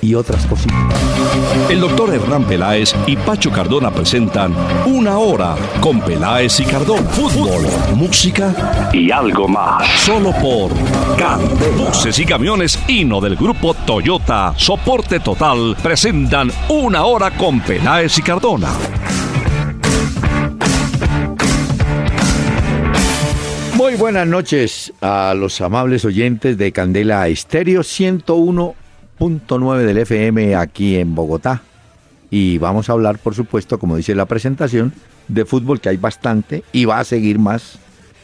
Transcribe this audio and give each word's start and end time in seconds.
y 0.00 0.14
otras 0.14 0.46
cositas. 0.46 0.76
El 1.68 1.80
doctor 1.80 2.14
Hernán 2.14 2.44
Peláez 2.44 2.94
y 3.06 3.16
Pacho 3.16 3.50
Cardona 3.50 3.90
presentan 3.90 4.54
Una 4.86 5.18
Hora 5.18 5.56
con 5.80 6.00
Peláez 6.00 6.60
y 6.60 6.64
Cardona. 6.64 7.08
Fútbol, 7.10 7.66
música 7.96 8.90
y 8.92 9.10
algo 9.10 9.48
más. 9.48 9.86
Solo 10.00 10.32
por 10.32 10.70
Candela. 11.16 11.88
Buses 11.88 12.18
y 12.18 12.24
camiones 12.24 12.78
Hino 12.88 13.20
del 13.20 13.36
grupo 13.36 13.74
Toyota, 13.74 14.54
soporte 14.56 15.20
total, 15.20 15.76
presentan 15.82 16.50
Una 16.68 17.04
Hora 17.04 17.30
con 17.30 17.60
Peláez 17.60 18.18
y 18.18 18.22
Cardona. 18.22 18.68
Muy 23.74 23.94
buenas 23.94 24.26
noches 24.26 24.92
a 25.00 25.34
los 25.34 25.60
amables 25.60 26.04
oyentes 26.04 26.58
de 26.58 26.72
Candela 26.72 27.28
Estéreo 27.28 27.84
101 27.84 28.74
9 29.18 29.84
del 29.84 29.98
FM 29.98 30.54
aquí 30.56 30.96
en 30.96 31.14
Bogotá. 31.14 31.62
Y 32.30 32.58
vamos 32.58 32.88
a 32.88 32.92
hablar, 32.92 33.18
por 33.18 33.34
supuesto, 33.34 33.78
como 33.78 33.96
dice 33.96 34.14
la 34.14 34.26
presentación, 34.26 34.92
de 35.28 35.44
fútbol, 35.44 35.80
que 35.80 35.88
hay 35.88 35.96
bastante 35.96 36.62
y 36.72 36.84
va 36.84 36.98
a 37.00 37.04
seguir 37.04 37.38
más 37.38 37.78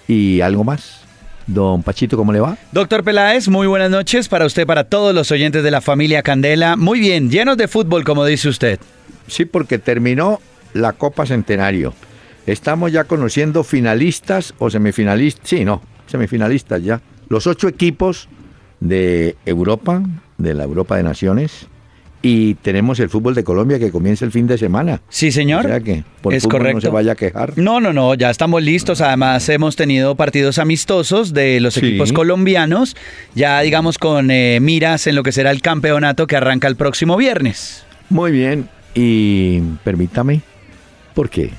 y 0.08 0.40
algo 0.40 0.64
más. 0.64 1.00
Don 1.46 1.82
Pachito, 1.82 2.16
¿cómo 2.16 2.32
le 2.32 2.40
va? 2.40 2.56
Doctor 2.72 3.04
Peláez, 3.04 3.48
muy 3.48 3.66
buenas 3.66 3.90
noches 3.90 4.28
para 4.28 4.46
usted, 4.46 4.66
para 4.66 4.84
todos 4.84 5.14
los 5.14 5.30
oyentes 5.30 5.62
de 5.62 5.70
la 5.70 5.82
familia 5.82 6.22
Candela. 6.22 6.76
Muy 6.76 7.00
bien, 7.00 7.30
llenos 7.30 7.56
de 7.58 7.68
fútbol, 7.68 8.04
como 8.04 8.24
dice 8.24 8.48
usted. 8.48 8.78
Sí, 9.26 9.44
porque 9.44 9.78
terminó 9.78 10.40
la 10.72 10.92
Copa 10.92 11.26
Centenario. 11.26 11.92
Estamos 12.46 12.92
ya 12.92 13.04
conociendo 13.04 13.62
finalistas 13.62 14.54
o 14.58 14.70
semifinalistas. 14.70 15.48
Sí, 15.48 15.64
no, 15.64 15.82
semifinalistas 16.06 16.82
ya. 16.82 17.00
Los 17.28 17.46
ocho 17.46 17.68
equipos 17.68 18.28
de 18.80 19.36
Europa, 19.46 20.02
de 20.38 20.54
la 20.54 20.64
Europa 20.64 20.96
de 20.96 21.02
Naciones. 21.02 21.66
Y 22.26 22.54
tenemos 22.54 22.98
el 23.00 23.10
fútbol 23.10 23.34
de 23.34 23.44
Colombia 23.44 23.78
que 23.78 23.90
comienza 23.90 24.24
el 24.24 24.32
fin 24.32 24.46
de 24.46 24.56
semana. 24.56 25.02
Sí, 25.10 25.30
señor. 25.30 25.66
O 25.66 25.68
sea 25.68 25.80
que 25.80 26.04
por 26.22 26.32
es 26.32 26.44
fútbol 26.44 26.58
correcto. 26.60 26.76
no 26.78 26.80
se 26.80 26.88
vaya 26.88 27.12
a 27.12 27.14
quejar. 27.16 27.52
No, 27.58 27.80
no, 27.80 27.92
no, 27.92 28.14
ya 28.14 28.30
estamos 28.30 28.62
listos. 28.62 29.02
Además, 29.02 29.46
hemos 29.50 29.76
tenido 29.76 30.14
partidos 30.14 30.58
amistosos 30.58 31.34
de 31.34 31.60
los 31.60 31.74
Sí. 31.74 31.80
equipos 31.80 32.14
colombianos, 32.14 32.96
ya 33.34 33.60
digamos 33.60 33.98
con 33.98 34.30
eh, 34.30 34.58
miras 34.62 35.06
en 35.06 35.16
lo 35.16 35.22
que 35.22 35.32
será 35.32 35.50
el 35.50 35.60
campeonato 35.60 36.26
que 36.26 36.36
arranca 36.36 36.66
el 36.66 36.76
próximo 36.76 37.18
viernes. 37.18 37.84
Muy 38.08 38.32
bien. 38.32 38.70
Y 38.94 39.60
permítame, 39.82 40.40
porque 41.14 41.50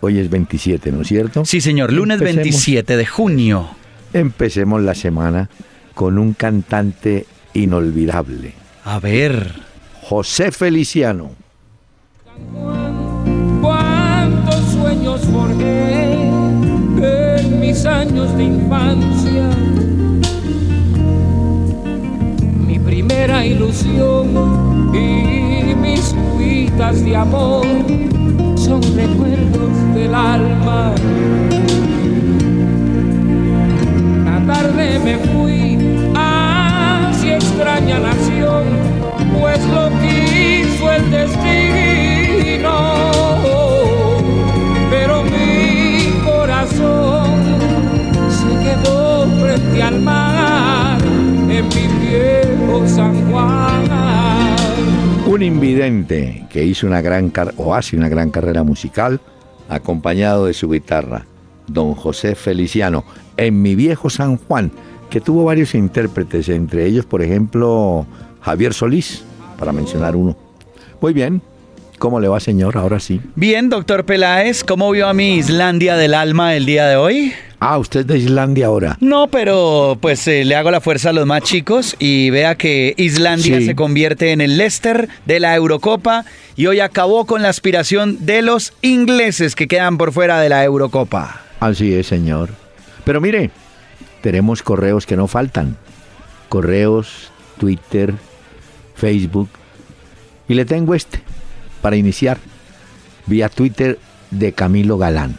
hoy 0.00 0.18
es 0.20 0.30
27, 0.30 0.90
¿no 0.90 1.02
es 1.02 1.08
cierto? 1.08 1.44
Sí, 1.44 1.60
señor, 1.60 1.92
lunes 1.92 2.14
Empecemos. 2.18 2.44
27 2.44 2.96
de 2.96 3.04
junio. 3.04 3.68
Empecemos 4.14 4.80
la 4.80 4.94
semana 4.94 5.50
con 5.98 6.16
un 6.16 6.32
cantante 6.32 7.26
inolvidable, 7.54 8.52
A 8.84 9.00
ver. 9.00 9.52
José 10.02 10.52
Feliciano. 10.52 11.30
Cuántos 13.60 14.60
sueños 14.74 15.20
forjé 15.22 16.28
en 17.42 17.60
mis 17.60 17.84
años 17.84 18.32
de 18.36 18.44
infancia. 18.44 19.50
Mi 22.64 22.78
primera 22.78 23.44
ilusión 23.44 24.94
y 24.94 25.74
mis 25.74 26.14
cuitas 26.36 27.04
de 27.04 27.16
amor 27.16 27.66
son 28.54 28.80
recuerdos 28.94 29.94
del 29.96 30.14
alma. 30.14 30.94
Una 34.20 34.46
tarde 34.46 35.00
me 35.00 35.18
fui 35.18 35.77
extraña 37.58 37.98
nación, 37.98 38.64
pues 39.40 39.58
lo 39.66 39.90
quiso 39.98 40.92
el 40.92 41.10
destino. 41.10 42.78
Pero 44.88 45.24
mi 45.24 46.12
corazón 46.24 47.26
se 48.30 48.48
quedó 48.64 49.26
frente 49.40 49.82
al 49.82 50.00
mar 50.00 50.98
en 51.02 51.68
mi 51.68 51.88
viejo 52.06 52.86
San 52.86 53.28
Juan. 53.28 53.88
Un 55.26 55.42
invidente 55.42 56.44
que 56.48 56.64
hizo 56.64 56.86
una 56.86 57.00
gran 57.00 57.28
car- 57.30 57.54
o 57.56 57.74
hace 57.74 57.96
una 57.96 58.08
gran 58.08 58.30
carrera 58.30 58.62
musical 58.62 59.20
acompañado 59.68 60.46
de 60.46 60.54
su 60.54 60.70
guitarra, 60.70 61.26
don 61.66 61.94
José 61.94 62.36
Feliciano, 62.36 63.04
en 63.36 63.60
mi 63.60 63.74
viejo 63.74 64.08
San 64.10 64.36
Juan, 64.36 64.70
que 65.10 65.20
tuvo 65.20 65.44
varios 65.44 65.74
intérpretes, 65.74 66.48
entre 66.48 66.86
ellos, 66.86 67.04
por 67.06 67.22
ejemplo, 67.22 68.06
Javier 68.42 68.74
Solís, 68.74 69.22
para 69.58 69.72
mencionar 69.72 70.14
uno. 70.16 70.36
Muy 71.00 71.12
bien, 71.12 71.40
¿cómo 71.98 72.20
le 72.20 72.28
va, 72.28 72.40
señor? 72.40 72.76
Ahora 72.76 73.00
sí. 73.00 73.20
Bien, 73.34 73.68
doctor 73.70 74.04
Peláez, 74.04 74.64
¿cómo 74.64 74.90
vio 74.90 75.08
a 75.08 75.14
mi 75.14 75.36
Islandia 75.36 75.96
del 75.96 76.14
alma 76.14 76.54
el 76.54 76.66
día 76.66 76.86
de 76.86 76.96
hoy? 76.96 77.32
Ah, 77.60 77.76
usted 77.78 78.00
es 78.00 78.06
de 78.06 78.18
Islandia 78.18 78.66
ahora. 78.66 78.96
No, 79.00 79.26
pero 79.26 79.98
pues 80.00 80.28
eh, 80.28 80.44
le 80.44 80.54
hago 80.54 80.70
la 80.70 80.80
fuerza 80.80 81.10
a 81.10 81.12
los 81.12 81.26
más 81.26 81.42
chicos 81.42 81.96
y 81.98 82.30
vea 82.30 82.54
que 82.56 82.94
Islandia 82.96 83.58
Sí. 83.58 83.66
se 83.66 83.74
convierte 83.74 84.30
en 84.30 84.40
el 84.40 84.56
Leicester 84.58 85.08
de 85.26 85.40
la 85.40 85.56
Eurocopa 85.56 86.24
y 86.54 86.66
hoy 86.66 86.78
acabó 86.78 87.24
con 87.26 87.42
la 87.42 87.48
aspiración 87.48 88.24
de 88.24 88.42
los 88.42 88.74
ingleses 88.82 89.56
que 89.56 89.66
quedan 89.66 89.98
por 89.98 90.12
fuera 90.12 90.40
de 90.40 90.48
la 90.50 90.62
Eurocopa. 90.62 91.40
Así 91.58 91.92
es, 91.94 92.06
señor. 92.06 92.50
Pero 93.04 93.20
mire, 93.20 93.50
tenemos 94.20 94.62
correos 94.62 95.06
que 95.06 95.16
no 95.16 95.26
faltan. 95.26 95.76
Correos, 96.48 97.30
Twitter, 97.58 98.14
Facebook. 98.94 99.48
Y 100.48 100.54
le 100.54 100.64
tengo 100.64 100.94
este, 100.94 101.20
para 101.82 101.96
iniciar, 101.96 102.38
vía 103.26 103.48
Twitter 103.48 103.98
de 104.30 104.52
Camilo 104.52 104.98
Galán. 104.98 105.36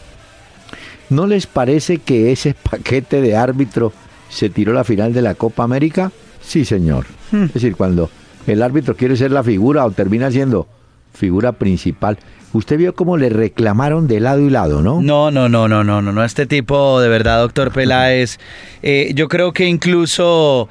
¿No 1.10 1.26
les 1.26 1.48
parece 1.48 1.98
que 1.98 2.32
ese 2.32 2.54
paquete 2.70 3.22
de 3.22 3.36
árbitro 3.36 3.92
se 4.30 4.50
tiró 4.50 4.74
la 4.74 4.84
final 4.84 5.14
de 5.14 5.22
la 5.22 5.36
Copa 5.36 5.64
América? 5.64 6.12
Sí, 6.42 6.66
señor. 6.66 7.06
Es 7.32 7.54
decir, 7.54 7.76
cuando 7.76 8.10
el 8.48 8.62
árbitro 8.64 8.96
quiere 8.96 9.16
ser 9.16 9.32
la 9.32 9.44
figura 9.44 9.86
o 9.86 9.92
termina 9.92 10.32
siendo 10.32 10.68
figura 11.14 11.52
principal. 11.52 12.18
Usted 12.54 12.78
vio 12.78 12.96
cómo 12.96 13.18
le 13.18 13.30
reclamaron 13.30 14.08
de 14.08 14.20
lado 14.20 14.40
y 14.42 14.50
lado, 14.50 14.82
¿no? 14.82 15.02
No, 15.02 15.30
no, 15.32 15.50
no, 15.50 15.68
no, 15.68 15.84
no, 15.84 16.02
no, 16.02 16.12
no. 16.12 16.24
Este 16.24 16.46
tipo, 16.48 17.00
de 17.00 17.08
verdad, 17.10 17.40
doctor 17.42 17.72
Peláez, 17.74 18.40
eh, 18.82 19.12
yo 19.16 19.28
creo 19.28 19.54
que 19.54 19.66
incluso 19.68 20.68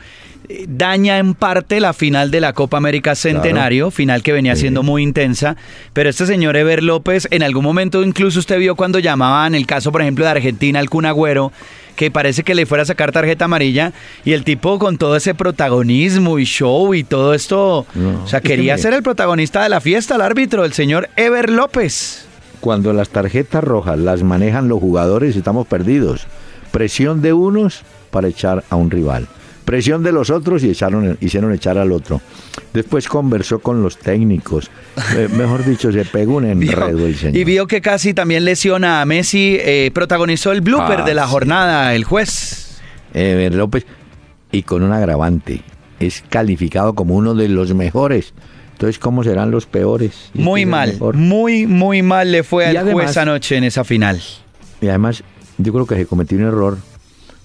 eh, 0.48 0.64
daña 0.68 1.18
en 1.18 1.34
parte 1.34 1.78
la 1.80 1.92
final 1.92 2.30
de 2.32 2.40
la 2.40 2.52
Copa 2.52 2.78
América 2.78 3.14
Centenario, 3.14 3.90
final 3.92 4.22
que 4.24 4.32
venía 4.32 4.54
Sí. 4.56 4.62
siendo 4.62 4.82
muy 4.82 5.02
intensa. 5.04 5.56
Pero 5.92 6.10
este 6.10 6.26
señor 6.26 6.56
Ever 6.56 6.82
López, 6.82 7.28
en 7.30 7.42
algún 7.44 7.62
momento 7.64 8.02
incluso 8.02 8.38
usted 8.40 8.58
vio 8.58 8.74
cuando 8.74 8.98
llamaban 8.98 9.54
el 9.54 9.66
caso, 9.66 9.92
por 9.92 10.02
ejemplo, 10.02 10.24
de 10.24 10.32
Argentina 10.32 10.80
al 10.80 10.90
Kun 10.90 11.04
Agüero, 11.06 11.52
que 11.98 12.12
parece 12.12 12.44
que 12.44 12.54
le 12.54 12.64
fuera 12.64 12.82
a 12.82 12.86
sacar 12.86 13.10
tarjeta 13.10 13.46
amarilla 13.46 13.92
y 14.24 14.32
el 14.32 14.44
tipo 14.44 14.78
con 14.78 14.98
todo 14.98 15.16
ese 15.16 15.34
protagonismo 15.34 16.38
y 16.38 16.44
show 16.44 16.94
y 16.94 17.02
todo 17.02 17.34
esto, 17.34 17.86
No, 17.92 18.22
o 18.22 18.26
sea, 18.28 18.38
es 18.38 18.42
que 18.44 18.50
quería 18.50 18.78
ser 18.78 18.94
el 18.94 19.02
protagonista 19.02 19.64
de 19.64 19.68
la 19.68 19.80
fiesta, 19.80 20.14
el 20.14 20.20
árbitro, 20.20 20.64
el 20.64 20.72
señor 20.72 21.08
Ever 21.16 21.50
López. 21.50 22.24
Cuando 22.60 22.92
las 22.92 23.08
tarjetas 23.08 23.64
rojas 23.64 23.98
las 23.98 24.22
manejan 24.22 24.68
los 24.68 24.78
jugadores, 24.78 25.34
estamos 25.34 25.66
perdidos. 25.66 26.28
Presión 26.70 27.20
de 27.20 27.32
unos 27.32 27.80
para 28.12 28.28
echar 28.28 28.62
a 28.70 28.76
un 28.76 28.92
rival. 28.92 29.26
Presión 29.68 30.02
de 30.02 30.12
los 30.12 30.30
otros 30.30 30.64
y 30.64 30.70
echaron, 30.70 31.18
hicieron 31.20 31.52
echar 31.52 31.76
al 31.76 31.92
otro. 31.92 32.22
Después 32.72 33.06
conversó 33.06 33.58
con 33.58 33.82
los 33.82 33.98
técnicos. 33.98 34.70
Eh, 35.14 35.28
mejor 35.36 35.62
dicho, 35.62 35.92
se 35.92 36.06
pegó 36.06 36.36
un 36.36 36.44
enredo 36.50 37.06
el 37.06 37.14
señor. 37.14 37.36
Y 37.36 37.44
vio 37.44 37.66
que 37.66 37.82
casi 37.82 38.14
también 38.14 38.46
lesiona 38.46 39.02
a 39.02 39.04
Messi. 39.04 39.58
eh, 39.60 39.90
protagonizó 39.92 40.52
el 40.52 40.62
blooper 40.62 41.00
Ah, 41.00 41.04
de 41.04 41.12
la 41.12 41.24
sí. 41.26 41.30
jornada, 41.32 41.94
el 41.94 42.04
juez. 42.04 42.80
Ever 43.12 43.54
López, 43.54 43.84
y 44.52 44.62
con 44.62 44.82
un 44.82 44.92
agravante. 44.92 45.60
Es 46.00 46.24
calificado 46.30 46.94
como 46.94 47.14
uno 47.14 47.34
de 47.34 47.48
los 47.50 47.74
mejores. 47.74 48.32
Entonces, 48.72 48.98
¿cómo 48.98 49.22
serán 49.22 49.50
los 49.50 49.66
peores? 49.66 50.30
Muy 50.32 50.62
este 50.62 50.70
mal, 50.70 50.98
muy, 51.12 51.66
muy 51.66 52.00
mal 52.00 52.32
le 52.32 52.42
fue 52.42 52.72
Y 52.72 52.76
al 52.76 52.84
juez 52.84 52.94
además- 53.08 53.16
anoche 53.18 53.56
en 53.58 53.64
esa 53.64 53.84
final. 53.84 54.18
Y 54.80 54.88
además, 54.88 55.22
yo 55.58 55.72
creo 55.74 55.84
que 55.86 55.96
se 55.96 56.06
cometió 56.06 56.38
un 56.38 56.44
error, 56.44 56.78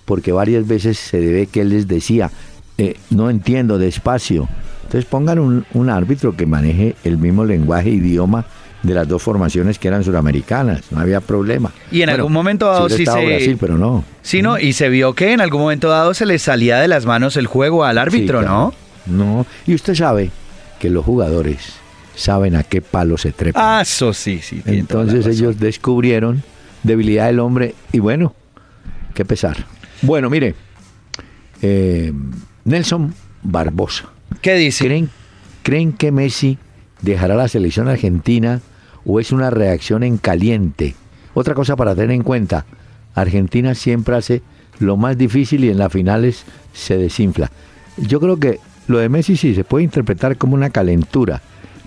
porque 0.06 0.32
varias 0.32 0.68
veces 0.68 0.98
se 0.98 1.20
debe 1.20 1.48
que 1.48 1.62
él 1.62 1.70
les 1.70 1.88
decía, 1.88 2.32
eh, 2.78 2.98
no 3.10 3.30
entiendo, 3.30 3.78
despacio. 3.78 4.48
Entonces 4.84 5.06
pongan 5.06 5.40
un, 5.40 5.66
un 5.74 5.90
árbitro 5.90 6.36
que 6.36 6.46
maneje 6.46 6.96
el 7.04 7.18
mismo 7.18 7.46
lenguaje, 7.46 7.90
idioma 7.90 8.46
de 8.84 8.94
las 8.94 9.08
dos 9.08 9.24
formaciones 9.24 9.80
que 9.80 9.88
eran 9.88 10.04
suramericanas, 10.04 10.92
no 10.92 11.00
había 11.00 11.22
problema. 11.22 11.72
Y 11.90 12.02
en 12.02 12.10
algún 12.10 12.34
momento 12.34 12.68
dado 12.68 12.90
sí 12.90 13.06
se... 13.06 13.26
Brasil, 13.26 13.58
pero 13.60 13.78
no. 13.78 14.04
Sí, 14.22 14.42
no, 14.42 14.60
y 14.60 14.74
se 14.74 14.90
vio 14.90 15.14
que 15.14 15.32
en 15.32 15.42
algún 15.42 15.62
momento 15.62 15.88
dado 15.90 16.14
se 16.14 16.26
le 16.26 16.38
salía 16.38 16.80
de 16.80 16.90
las 16.90 17.06
manos 17.06 17.38
el 17.38 17.48
juego 17.48 17.86
al 17.86 17.98
árbitro, 17.98 18.42
¿no? 18.42 18.74
No, 19.06 19.46
y 19.66 19.74
usted 19.74 19.96
sabe 19.96 20.32
que 20.80 20.90
los 20.90 21.06
jugadores 21.06 21.74
saben 22.16 22.56
a 22.56 22.64
qué 22.64 22.82
palo 22.82 23.18
se 23.18 23.32
trepan. 23.32 23.64
Ah, 23.66 23.82
eso 23.82 24.14
sí, 24.14 24.40
sí. 24.42 24.62
Entonces 24.66 25.26
ellos 25.26 25.60
descubrieron 25.60 26.44
debilidad 26.84 27.28
del 27.28 27.40
hombre 27.40 27.76
y 27.92 28.00
bueno, 28.00 28.36
qué 29.14 29.24
pesar. 29.24 29.66
Bueno, 30.04 30.30
mire, 30.30 30.54
eh, 31.62 32.12
Nelson 32.66 33.14
Barbosa. 33.42 34.10
¿Qué 34.42 34.56
dice? 34.56 34.84
¿Creen, 34.84 35.10
¿Creen 35.64 35.94
que 35.94 36.12
Messi 36.12 36.58
dejará 37.02 37.36
la 37.36 37.48
selección 37.48 37.88
argentina 37.88 38.60
o 39.06 39.22
es 39.22 39.32
una 39.32 39.50
reacción 39.50 40.04
en 40.04 40.18
caliente? 40.18 40.96
Otra 41.34 41.54
cosa 41.54 41.78
para 41.78 41.96
tener 41.96 42.12
en 42.12 42.24
cuenta, 42.24 42.66
Argentina 43.16 43.76
siempre 43.76 44.18
hace 44.18 44.42
lo 44.80 44.98
más 44.98 45.18
difícil 45.18 45.64
y 45.64 45.70
en 45.70 45.78
las 45.78 45.94
finales 45.94 46.44
se 46.74 46.98
desinfla. 46.98 47.50
Yo 47.96 48.20
creo 48.20 48.38
que 48.38 48.60
lo 48.88 48.98
de 48.98 49.08
Messi 49.08 49.38
sí 49.38 49.56
se 49.56 49.64
puede 49.64 49.86
interpretar 49.86 50.36
como 50.36 50.56
una 50.56 50.70
calentura, 50.70 51.42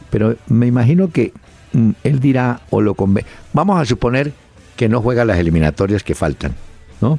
pero 0.08 0.36
me 0.48 0.66
imagino 0.66 1.10
que 1.10 1.34
mm, 1.74 1.90
él 2.02 2.20
dirá 2.20 2.62
o 2.70 2.80
lo 2.80 2.94
convence. 2.94 3.28
Vamos 3.52 3.78
a 3.78 3.84
suponer 3.84 4.32
que 4.74 4.88
no 4.88 5.02
juega 5.02 5.26
las 5.26 5.38
eliminatorias 5.38 6.02
que 6.02 6.14
faltan, 6.14 6.54
¿no? 7.02 7.18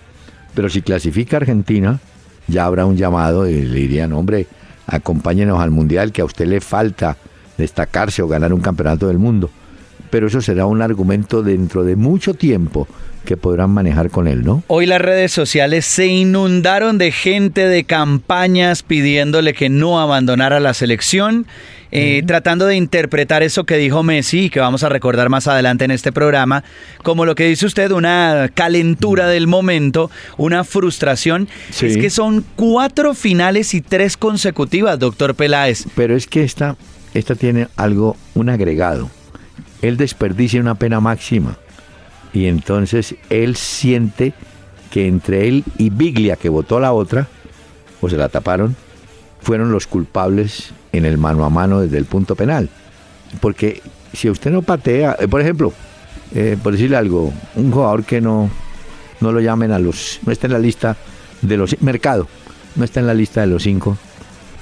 Pero 0.58 0.70
si 0.70 0.82
clasifica 0.82 1.38
Argentina, 1.38 2.00
ya 2.48 2.66
habrá 2.66 2.88
un 2.88 2.98
llamado 2.98 3.48
y 3.48 3.62
le 3.62 3.80
dirían, 3.82 4.12
hombre, 4.14 4.48
acompáñenos 4.88 5.60
al 5.60 5.70
Mundial, 5.70 6.12
que 6.12 6.24
a 6.24 6.26
usted 6.26 6.48
le 6.48 6.62
falta 6.62 7.16
destacarse 7.60 8.24
o 8.24 8.28
ganar 8.28 8.52
un 8.52 8.62
campeonato 8.62 9.08
del 9.08 9.20
mundo. 9.20 9.52
Pero 10.10 10.28
eso 10.28 10.42
será 10.42 10.66
un 10.66 10.82
argumento 10.82 11.44
dentro 11.44 11.84
de 11.84 11.96
mucho 11.96 12.34
tiempo 12.34 12.88
que 13.28 13.36
podrán 13.36 13.72
manejar 13.72 14.10
con 14.10 14.28
él, 14.28 14.46
¿no? 14.46 14.64
Hoy 14.68 14.86
las 14.86 15.02
redes 15.02 15.34
sociales 15.34 15.86
se 15.86 16.08
inundaron 16.08 16.98
de 16.98 17.12
gente 17.12 17.68
de 17.68 17.84
campañas 17.84 18.84
pidiéndole 18.84 19.54
que 19.54 19.68
no 19.68 20.00
abandonara 20.00 20.62
la 20.62 20.74
selección, 20.74 21.46
eh, 21.92 22.24
tratando 22.26 22.66
de 22.66 22.78
interpretar 22.78 23.44
eso 23.44 23.66
que 23.66 23.76
dijo 23.76 24.02
Messi, 24.02 24.50
que 24.50 24.62
vamos 24.62 24.84
a 24.84 24.90
recordar 24.90 25.28
más 25.28 25.48
adelante 25.48 25.84
en 25.84 25.92
este 25.92 26.14
programa, 26.14 26.64
como 27.04 27.26
lo 27.26 27.36
que 27.36 27.46
dice 27.46 27.66
usted, 27.66 27.92
una 27.92 28.50
calentura 28.54 29.28
del 29.28 29.48
momento, 29.48 30.10
una 30.38 30.64
frustración. 30.64 31.50
Es 31.82 31.98
que 31.98 32.10
son 32.10 32.46
cuatro 32.56 33.14
finales 33.14 33.74
y 33.74 33.82
tres 33.82 34.16
consecutivas, 34.16 35.00
doctor 35.00 35.36
Peláez. 35.36 35.86
Pero 35.96 36.16
es 36.16 36.28
que 36.28 36.44
esta, 36.44 36.78
esta 37.14 37.36
tiene 37.36 37.68
algo, 37.76 38.16
un 38.36 38.48
agregado. 38.48 39.10
Él 39.82 39.98
desperdicia 39.98 40.62
una 40.62 40.76
pena 40.76 41.00
máxima 41.00 41.58
y 42.34 42.48
entonces 42.48 43.16
él 43.30 43.56
siente 43.56 44.34
que 44.92 45.08
entre 45.08 45.48
él 45.48 45.64
y 45.78 45.90
Biglia, 45.90 46.36
que 46.36 46.50
votó 46.50 46.80
la 46.80 46.94
otra, 46.94 47.28
o 48.02 48.10
se 48.10 48.18
la 48.18 48.30
taparon, 48.30 48.76
fueron 49.42 49.72
los 49.72 49.88
culpables 49.88 50.72
en 50.92 51.06
el 51.06 51.18
mano 51.18 51.46
a 51.46 51.50
mano 51.50 51.82
desde 51.82 51.98
el 51.98 52.06
punto 52.06 52.36
penal. 52.36 52.70
Porque 53.40 53.82
si 54.14 54.30
usted 54.30 54.52
no 54.52 54.62
patea, 54.62 55.16
eh, 55.20 55.28
por 55.28 55.42
ejemplo, 55.42 55.74
eh, 56.34 56.58
por 56.62 56.74
decirle 56.74 56.98
algo, 56.98 57.34
un 57.56 57.72
jugador 57.72 58.04
que 58.04 58.22
no, 58.22 58.50
no 59.20 59.32
lo 59.32 59.40
llamen 59.40 59.72
a 59.72 59.80
los, 59.80 60.20
no 60.26 60.32
está 60.32 60.48
en 60.48 60.54
la 60.54 60.60
lista 60.60 60.96
de 61.42 61.58
los, 61.58 61.82
mercado, 61.82 62.28
no 62.76 62.84
está 62.84 63.00
en 63.00 63.08
la 63.08 63.14
lista 63.14 63.42
de 63.42 63.48
los 63.48 63.64
cinco, 63.64 63.98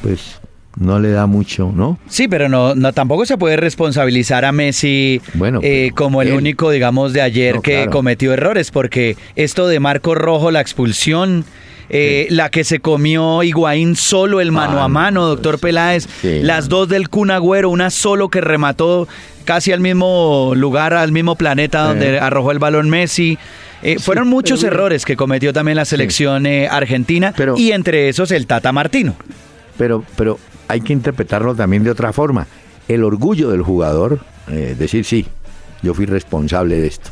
pues 0.01 0.39
no 0.77 0.99
le 0.99 1.11
da 1.11 1.25
mucho, 1.25 1.71
¿no? 1.73 1.97
Sí, 2.07 2.27
pero 2.27 2.49
no, 2.49 2.75
no 2.75 2.93
tampoco 2.93 3.25
se 3.25 3.37
puede 3.37 3.55
responsabilizar 3.55 4.45
a 4.45 4.51
Messi 4.51 5.21
bueno, 5.33 5.59
eh, 5.63 5.91
como 5.95 6.21
el 6.21 6.33
único, 6.33 6.69
digamos, 6.69 7.13
de 7.13 7.21
ayer 7.21 7.59
que 7.61 7.87
cometió 7.87 8.33
errores, 8.33 8.71
porque 8.71 9.15
esto 9.35 9.67
de 9.67 9.79
Marco 9.79 10.15
Rojo, 10.15 10.51
la 10.51 10.61
expulsión, 10.61 11.45
eh, 11.89 12.27
la 12.29 12.49
que 12.49 12.63
se 12.63 12.79
comió 12.79 13.43
Higuaín 13.43 13.95
solo 13.95 14.41
el 14.41 14.51
mano 14.51 14.81
a 14.81 14.87
mano, 14.87 15.25
doctor 15.27 15.59
Peláez, 15.59 16.07
las 16.23 16.67
dos 16.67 16.89
del 16.89 17.09
Cunagüero, 17.09 17.69
una 17.69 17.89
solo 17.89 18.29
que 18.29 18.41
remató 18.41 19.07
casi 19.45 19.71
al 19.71 19.79
mismo 19.79 20.53
lugar, 20.55 20.93
al 20.93 21.11
mismo 21.11 21.35
planeta 21.35 21.83
donde 21.83 22.19
arrojó 22.19 22.51
el 22.51 22.59
balón 22.59 22.89
Messi. 22.89 23.37
Eh, 23.83 23.97
fueron 23.99 24.27
muchos 24.27 24.63
errores 24.63 25.05
que 25.05 25.15
cometió 25.15 25.53
también 25.53 25.77
la 25.77 25.85
selección 25.85 26.47
argentina 26.47 27.33
y 27.55 27.71
entre 27.71 28.09
esos 28.09 28.31
el 28.31 28.47
Tata 28.47 28.71
Martino. 28.71 29.15
Pero, 29.77 30.03
pero 30.15 30.39
hay 30.67 30.81
que 30.81 30.93
interpretarlo 30.93 31.55
también 31.55 31.83
de 31.83 31.91
otra 31.91 32.13
forma. 32.13 32.47
El 32.87 33.03
orgullo 33.03 33.49
del 33.49 33.61
jugador, 33.61 34.19
eh, 34.49 34.75
decir, 34.77 35.05
sí, 35.05 35.25
yo 35.81 35.93
fui 35.93 36.05
responsable 36.05 36.79
de 36.79 36.87
esto. 36.87 37.09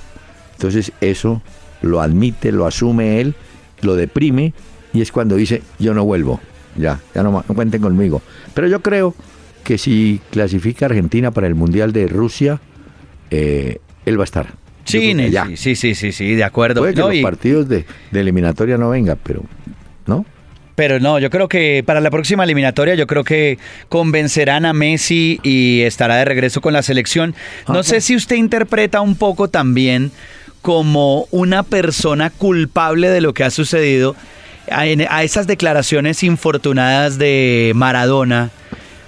Entonces 0.54 0.92
eso 1.02 1.42
lo 1.82 2.02
admite, 2.02 2.52
lo 2.52 2.66
asume 2.66 3.20
él, 3.22 3.36
lo 3.82 3.96
deprime 3.96 4.54
y 4.94 5.02
es 5.02 5.12
cuando 5.12 5.36
dice, 5.36 5.62
yo 5.80 5.94
no 5.94 6.06
vuelvo, 6.06 6.40
ya, 6.78 7.00
ya 7.14 7.24
no, 7.24 7.44
cuenten 7.44 7.82
conmigo. 7.82 8.22
Pero 8.54 8.68
yo 8.68 8.82
creo 8.82 9.16
que 9.64 9.78
si 9.78 10.22
clasifica 10.32 10.86
Argentina 10.86 11.32
para 11.32 11.48
el 11.48 11.56
Mundial 11.56 11.92
de 11.92 12.08
Rusia, 12.08 12.62
eh, 13.32 13.80
él 14.06 14.20
va 14.20 14.24
a 14.24 14.26
estar. 14.26 14.54
Sí, 14.86 15.16
sí, 15.56 15.76
sí, 15.76 15.96
sí, 15.96 16.12
sí, 16.12 16.36
de 16.36 16.44
acuerdo. 16.44 16.82
Puede 16.82 16.94
que 16.94 17.00
los 17.00 17.16
partidos 17.18 17.70
de, 17.70 17.86
de 18.12 18.20
eliminatoria 18.20 18.78
no 18.78 18.90
venga, 18.90 19.16
pero, 19.16 19.44
¿no? 20.06 20.26
Pero 20.76 21.00
no, 21.00 21.20
yo 21.20 21.30
creo 21.30 21.48
que 21.48 21.84
para 21.86 22.00
la 22.00 22.10
próxima 22.10 22.44
eliminatoria 22.44 22.96
yo 22.96 23.06
creo 23.06 23.24
que 23.24 23.60
convencerán 23.90 24.66
a 24.66 24.74
Messi 24.74 25.40
y 25.44 25.82
estará 25.82 26.16
de 26.16 26.26
regreso 26.26 26.62
con 26.62 26.74
la 26.74 26.82
selección. 26.82 27.36
No 27.68 27.84
sé 27.84 28.02
si 28.02 28.16
usted 28.16 28.38
interpreta 28.38 29.02
un 29.02 29.16
poco 29.16 29.50
también 29.50 30.12
como 30.62 31.28
una 31.30 31.62
persona 31.64 32.30
culpable 32.32 33.10
de 33.10 33.22
lo 33.22 33.34
que 33.34 33.44
ha 33.44 33.52
sucedido 33.52 34.16
a, 34.72 35.24
esas 35.24 35.46
declaraciones 35.46 36.24
infortunadas 36.24 37.18
de 37.18 37.74
Maradona 37.76 38.50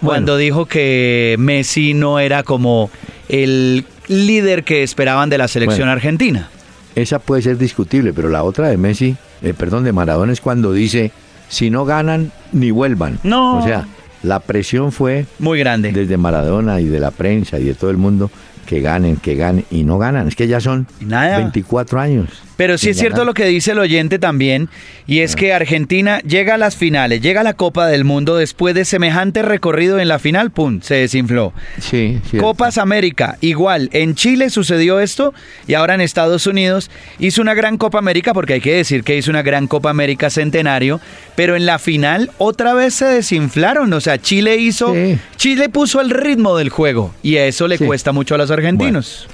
cuando 0.01 0.37
dijo 0.37 0.65
que 0.65 1.35
Messi 1.39 1.93
no 1.93 2.19
era 2.19 2.43
como 2.43 2.91
el 3.29 3.85
líder 4.07 4.63
que 4.63 4.83
esperaban 4.83 5.29
de 5.29 5.37
la 5.37 5.47
selección 5.47 5.89
argentina. 5.89 6.49
Esa 6.93 7.19
puede 7.19 7.41
ser 7.41 7.57
discutible, 7.57 8.13
pero 8.13 8.29
la 8.29 8.43
otra 8.43 8.69
de 8.69 8.77
Messi, 8.77 9.15
eh, 9.41 9.53
perdón, 9.57 9.83
de 9.83 9.91
Maradona 9.91 10.31
es 10.31 10.41
cuando 10.41 10.71
dice 10.71 11.11
si 11.55 11.69
no 11.69 11.85
ganan, 11.85 12.33
ni 12.51 12.69
vuelvan. 12.69 13.17
No. 13.23 13.59
O 13.59 13.63
sea, 13.63 13.87
la 14.23 14.41
presión 14.41 14.91
fue 14.91 15.25
muy 15.39 15.57
grande. 15.57 15.93
Desde 15.93 16.17
Maradona 16.17 16.81
y 16.81 16.85
de 16.85 16.99
la 16.99 17.11
prensa 17.11 17.59
y 17.59 17.63
de 17.63 17.73
todo 17.73 17.91
el 17.91 17.97
mundo 17.97 18.29
que 18.65 18.81
ganen, 18.81 19.15
que 19.15 19.35
ganen 19.35 19.63
y 19.71 19.83
no 19.83 19.97
ganan. 19.97 20.27
Es 20.27 20.35
que 20.35 20.49
ya 20.49 20.59
son 20.59 20.85
24 20.99 22.01
años. 22.01 22.29
Pero 22.57 22.77
sí 22.77 22.89
es 22.89 22.97
cierto 22.97 23.25
lo 23.25 23.33
que 23.33 23.45
dice 23.45 23.71
el 23.71 23.79
oyente 23.79 24.19
también, 24.19 24.69
y 25.07 25.19
es 25.19 25.35
que 25.35 25.53
Argentina 25.53 26.19
llega 26.19 26.55
a 26.55 26.57
las 26.57 26.75
finales, 26.75 27.21
llega 27.21 27.41
a 27.41 27.43
la 27.43 27.53
Copa 27.53 27.87
del 27.87 28.05
Mundo 28.05 28.37
después 28.37 28.73
de 28.75 28.85
semejante 28.85 29.41
recorrido 29.41 29.99
en 29.99 30.07
la 30.07 30.19
final, 30.19 30.51
¡pum! 30.51 30.79
Se 30.81 30.95
desinfló. 30.95 31.53
Sí, 31.79 32.19
Copas 32.39 32.77
América, 32.77 33.37
igual. 33.41 33.89
En 33.91 34.15
Chile 34.15 34.49
sucedió 34.49 34.99
esto 34.99 35.33
y 35.67 35.73
ahora 35.73 35.95
en 35.95 36.01
Estados 36.01 36.47
Unidos 36.47 36.89
hizo 37.19 37.41
una 37.41 37.53
gran 37.53 37.77
Copa 37.77 37.99
América, 37.99 38.33
porque 38.33 38.53
hay 38.53 38.61
que 38.61 38.75
decir 38.75 39.03
que 39.03 39.17
hizo 39.17 39.31
una 39.31 39.41
gran 39.41 39.67
Copa 39.67 39.89
América 39.89 40.29
centenario, 40.29 41.01
pero 41.35 41.55
en 41.55 41.65
la 41.65 41.79
final 41.79 42.31
otra 42.37 42.73
vez 42.73 42.93
se 42.93 43.05
desinflaron. 43.05 43.91
O 43.91 44.01
sea, 44.01 44.17
Chile 44.17 44.57
hizo. 44.57 44.93
Chile 45.35 45.69
puso 45.69 45.99
el 46.01 46.09
ritmo 46.09 46.57
del 46.57 46.69
juego 46.69 47.13
y 47.21 47.35
eso 47.35 47.67
le 47.67 47.77
cuesta 47.77 48.11
mucho 48.11 48.35
a 48.35 48.37
los 48.37 48.51
argentinos. 48.51 49.27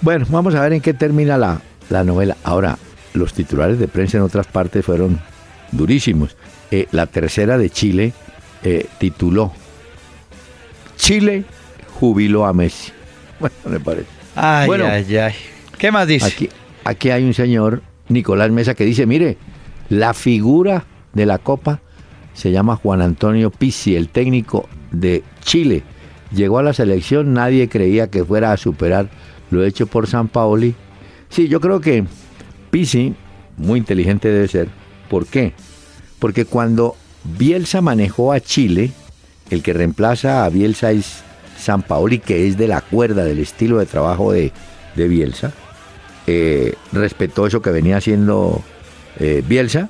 bueno, 0.00 0.26
vamos 0.28 0.54
a 0.54 0.62
ver 0.62 0.72
en 0.72 0.80
qué 0.80 0.94
termina 0.94 1.36
la, 1.36 1.60
la 1.90 2.04
novela. 2.04 2.36
Ahora, 2.44 2.78
los 3.12 3.34
titulares 3.34 3.78
de 3.78 3.88
prensa 3.88 4.16
en 4.16 4.22
otras 4.22 4.46
partes 4.46 4.84
fueron 4.84 5.20
durísimos. 5.72 6.36
Eh, 6.70 6.86
la 6.92 7.06
tercera 7.06 7.58
de 7.58 7.68
Chile 7.68 8.12
eh, 8.62 8.86
tituló 8.98 9.52
Chile 10.96 11.44
jubiló 11.98 12.46
a 12.46 12.52
Messi. 12.52 12.92
Bueno, 13.40 13.56
me 13.64 13.80
parece. 13.80 14.06
Ay, 14.36 14.66
bueno, 14.66 14.84
ay, 14.84 15.16
ay. 15.16 15.32
¿Qué 15.78 15.90
más 15.90 16.06
dice? 16.06 16.26
Aquí, 16.26 16.50
aquí 16.84 17.08
hay 17.08 17.24
un 17.24 17.32
señor, 17.32 17.82
Nicolás 18.10 18.50
Mesa, 18.50 18.74
que 18.74 18.84
dice, 18.84 19.06
mire, 19.06 19.38
la 19.88 20.12
figura 20.12 20.84
de 21.14 21.24
la 21.24 21.38
Copa 21.38 21.80
se 22.34 22.50
llama 22.50 22.76
Juan 22.76 23.00
Antonio 23.00 23.50
Pizzi, 23.50 23.96
el 23.96 24.10
técnico 24.10 24.68
de 24.90 25.24
Chile. 25.42 25.84
Llegó 26.34 26.58
a 26.58 26.62
la 26.62 26.74
selección, 26.74 27.32
nadie 27.32 27.70
creía 27.70 28.10
que 28.10 28.26
fuera 28.26 28.52
a 28.52 28.58
superar 28.58 29.08
lo 29.50 29.64
hecho 29.64 29.86
por 29.86 30.06
San 30.06 30.28
Paoli 30.28 30.74
Sí, 31.30 31.46
yo 31.48 31.60
creo 31.60 31.80
que 31.80 32.04
Pisi, 32.70 33.14
muy 33.56 33.78
inteligente 33.78 34.28
debe 34.28 34.48
ser. 34.48 34.68
¿Por 35.08 35.26
qué? 35.26 35.54
Porque 36.18 36.44
cuando 36.44 36.96
Bielsa 37.24 37.80
manejó 37.80 38.32
a 38.32 38.40
Chile, 38.40 38.92
el 39.48 39.62
que 39.62 39.72
reemplaza 39.72 40.44
a 40.44 40.48
Bielsa 40.48 40.90
es 40.90 41.22
San 41.58 41.82
Paoli, 41.82 42.18
que 42.18 42.46
es 42.46 42.58
de 42.58 42.68
la 42.68 42.80
cuerda 42.80 43.24
del 43.24 43.38
estilo 43.38 43.78
de 43.78 43.86
trabajo 43.86 44.32
de, 44.32 44.52
Bielsa. 44.96 45.52
Eh, 46.26 46.74
respetó 46.92 47.46
eso 47.46 47.62
que 47.62 47.70
venía 47.70 47.96
haciendo 47.96 48.62
eh, 49.18 49.42
Bielsa. 49.46 49.88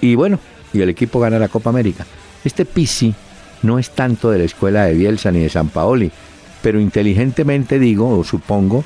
Y 0.00 0.14
bueno, 0.14 0.38
y 0.72 0.80
el 0.80 0.88
equipo 0.88 1.20
gana 1.20 1.38
la 1.38 1.48
Copa 1.48 1.70
América. 1.70 2.06
Este 2.44 2.64
Pisi 2.64 3.14
no 3.62 3.78
es 3.78 3.90
tanto 3.90 4.30
de 4.30 4.38
la 4.38 4.44
escuela 4.44 4.84
de 4.84 4.94
Bielsa 4.94 5.30
ni 5.30 5.40
de 5.40 5.50
San 5.50 5.68
Paoli. 5.68 6.10
pero 6.62 6.80
inteligentemente 6.80 7.78
digo, 7.78 8.18
o 8.18 8.24
supongo, 8.24 8.84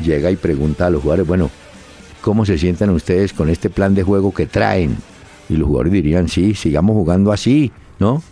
llega 0.00 0.30
y 0.30 0.36
pregunta 0.36 0.86
a 0.86 0.90
los 0.90 1.02
jugadores, 1.02 1.26
bueno, 1.26 1.50
¿cómo 2.20 2.44
se 2.44 2.58
sientan 2.58 2.90
ustedes 2.90 3.32
con 3.32 3.48
este 3.48 3.70
plan 3.70 3.94
de 3.94 4.02
juego 4.02 4.32
que 4.32 4.46
traen? 4.46 4.96
Y 5.48 5.56
los 5.56 5.66
jugadores 5.66 5.92
dirían, 5.92 6.28
sí, 6.28 6.54
sigamos 6.54 6.94
jugando 6.94 7.32
así, 7.32 7.72
¿no? 7.98 8.22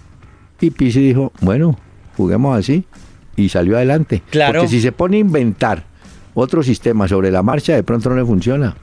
Y 0.61 0.71
Pisi 0.71 1.01
dijo, 1.01 1.33
bueno, 1.41 1.77
juguemos 2.17 2.59
así. 2.59 2.85
Y 3.37 3.49
salió 3.49 3.77
adelante. 3.77 4.23
Claro. 4.31 4.61
Porque 4.61 4.69
si 4.69 4.81
se 4.81 4.93
pone 4.93 5.17
a 5.17 5.21
inventar 5.21 5.85
otro 6.35 6.63
sistema 6.63 7.09
sobre 7.09 7.31
la 7.31 7.43
marcha, 7.43 7.75
de 7.75 7.83
pronto 7.83 8.11
no 8.11 8.17
le 8.17 8.25
funciona. 8.25 8.77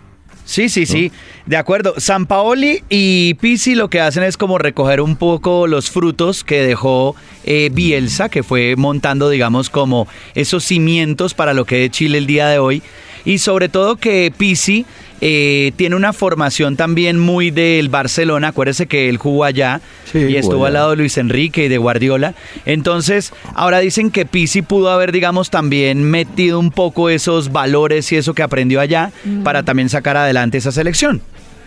Sí, 0.46 0.69
sí, 0.69 0.86
sí, 0.86 1.12
de 1.46 1.57
acuerdo. 1.57 1.96
San 1.98 2.25
Paoli 2.25 2.81
y 2.89 3.34
Pisi 3.34 3.75
lo 3.75 3.89
que 3.89 4.00
hacen 4.00 4.24
es 4.24 4.38
como 4.38 4.57
recoger 4.57 5.01
un 5.01 5.17
poco 5.17 5.67
los 5.67 5.89
frutos 5.89 6.46
que 6.46 6.62
dejó 6.62 7.17
eh, 7.43 7.69
Bielsa, 7.74 8.29
que 8.29 8.43
fue 8.43 8.75
montando, 8.77 9.29
digamos, 9.29 9.69
como 9.69 10.07
esos 10.36 10.63
cimientos 10.63 11.34
para 11.34 11.53
lo 11.53 11.65
que 11.65 11.84
es 11.84 11.91
Chile 11.91 12.17
el 12.17 12.27
día 12.27 12.48
de 12.48 12.60
hoy. 12.60 12.81
Y 13.25 13.39
sobre 13.39 13.69
todo 13.69 13.95
que 13.97 14.31
Pisi 14.36 14.86
eh, 15.19 15.71
tiene 15.75 15.95
una 15.95 16.13
formación 16.13 16.75
también 16.75 17.17
muy 17.17 17.51
del 17.51 17.89
Barcelona. 17.89 18.50
Acuérdese 18.50 18.88
que 18.88 19.09
él 19.09 19.17
jugó 19.17 19.43
allá 19.43 19.81
Sí, 20.12 20.19
y 20.19 20.36
estuvo 20.36 20.65
al 20.65 20.74
lado 20.74 20.91
de 20.91 20.97
Luis 20.97 21.17
Enrique 21.17 21.65
y 21.65 21.67
de 21.67 21.77
Guardiola. 21.77 22.36
Entonces, 22.65 23.33
ahora 23.53 23.79
dicen 23.79 24.12
que 24.12 24.25
Pisi 24.25 24.62
pudo 24.62 24.91
haber, 24.91 25.12
digamos, 25.12 25.50
también 25.50 26.03
metido 26.03 26.59
un 26.59 26.71
poco 26.71 27.09
esos 27.09 27.51
valores 27.51 28.12
y 28.12 28.17
eso 28.17 28.33
que 28.33 28.43
aprendió 28.43 28.79
allá 28.79 29.12
para 29.43 29.63
también 29.63 29.89
sacar 29.89 30.17
adelante 30.17 30.57
esa 30.57 30.71
selección. 30.71 31.21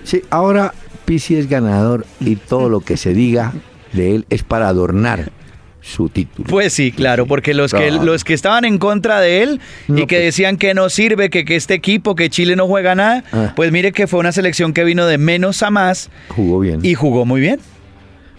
Sí, 0.04 0.23
ahora 0.30 0.73
Pisi 1.04 1.35
es 1.35 1.49
ganador 1.49 2.07
y 2.21 2.37
todo 2.37 2.69
lo 2.69 2.80
que 2.80 2.97
se 2.97 3.12
diga 3.12 3.52
de 3.92 4.14
él 4.14 4.26
es 4.30 4.45
para 4.45 4.69
adornar 4.69 5.33
su 5.80 6.08
título. 6.08 6.46
Pues 6.49 6.72
sí, 6.72 6.92
claro, 6.92 7.26
porque 7.26 7.54
los 7.54 7.72
que 7.72 7.90
los 7.90 8.22
que 8.25 8.34
estaban 8.34 8.64
en 8.64 8.78
contra 8.78 9.20
de 9.20 9.42
él 9.42 9.60
y 9.88 10.06
que 10.06 10.16
pues- 10.16 10.22
decían 10.22 10.56
que 10.56 10.75
no 10.75 10.88
sirve, 10.90 11.30
que, 11.30 11.44
que 11.44 11.56
este 11.56 11.75
equipo, 11.75 12.14
que 12.14 12.28
Chile 12.30 12.54
no 12.56 12.66
juega 12.66 12.94
nada, 12.94 13.25
Ah. 13.32 13.52
pues 13.56 13.72
mire 13.72 13.92
que 13.92 14.06
fue 14.06 14.20
una 14.20 14.32
selección 14.32 14.72
que 14.72 14.84
vino 14.84 15.06
de 15.06 15.18
menos 15.18 15.62
a 15.62 15.70
más 15.70 16.10
Jugó 16.28 16.60
bien. 16.60 16.80
y 16.82 16.94
jugó 16.94 17.25
muy 17.25 17.40
bien. 17.40 17.60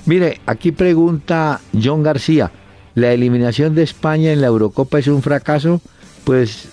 Mire, 0.05 0.39
aquí 0.45 0.71
pregunta 0.71 1.61
John 1.81 2.03
García, 2.03 2.51
¿la 2.95 3.11
eliminación 3.11 3.75
de 3.75 3.83
España 3.83 4.31
en 4.31 4.41
la 4.41 4.47
Eurocopa 4.47 4.99
es 4.99 5.07
un 5.07 5.21
fracaso? 5.21 5.81
Pues 6.23 6.69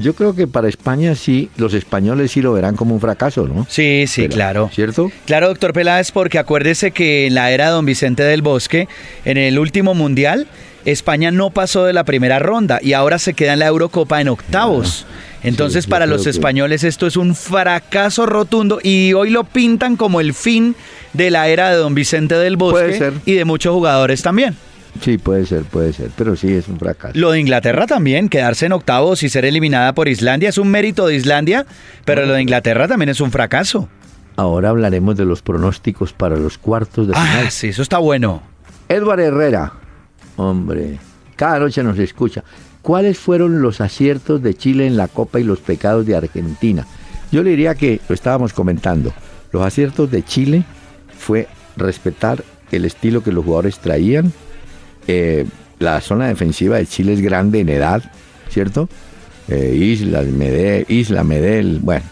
yo 0.00 0.14
creo 0.14 0.34
que 0.34 0.46
para 0.46 0.68
España 0.68 1.14
sí, 1.14 1.50
los 1.56 1.74
españoles 1.74 2.32
sí 2.32 2.40
lo 2.42 2.52
verán 2.52 2.76
como 2.76 2.94
un 2.94 3.00
fracaso, 3.00 3.46
¿no? 3.46 3.66
Sí, 3.68 4.04
sí, 4.06 4.22
Pero, 4.22 4.34
claro. 4.34 4.70
¿Cierto? 4.72 5.10
Claro, 5.26 5.48
doctor 5.48 5.72
Peláez, 5.72 6.10
porque 6.12 6.38
acuérdese 6.38 6.90
que 6.90 7.26
en 7.26 7.34
la 7.34 7.50
era 7.50 7.66
de 7.66 7.72
don 7.72 7.84
Vicente 7.86 8.22
del 8.22 8.42
Bosque, 8.42 8.88
en 9.24 9.36
el 9.36 9.58
último 9.58 9.94
mundial, 9.94 10.46
España 10.84 11.30
no 11.30 11.50
pasó 11.50 11.84
de 11.84 11.92
la 11.92 12.04
primera 12.04 12.38
ronda 12.38 12.78
y 12.82 12.92
ahora 12.94 13.18
se 13.18 13.34
queda 13.34 13.52
en 13.54 13.58
la 13.58 13.66
Eurocopa 13.66 14.20
en 14.20 14.28
octavos. 14.28 15.06
Entonces, 15.42 15.84
yo 15.86 15.90
para 15.90 16.06
los 16.06 16.24
que- 16.24 16.30
españoles 16.30 16.82
esto 16.82 17.06
es 17.06 17.16
un 17.16 17.34
fracaso 17.34 18.26
rotundo 18.26 18.80
y 18.82 19.12
hoy 19.12 19.30
lo 19.30 19.44
pintan 19.44 19.96
como 19.96 20.20
el 20.20 20.34
fin 20.34 20.74
de 21.12 21.30
la 21.30 21.48
era 21.48 21.70
de 21.70 21.76
don 21.76 21.94
Vicente 21.94 22.34
del 22.36 22.56
Bosque 22.56 23.12
y 23.24 23.34
de 23.34 23.44
muchos 23.44 23.72
jugadores 23.72 24.22
también. 24.22 24.56
Sí, 25.00 25.18
puede 25.18 25.46
ser, 25.46 25.62
puede 25.64 25.92
ser, 25.92 26.10
pero 26.16 26.36
sí 26.36 26.52
es 26.52 26.68
un 26.68 26.78
fracaso. 26.78 27.12
Lo 27.16 27.30
de 27.30 27.40
Inglaterra 27.40 27.86
también, 27.86 28.28
quedarse 28.28 28.66
en 28.66 28.72
octavos 28.72 29.22
y 29.22 29.28
ser 29.28 29.44
eliminada 29.44 29.94
por 29.94 30.08
Islandia 30.08 30.48
es 30.48 30.58
un 30.58 30.68
mérito 30.68 31.06
de 31.06 31.14
Islandia, 31.14 31.66
pero 32.04 32.26
lo 32.26 32.34
de 32.34 32.42
Inglaterra 32.42 32.88
también 32.88 33.08
es 33.08 33.20
un 33.20 33.30
fracaso. 33.30 33.88
Ahora 34.36 34.70
hablaremos 34.70 35.16
de 35.16 35.24
los 35.24 35.42
pronósticos 35.42 36.12
para 36.12 36.36
los 36.36 36.58
cuartos 36.58 37.08
de 37.08 37.14
final. 37.14 37.46
Ah, 37.46 37.50
sí, 37.50 37.68
eso 37.68 37.82
está 37.82 37.98
bueno. 37.98 38.42
Edward 38.88 39.20
Herrera, 39.20 39.72
hombre, 40.36 40.98
cada 41.36 41.58
noche 41.58 41.82
nos 41.82 41.98
escucha. 41.98 42.44
¿Cuáles 42.82 43.18
fueron 43.18 43.60
los 43.60 43.80
aciertos 43.80 44.42
de 44.42 44.54
Chile 44.54 44.86
en 44.86 44.96
la 44.96 45.08
Copa 45.08 45.40
y 45.40 45.44
los 45.44 45.58
pecados 45.58 46.06
de 46.06 46.16
Argentina? 46.16 46.86
Yo 47.30 47.42
le 47.42 47.50
diría 47.50 47.74
que 47.74 48.00
lo 48.08 48.14
estábamos 48.14 48.52
comentando. 48.52 49.12
Los 49.52 49.62
aciertos 49.62 50.10
de 50.10 50.22
Chile 50.22 50.64
fue 51.18 51.48
respetar 51.76 52.44
el 52.70 52.84
estilo 52.84 53.22
que 53.22 53.32
los 53.32 53.44
jugadores 53.44 53.78
traían. 53.78 54.32
La 55.78 56.00
zona 56.00 56.28
defensiva 56.28 56.76
de 56.76 56.86
Chile 56.86 57.12
es 57.14 57.20
grande 57.20 57.60
en 57.60 57.68
edad, 57.68 58.02
¿cierto? 58.50 58.88
Eh, 59.48 59.74
Isla, 59.74 61.22
Medel, 61.24 61.78
bueno, 61.80 62.04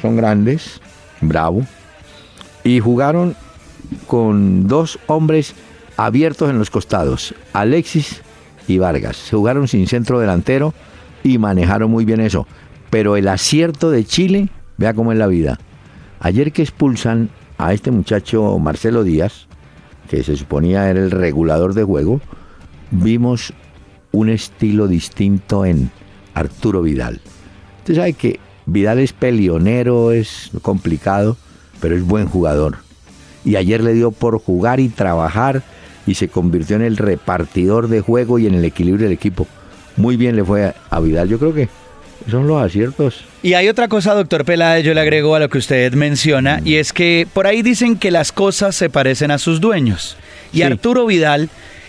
son 0.00 0.16
grandes, 0.16 0.80
bravo. 1.20 1.66
Y 2.62 2.78
jugaron 2.80 3.34
con 4.06 4.68
dos 4.68 4.98
hombres 5.06 5.54
abiertos 5.96 6.50
en 6.50 6.58
los 6.58 6.70
costados, 6.70 7.34
Alexis 7.52 8.22
y 8.68 8.78
Vargas. 8.78 9.16
Se 9.16 9.36
jugaron 9.36 9.66
sin 9.66 9.88
centro 9.88 10.20
delantero 10.20 10.72
y 11.24 11.38
manejaron 11.38 11.90
muy 11.90 12.04
bien 12.04 12.20
eso. 12.20 12.46
Pero 12.90 13.16
el 13.16 13.26
acierto 13.26 13.90
de 13.90 14.04
Chile, 14.04 14.48
vea 14.76 14.94
cómo 14.94 15.12
es 15.12 15.18
la 15.18 15.26
vida. 15.26 15.58
Ayer 16.20 16.52
que 16.52 16.62
expulsan 16.62 17.30
a 17.58 17.72
este 17.72 17.90
muchacho 17.90 18.56
Marcelo 18.58 19.02
Díaz, 19.02 19.47
que 20.08 20.22
se 20.24 20.36
suponía 20.36 20.88
era 20.90 21.00
el 21.00 21.10
regulador 21.10 21.74
de 21.74 21.84
juego, 21.84 22.20
vimos 22.90 23.52
un 24.12 24.28
estilo 24.30 24.88
distinto 24.88 25.64
en 25.64 25.90
Arturo 26.34 26.82
Vidal. 26.82 27.20
Usted 27.78 27.96
sabe 27.96 28.12
que 28.14 28.40
Vidal 28.66 28.98
es 28.98 29.12
pelionero, 29.12 30.12
es 30.12 30.50
complicado, 30.62 31.36
pero 31.80 31.96
es 31.96 32.04
buen 32.04 32.26
jugador. 32.26 32.78
Y 33.44 33.56
ayer 33.56 33.82
le 33.82 33.94
dio 33.94 34.10
por 34.10 34.38
jugar 34.38 34.80
y 34.80 34.88
trabajar 34.88 35.62
y 36.06 36.14
se 36.14 36.28
convirtió 36.28 36.76
en 36.76 36.82
el 36.82 36.96
repartidor 36.96 37.88
de 37.88 38.00
juego 38.00 38.38
y 38.38 38.46
en 38.46 38.54
el 38.54 38.64
equilibrio 38.64 39.04
del 39.04 39.16
equipo. 39.16 39.46
Muy 39.96 40.16
bien 40.16 40.36
le 40.36 40.44
fue 40.44 40.74
a, 40.90 41.00
Vidal. 41.00 41.28
Yo 41.28 41.38
creo 41.38 41.54
que 41.54 41.68
son 42.30 42.46
los 42.46 42.62
aciertos. 42.62 43.24
Y 43.42 43.54
hay 43.54 43.68
otra 43.68 43.88
cosa, 43.88 44.14
doctor 44.14 44.44
Peláez, 44.44 44.84
yo 44.84 44.94
le 44.94 45.00
agrego 45.00 45.34
a 45.34 45.40
lo 45.40 45.48
que 45.48 45.58
usted 45.58 45.92
menciona, 45.94 46.60
y 46.64 46.76
es 46.76 46.92
que 46.92 47.26
por 47.32 47.46
ahí 47.46 47.62
dicen 47.62 47.96
que 47.96 48.10
las 48.10 48.32
cosas 48.32 48.76
se 48.76 48.90
parecen 48.90 49.30
a 49.30 49.38
sus 49.38 49.60
dueños. 49.60 50.16
Y 50.52 50.58
Sí. 50.58 50.62
Arturo 50.62 51.06
Vidal 51.06 51.48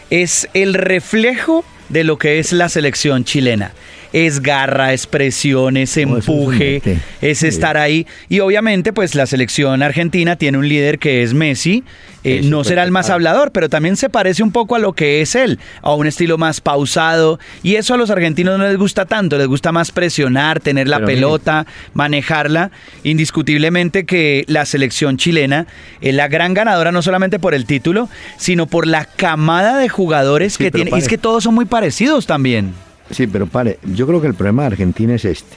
es 0.09 0.47
el 0.53 0.73
reflejo 0.73 1.63
de 1.89 2.03
lo 2.03 2.17
que 2.17 2.39
es 2.39 2.51
la 2.53 2.69
selección 2.69 3.23
chilena. 3.23 3.71
Es 4.11 4.41
garra, 4.41 4.93
es 4.93 5.05
presión, 5.07 5.77
es 5.77 5.95
No, 5.97 6.17
empuje, 6.17 6.81
es 7.21 7.43
estar 7.43 7.77
ahí. 7.77 8.07
Y 8.27 8.39
obviamente, 8.39 8.91
pues 8.93 9.13
la 9.15 9.25
selección 9.25 9.83
argentina 9.83 10.35
tiene 10.35 10.57
un 10.57 10.67
líder 10.67 10.97
que 10.99 11.21
es 11.23 11.33
Messi. 11.33 11.83
Eh, 12.25 12.41
no 12.43 12.65
será 12.65 12.83
el 12.83 12.91
más 12.91 13.09
hablador, 13.09 13.51
pero 13.53 13.69
también 13.69 13.95
se 13.95 14.09
parece 14.09 14.43
un 14.43 14.51
poco 14.51 14.75
a 14.75 14.79
lo 14.79 14.91
que 14.91 15.21
es 15.21 15.35
él, 15.35 15.57
a 15.81 15.93
un 15.93 16.05
estilo 16.05 16.37
más 16.37 16.59
pausado. 16.59 17.39
Y 17.63 17.75
eso 17.75 17.93
a 17.93 17.97
los 17.97 18.09
argentinos 18.09 18.57
no 18.57 18.67
les 18.67 18.77
gusta 18.77 19.05
tanto, 19.05 19.37
les 19.37 19.47
gusta 19.47 19.71
más 19.71 19.91
presionar, 19.91 20.59
tener 20.59 20.87
la 20.89 20.97
Pero 20.97 21.07
mire. 21.07 21.17
pelota, 21.17 21.65
manejarla. 21.93 22.71
Indiscutiblemente 23.03 24.05
que 24.05 24.43
la 24.47 24.65
selección 24.65 25.17
chilena 25.17 25.67
es 26.01 26.13
la 26.13 26.27
gran 26.27 26.53
ganadora, 26.53 26.91
no 26.91 27.01
solamente 27.01 27.39
por 27.39 27.53
el 27.53 27.65
título, 27.65 28.09
sino 28.37 28.65
por 28.67 28.85
la 28.87 29.05
camada 29.05 29.77
de 29.77 29.87
jugadores 29.87 30.53
Sí, 30.53 30.63
que 30.65 30.71
tiene. 30.71 30.91
Y 30.93 30.99
es 30.99 31.07
que 31.07 31.17
todos 31.17 31.43
son 31.43 31.53
muy 31.55 31.65
parecidos 31.65 32.25
también. 32.25 32.73
Sí, 33.11 33.27
pero 33.27 33.47
pare, 33.47 33.79
yo 33.93 34.05
creo 34.07 34.21
que 34.21 34.27
el 34.27 34.33
problema 34.33 34.63
de 34.63 34.67
Argentina 34.67 35.15
es 35.15 35.25
este. 35.25 35.55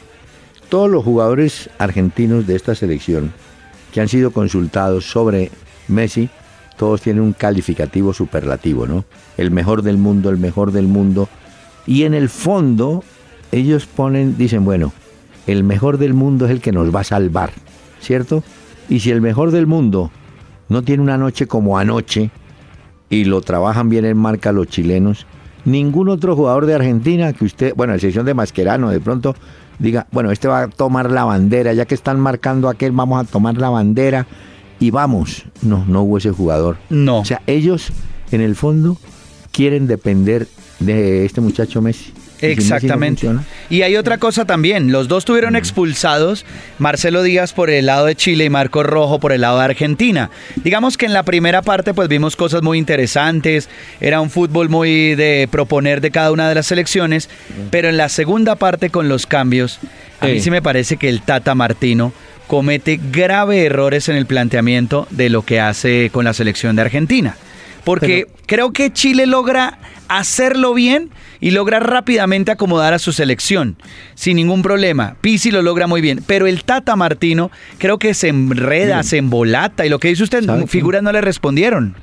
Todos 0.68 0.90
los 0.90 1.04
jugadores 1.04 1.68
argentinos 1.78 2.46
de 2.46 2.56
esta 2.56 2.74
selección 2.74 3.32
que 3.92 4.00
han 4.00 4.08
sido 4.08 4.30
consultados 4.30 5.04
sobre 5.04 5.50
Messi, 5.88 6.30
todos 6.78 7.02
tienen 7.02 7.22
un 7.22 7.34
calificativo 7.34 8.14
superlativo, 8.14 8.86
¿no? 8.86 9.04
El 9.36 9.50
mejor 9.50 9.82
del 9.82 9.98
mundo, 9.98 10.30
el 10.30 10.38
mejor 10.38 10.72
del 10.72 10.86
mundo. 10.86 11.28
Y 11.86 12.04
en 12.04 12.14
el 12.14 12.30
fondo, 12.30 13.04
ellos 13.52 13.86
ponen, 13.86 14.38
dicen, 14.38 14.64
bueno, 14.64 14.92
el 15.46 15.62
mejor 15.62 15.98
del 15.98 16.14
mundo 16.14 16.46
es 16.46 16.50
el 16.52 16.60
que 16.60 16.72
nos 16.72 16.94
va 16.94 17.00
a 17.00 17.04
salvar, 17.04 17.50
¿cierto? 18.00 18.42
Y 18.88 19.00
si 19.00 19.10
el 19.10 19.20
mejor 19.20 19.50
del 19.50 19.66
mundo 19.66 20.10
no 20.68 20.82
tiene 20.82 21.02
una 21.02 21.18
noche 21.18 21.46
como 21.46 21.78
anoche, 21.78 22.30
y 23.12 23.24
lo 23.24 23.42
trabajan 23.42 23.90
bien 23.90 24.06
en 24.06 24.16
marca 24.16 24.52
los 24.52 24.68
chilenos. 24.68 25.26
Ningún 25.64 26.08
otro 26.08 26.34
jugador 26.34 26.66
de 26.66 26.74
Argentina 26.74 27.32
que 27.32 27.44
usted, 27.44 27.74
bueno, 27.76 27.92
a 27.92 27.96
excepción 27.96 28.26
de 28.26 28.34
Mascherano, 28.34 28.90
de 28.90 29.00
pronto 29.00 29.34
diga, 29.78 30.06
bueno, 30.12 30.30
este 30.30 30.48
va 30.48 30.62
a 30.62 30.68
tomar 30.68 31.10
la 31.10 31.24
bandera, 31.24 31.72
ya 31.72 31.84
que 31.84 31.94
están 31.94 32.18
marcando 32.20 32.68
a 32.68 32.72
aquel, 32.72 32.92
vamos 32.92 33.20
a 33.20 33.30
tomar 33.30 33.56
la 33.58 33.68
bandera 33.68 34.26
y 34.80 34.90
vamos. 34.90 35.44
No, 35.62 35.84
no 35.86 36.02
hubo 36.02 36.18
ese 36.18 36.30
jugador. 36.30 36.76
No. 36.90 37.20
O 37.20 37.24
sea, 37.24 37.42
ellos 37.46 37.92
en 38.30 38.40
el 38.40 38.56
fondo 38.56 38.96
quieren 39.52 39.86
depender 39.86 40.48
de 40.80 41.24
este 41.24 41.40
muchacho 41.40 41.80
Messi. 41.80 42.12
Exactamente. 42.42 43.28
Y 43.70 43.82
hay 43.82 43.96
otra 43.96 44.18
cosa 44.18 44.44
también, 44.44 44.92
los 44.92 45.08
dos 45.08 45.24
tuvieron 45.24 45.56
expulsados, 45.56 46.44
Marcelo 46.78 47.22
Díaz 47.22 47.52
por 47.52 47.70
el 47.70 47.86
lado 47.86 48.06
de 48.06 48.16
Chile 48.16 48.44
y 48.44 48.50
Marco 48.50 48.82
Rojo 48.82 49.20
por 49.20 49.32
el 49.32 49.40
lado 49.42 49.58
de 49.58 49.64
Argentina. 49.64 50.30
Digamos 50.56 50.96
que 50.96 51.06
en 51.06 51.12
la 51.12 51.22
primera 51.22 51.62
parte 51.62 51.94
pues 51.94 52.08
vimos 52.08 52.36
cosas 52.36 52.62
muy 52.62 52.78
interesantes, 52.78 53.68
era 54.00 54.20
un 54.20 54.30
fútbol 54.30 54.68
muy 54.68 55.14
de 55.14 55.48
proponer 55.50 56.00
de 56.00 56.10
cada 56.10 56.32
una 56.32 56.48
de 56.48 56.54
las 56.54 56.66
selecciones, 56.66 57.28
pero 57.70 57.88
en 57.88 57.96
la 57.96 58.08
segunda 58.08 58.56
parte 58.56 58.90
con 58.90 59.08
los 59.08 59.26
cambios, 59.26 59.78
a 60.20 60.26
mí 60.26 60.34
Sí. 60.34 60.42
sí 60.42 60.50
me 60.50 60.62
parece 60.62 60.96
que 60.96 61.08
el 61.08 61.22
Tata 61.22 61.54
Martino 61.54 62.12
comete 62.46 63.00
grave 63.10 63.64
errores 63.64 64.08
en 64.08 64.16
el 64.16 64.26
planteamiento 64.26 65.06
de 65.10 65.30
lo 65.30 65.42
que 65.42 65.60
hace 65.60 66.10
con 66.12 66.24
la 66.24 66.34
selección 66.34 66.76
de 66.76 66.82
Argentina. 66.82 67.36
Porque 67.84 68.26
creo 68.46 68.72
que 68.72 68.92
Chile 68.92 69.26
logra 69.26 69.78
hacerlo 70.08 70.74
bien 70.74 71.10
y 71.40 71.50
logra 71.50 71.80
rápidamente 71.80 72.50
acomodar 72.50 72.94
a 72.94 72.98
su 72.98 73.12
selección 73.12 73.76
sin 74.14 74.36
ningún 74.36 74.62
problema. 74.62 75.16
Pisi 75.20 75.50
lo 75.50 75.62
logra 75.62 75.86
muy 75.86 76.00
bien, 76.00 76.22
pero 76.26 76.46
el 76.46 76.64
Tata 76.64 76.96
Martino 76.96 77.50
creo 77.78 77.98
que 77.98 78.14
se 78.14 78.28
enreda, 78.28 79.02
se 79.02 79.18
embolata 79.18 79.86
y 79.86 79.88
lo 79.88 79.98
que 79.98 80.08
dice 80.08 80.22
usted, 80.22 80.44
figuras 80.66 81.02
no 81.02 81.12
le 81.12 81.20
respondieron. 81.20 81.96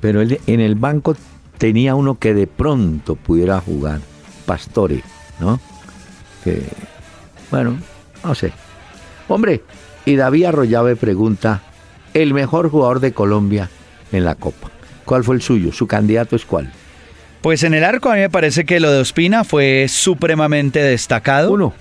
Pero 0.00 0.20
él 0.20 0.40
en 0.46 0.60
el 0.60 0.74
banco 0.74 1.16
tenía 1.58 1.94
uno 1.94 2.18
que 2.18 2.34
de 2.34 2.46
pronto 2.46 3.16
pudiera 3.16 3.60
jugar, 3.60 4.00
Pastore, 4.44 5.02
¿no? 5.40 5.60
Que, 6.44 6.62
bueno, 7.50 7.78
no 8.24 8.34
sé. 8.34 8.52
Hombre, 9.28 9.62
y 10.04 10.16
David 10.16 10.44
Arroyave 10.44 10.96
pregunta, 10.96 11.62
el 12.14 12.32
mejor 12.32 12.70
jugador 12.70 13.00
de 13.00 13.12
Colombia 13.12 13.68
en 14.12 14.24
la 14.24 14.34
Copa. 14.36 14.70
¿Cuál 15.06 15.24
fue 15.24 15.36
el 15.36 15.40
suyo? 15.40 15.72
¿Su 15.72 15.86
candidato 15.86 16.36
es 16.36 16.44
cuál? 16.44 16.70
Pues 17.40 17.62
en 17.62 17.74
el 17.74 17.84
arco 17.84 18.10
a 18.10 18.14
mí 18.14 18.20
me 18.20 18.28
parece 18.28 18.64
que 18.64 18.80
lo 18.80 18.90
de 18.90 18.98
Ospina 18.98 19.44
fue 19.44 19.86
supremamente 19.88 20.80
destacado. 20.80 21.52
Uno. 21.52 21.72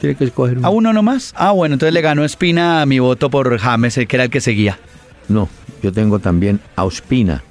Tiene 0.00 0.16
que 0.16 0.24
escoger 0.24 0.58
uno. 0.58 0.66
¿A 0.66 0.70
uno 0.70 0.92
nomás? 0.92 1.34
Ah, 1.36 1.52
bueno, 1.52 1.74
entonces 1.74 1.92
le 1.92 2.00
ganó 2.00 2.24
Espina 2.24 2.84
mi 2.86 2.98
voto 2.98 3.30
por 3.30 3.56
James, 3.58 3.94
que 3.94 4.16
era 4.16 4.24
el 4.24 4.30
que 4.30 4.40
seguía. 4.40 4.78
No, 5.28 5.48
yo 5.82 5.92
tengo 5.92 6.18
también 6.18 6.60
a 6.74 6.84
Ospina. 6.84 7.44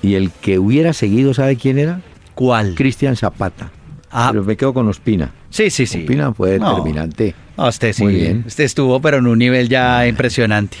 Y 0.00 0.14
el 0.14 0.30
que 0.30 0.58
hubiera 0.58 0.92
seguido, 0.92 1.34
¿sabe 1.34 1.56
quién 1.56 1.78
era? 1.78 2.00
¿Cuál? 2.34 2.76
Cristian 2.76 3.16
Zapata. 3.16 3.70
Ah. 4.10 4.28
Pero 4.30 4.44
me 4.44 4.56
quedo 4.56 4.72
con 4.72 4.88
Ospina. 4.88 5.32
Sí, 5.50 5.70
sí, 5.70 5.86
sí. 5.86 6.02
Ospina 6.02 6.32
fue 6.32 6.52
determinante. 6.52 7.34
No, 7.56 7.66
usted 7.68 7.92
sí. 7.92 8.04
Muy 8.04 8.14
bien. 8.14 8.44
Usted 8.46 8.64
estuvo, 8.64 9.00
pero 9.00 9.18
en 9.18 9.26
un 9.26 9.38
nivel 9.38 9.68
ya 9.68 10.06
impresionante. 10.06 10.78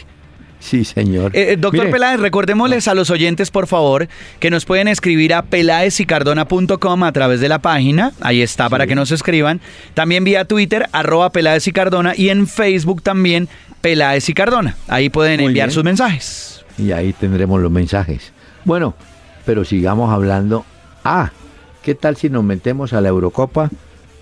Sí, 0.62 0.84
señor. 0.84 1.32
Eh, 1.34 1.52
eh, 1.52 1.56
doctor 1.56 1.90
Peláez, 1.90 2.20
recordémosles 2.20 2.86
a 2.86 2.94
los 2.94 3.10
oyentes, 3.10 3.50
por 3.50 3.66
favor, 3.66 4.06
que 4.38 4.48
nos 4.48 4.64
pueden 4.64 4.86
escribir 4.86 5.34
a 5.34 5.42
peláezicardona.com 5.42 7.02
a 7.02 7.12
través 7.12 7.40
de 7.40 7.48
la 7.48 7.58
página. 7.58 8.12
Ahí 8.20 8.42
está 8.42 8.70
para 8.70 8.86
que 8.86 8.94
nos 8.94 9.10
escriban. 9.10 9.60
También 9.94 10.22
vía 10.22 10.44
Twitter, 10.44 10.88
arroba 10.92 11.30
Peláez 11.30 11.66
y 11.66 11.72
Cardona. 11.72 12.14
Y 12.16 12.28
en 12.28 12.46
Facebook 12.46 13.02
también, 13.02 13.48
Peláez 13.80 14.28
y 14.28 14.34
Cardona. 14.34 14.76
Ahí 14.86 15.10
pueden 15.10 15.40
enviar 15.40 15.72
sus 15.72 15.82
mensajes. 15.82 16.64
Y 16.78 16.92
ahí 16.92 17.12
tendremos 17.12 17.60
los 17.60 17.70
mensajes. 17.70 18.32
Bueno, 18.64 18.94
pero 19.44 19.64
sigamos 19.64 20.12
hablando. 20.12 20.64
Ah, 21.02 21.32
¿qué 21.82 21.96
tal 21.96 22.16
si 22.16 22.30
nos 22.30 22.44
metemos 22.44 22.92
a 22.92 23.00
la 23.00 23.08
Eurocopa? 23.08 23.68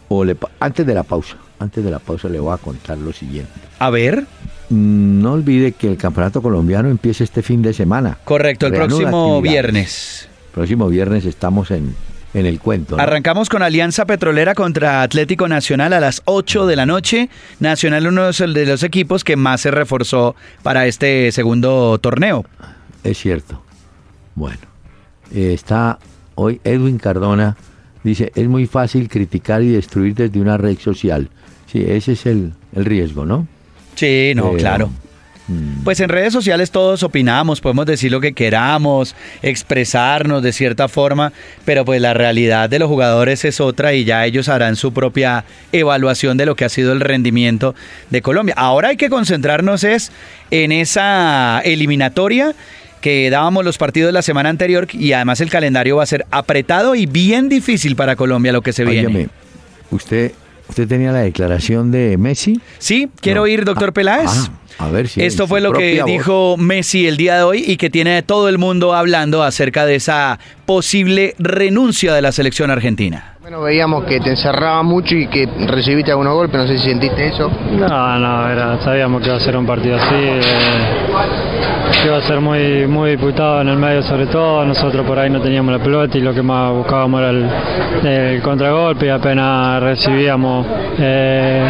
O 0.09 0.25
antes 0.59 0.87
de 0.87 0.95
la 0.95 1.03
pausa, 1.03 1.37
antes 1.59 1.85
de 1.85 1.91
la 1.91 1.99
pausa 1.99 2.31
le 2.31 2.41
voy 2.41 2.55
a 2.55 2.57
contar 2.57 2.97
lo 2.97 3.13
siguiente. 3.13 3.53
A 3.79 3.91
ver. 3.91 4.27
No 4.71 5.33
olvide 5.33 5.73
que 5.73 5.89
el 5.89 5.97
campeonato 5.97 6.41
colombiano 6.41 6.89
empieza 6.89 7.25
este 7.25 7.43
fin 7.43 7.61
de 7.61 7.73
semana. 7.73 8.19
Correcto, 8.25 8.67
el 8.67 8.73
próximo 8.73 9.43
viernes. 9.43 10.29
Próximo 10.55 10.89
viernes 10.89 11.25
estamos 11.25 11.73
en, 11.73 11.95
en 12.35 12.47
el 12.47 12.61
cuento. 12.61 12.99
Arrancamos 12.99 13.49
con 13.49 13.63
Alianza 13.63 14.05
Petrolera 14.05 14.55
contra 14.55 15.03
Atlético 15.03 15.49
Nacional 15.49 15.93
a 15.93 16.01
las 16.01 16.23
8 16.25 16.67
de 16.67 16.77
la 16.77 16.87
noche. 16.87 17.29
Nacional 17.59 18.07
uno 18.07 18.31
de 18.31 18.67
los 18.67 18.83
equipos 18.85 19.25
que 19.25 19.35
más 19.37 19.61
se 19.61 19.73
reforzó 19.73 20.37
para 20.63 20.87
este 20.87 21.33
segundo 21.33 21.99
torneo. 21.99 22.45
Es 23.03 23.19
cierto. 23.19 23.63
Bueno, 24.37 24.61
eh, 25.35 25.53
está 25.53 25.99
hoy 26.37 26.61
Edwin 26.65 26.99
Cardona, 26.99 27.57
dice, 28.05 28.31
es 28.35 28.49
muy 28.49 28.67
fácil 28.67 29.09
criticar 29.09 29.63
y 29.63 29.71
destruir 29.71 30.15
desde 30.15 30.41
una 30.41 30.57
red 30.57 30.79
social. 30.79 31.29
Sí, 31.71 31.85
ese 31.87 32.13
es 32.13 32.27
el, 32.27 32.53
el 32.75 32.85
riesgo, 32.85 33.27
¿no? 33.27 33.47
Sí, 34.01 34.33
no, 34.35 34.55
claro. 34.55 34.91
Mm. 35.47 35.85
Pues 35.85 36.01
en 36.01 36.09
redes 36.09 36.33
sociales 36.33 36.71
todos 36.71 37.03
opinamos, 37.03 37.61
podemos 37.61 37.85
decir 37.85 38.11
lo 38.11 38.19
que 38.19 38.33
queramos, 38.33 39.15
expresarnos 39.43 40.43
de 40.43 40.55
cierta 40.55 40.89
forma, 40.89 41.35
pero 41.67 41.85
pues 41.85 42.01
la 42.01 42.15
realidad 42.15 42.71
de 42.71 42.79
los 42.79 42.89
jugadores 42.89 43.45
es 43.45 43.61
otra 43.61 43.93
y 43.93 44.05
ya 44.05 44.25
ellos 44.25 44.49
harán 44.49 44.77
su 44.77 44.95
propia 44.95 45.45
evaluación 45.71 46.39
de 46.39 46.47
lo 46.47 46.57
que 46.57 46.65
ha 46.65 46.71
sido 46.71 46.95
el 46.95 47.01
rendimiento 47.01 47.75
de 48.09 48.23
Colombia. 48.23 48.55
Ahora 48.57 48.89
hay 48.89 48.97
que 48.97 49.11
concentrarnos 49.11 49.85
es 49.85 50.13
en 50.51 50.73
esa 50.73 51.61
eliminatoria 51.63 52.55
que 53.03 53.29
dábamos 53.29 53.67
los 53.67 53.77
partidos 53.77 54.15
la 54.15 54.23
semana 54.23 54.49
anterior 54.49 54.89
y 54.91 55.13
además 55.13 55.43
el 55.43 55.51
calendario 55.51 55.97
va 55.97 56.05
a 56.05 56.07
ser 56.07 56.25
apretado 56.31 56.95
y 56.95 57.05
bien 57.05 57.51
difícil 57.51 57.97
para 57.97 58.17
Colombia 58.17 58.51
lo 58.53 58.63
que 58.63 58.73
se 58.73 58.87
viene. 58.87 59.29
Usted 59.91 60.33
¿Usted 60.71 60.87
tenía 60.87 61.11
la 61.11 61.19
declaración 61.23 61.91
de 61.91 62.17
Messi? 62.17 62.61
Sí, 62.79 63.11
quiero 63.21 63.49
ir, 63.49 63.65
doctor 63.65 63.89
ah, 63.89 63.93
Peláez. 63.93 64.31
Ah, 64.79 64.87
a 64.87 64.89
ver 64.89 65.09
si 65.09 65.21
Esto 65.21 65.49
fue 65.49 65.61
lo 65.61 65.73
que 65.73 66.01
dijo 66.07 66.57
Messi 66.57 67.09
el 67.09 67.17
día 67.17 67.37
de 67.39 67.43
hoy 67.43 67.65
y 67.67 67.77
que 67.77 67.91
tiene 67.91 68.23
todo 68.23 68.49
el 68.49 68.57
mundo 68.57 68.95
hablando 68.95 69.43
acerca 69.43 69.85
de 69.85 69.97
esa 69.97 70.39
posible 70.67 71.35
renuncia 71.41 72.15
de 72.15 72.23
la 72.23 72.31
selección 72.31 72.71
argentina. 72.71 73.37
Bueno, 73.43 73.63
veíamos 73.63 74.05
que 74.05 74.21
te 74.21 74.29
encerraba 74.29 74.83
mucho 74.83 75.15
y 75.15 75.27
que 75.27 75.49
recibiste 75.67 76.11
algunos 76.11 76.35
golpes, 76.35 76.61
no 76.61 76.67
sé 76.67 76.77
si 76.77 76.91
sentiste 76.91 77.29
eso. 77.29 77.51
No, 77.73 78.19
no, 78.19 78.51
era, 78.51 78.79
sabíamos 78.83 79.23
que 79.23 79.29
iba 79.29 79.39
a 79.39 79.41
ser 79.41 79.57
un 79.57 79.65
partido 79.65 79.97
así, 79.97 80.15
eh, 80.15 80.41
que 82.03 82.07
iba 82.07 82.19
a 82.19 82.21
ser 82.21 82.39
muy, 82.43 82.87
muy 82.87 83.13
disputado 83.13 83.63
en 83.63 83.69
el 83.69 83.79
medio 83.79 84.03
sobre 84.03 84.27
todo, 84.27 84.67
nosotros 84.67 85.07
por 85.07 85.19
ahí 85.19 85.31
no 85.31 85.41
teníamos 85.41 85.73
la 85.73 85.83
pelota 85.83 86.19
y 86.19 86.21
lo 86.21 86.35
que 86.35 86.43
más 86.43 86.71
buscábamos 86.75 87.19
era 87.19 87.31
el, 87.31 88.43
contragolpe 88.43 89.11
apenas 89.11 89.83
recibíamos 89.83 90.67
eh, 90.99 91.67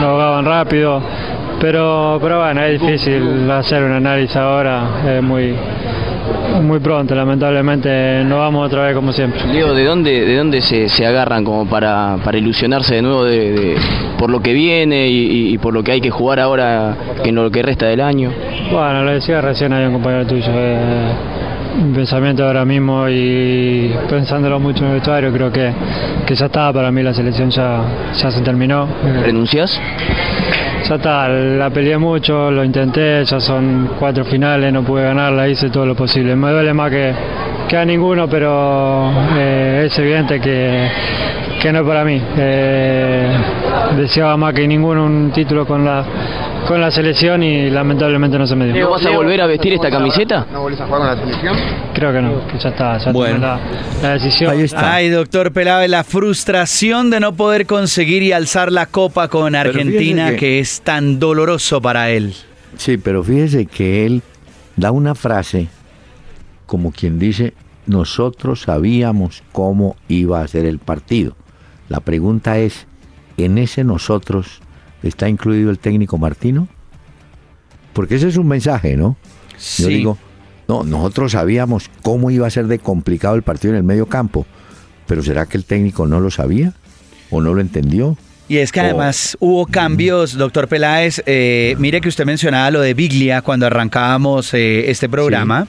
nos 0.00 0.06
ahogaban 0.06 0.44
rápido, 0.44 1.00
pero, 1.60 2.18
pero 2.20 2.40
bueno, 2.40 2.60
es 2.64 2.80
difícil 2.80 3.48
hacer 3.52 3.84
un 3.84 3.92
análisis 3.92 4.34
ahora, 4.34 5.00
es 5.06 5.22
muy 5.22 5.54
muy 6.62 6.78
pronto, 6.80 7.14
lamentablemente 7.14 8.22
no 8.24 8.38
vamos 8.38 8.66
otra 8.66 8.84
vez 8.84 8.94
como 8.94 9.12
siempre. 9.12 9.42
Diego, 9.52 9.74
¿de 9.74 9.84
dónde, 9.84 10.24
de 10.24 10.36
dónde 10.36 10.60
se, 10.60 10.88
se 10.88 11.06
agarran 11.06 11.44
como 11.44 11.66
para, 11.66 12.18
para 12.24 12.38
ilusionarse 12.38 12.96
de 12.96 13.02
nuevo 13.02 13.24
de, 13.24 13.76
por 14.18 14.30
lo 14.30 14.40
que 14.40 14.52
viene 14.52 15.08
y, 15.08 15.58
por 15.58 15.74
lo 15.74 15.82
que 15.82 15.92
hay 15.92 16.00
que 16.00 16.10
jugar 16.10 16.40
ahora 16.40 16.96
en 17.24 17.34
lo 17.34 17.50
que 17.50 17.62
resta 17.62 17.86
del 17.86 18.00
año? 18.00 18.32
Bueno, 18.70 19.02
lo 19.02 19.12
decía 19.12 19.40
recién 19.40 19.72
hay 19.72 19.86
un 19.86 19.92
compañero 19.92 20.26
tuyo. 20.26 20.50
Eh, 20.50 21.12
un 21.80 21.92
pensamiento 21.92 22.46
ahora 22.46 22.64
mismo 22.64 23.08
y 23.08 23.94
pensándolo 24.08 24.60
mucho 24.60 24.84
en 24.84 24.90
el 24.90 24.94
vestuario, 24.94 25.32
creo 25.32 25.50
que, 25.50 25.72
que 26.26 26.34
ya 26.34 26.46
estaba 26.46 26.72
para 26.72 26.90
mí 26.90 27.02
la 27.02 27.14
selección 27.14 27.50
ya, 27.50 27.82
ya 28.14 28.30
se 28.30 28.40
terminó. 28.42 28.88
¿Renuncias? 29.22 29.80
ya 30.88 30.96
está, 30.96 31.28
la 31.28 31.70
peleé 31.70 31.96
mucho, 31.96 32.50
lo 32.50 32.62
intenté, 32.62 33.24
ya 33.24 33.40
son 33.40 33.90
cuatro 33.98 34.24
finales, 34.24 34.72
no 34.72 34.82
pude 34.82 35.02
ganarla, 35.02 35.48
hice 35.48 35.70
todo 35.70 35.86
lo 35.86 35.94
posible. 35.94 36.36
Me 36.36 36.50
duele 36.50 36.74
más 36.74 36.90
que, 36.90 37.12
que 37.68 37.76
a 37.76 37.84
ninguno, 37.84 38.28
pero 38.28 39.10
eh, 39.36 39.84
es 39.86 39.98
evidente 39.98 40.40
que, 40.40 40.88
que 41.64 41.72
no 41.72 41.80
es 41.80 41.86
para 41.86 42.04
mí. 42.04 42.20
Eh, 42.36 43.38
deseaba 43.96 44.36
más 44.36 44.52
que 44.52 44.68
ninguno 44.68 45.06
un 45.06 45.32
título 45.32 45.66
con 45.66 45.82
la 45.82 46.04
con 46.68 46.78
la 46.78 46.90
selección 46.90 47.42
y 47.42 47.70
lamentablemente 47.70 48.38
no 48.38 48.46
se 48.46 48.54
me 48.54 48.66
dio. 48.66 48.84
¿No 48.84 48.90
vas 48.90 49.06
a 49.06 49.10
volver 49.10 49.40
a 49.40 49.46
vestir 49.46 49.72
esta 49.72 49.90
camiseta? 49.90 50.46
¿No 50.52 50.60
volvés 50.60 50.80
a 50.80 50.86
jugar 50.86 51.00
con 51.00 51.08
la 51.08 51.16
selección? 51.24 51.56
Creo 51.94 52.12
que 52.12 52.20
no, 52.20 52.46
que 52.46 52.58
ya 52.58 52.68
está, 52.68 52.98
ya 52.98 53.12
bueno. 53.12 53.38
la, 53.38 53.60
la, 54.02 54.12
decisión. 54.12 54.50
Ahí 54.50 54.60
está. 54.62 54.94
Ay, 54.94 55.08
doctor 55.08 55.52
Pelave, 55.52 55.88
la 55.88 56.04
frustración 56.04 57.08
de 57.08 57.20
no 57.20 57.34
poder 57.34 57.64
conseguir 57.64 58.22
y 58.22 58.32
alzar 58.32 58.70
la 58.70 58.84
copa 58.86 59.28
con 59.28 59.54
Argentina 59.54 60.36
que... 60.36 60.58
es 60.58 60.82
tan 60.82 61.18
doloroso 61.18 61.80
para 61.80 62.10
él. 62.10 62.34
Sí, 62.76 62.98
pero 62.98 63.22
fíjese 63.22 63.64
que 63.64 64.04
él 64.04 64.22
da 64.76 64.90
una 64.90 65.14
frase 65.14 65.68
como 66.66 66.92
quien 66.92 67.18
dice, 67.18 67.54
nosotros 67.86 68.62
sabíamos 68.62 69.42
cómo 69.52 69.96
iba 70.08 70.42
a 70.42 70.48
ser 70.48 70.66
el 70.66 70.78
partido. 70.78 71.36
La 71.88 72.00
pregunta 72.00 72.58
es, 72.58 72.86
en 73.36 73.58
ese 73.58 73.84
nosotros 73.84 74.60
está 75.02 75.28
incluido 75.28 75.70
el 75.70 75.78
técnico 75.78 76.18
Martino? 76.18 76.68
Porque 77.92 78.16
ese 78.16 78.28
es 78.28 78.36
un 78.36 78.48
mensaje, 78.48 78.96
¿no? 78.96 79.16
Yo 79.78 79.88
digo, 79.88 80.18
no, 80.66 80.82
nosotros 80.82 81.32
sabíamos 81.32 81.90
cómo 82.02 82.30
iba 82.30 82.46
a 82.46 82.50
ser 82.50 82.66
de 82.66 82.78
complicado 82.78 83.36
el 83.36 83.42
partido 83.42 83.72
en 83.72 83.78
el 83.78 83.84
medio 83.84 84.06
campo, 84.06 84.46
pero 85.06 85.22
¿será 85.22 85.46
que 85.46 85.56
el 85.56 85.64
técnico 85.64 86.06
no 86.06 86.20
lo 86.20 86.30
sabía 86.30 86.72
o 87.30 87.40
no 87.40 87.54
lo 87.54 87.60
entendió? 87.60 88.16
Y 88.48 88.58
es 88.58 88.72
que 88.72 88.80
además 88.80 89.36
hubo 89.40 89.64
cambios, 89.66 90.36
doctor 90.36 90.68
Peláez. 90.68 91.22
Eh, 91.24 91.76
mire 91.78 92.00
que 92.00 92.08
usted 92.08 92.26
mencionaba 92.26 92.70
lo 92.70 92.80
de 92.80 92.92
Biglia 92.92 93.40
cuando 93.40 93.66
arrancábamos 93.66 94.52
eh, 94.52 94.90
este 94.90 95.08
programa. 95.08 95.66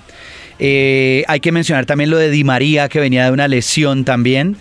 Eh, 0.60 1.23
hay 1.28 1.39
que 1.39 1.51
mencionar 1.54 1.86
también 1.86 2.10
lo 2.10 2.17
de 2.17 2.30
Di 2.30 2.43
María, 2.43 2.89
que 2.89 2.99
venía 2.99 3.25
de 3.25 3.32
una 3.32 3.47
lesión 3.47 4.04
también 4.04 4.58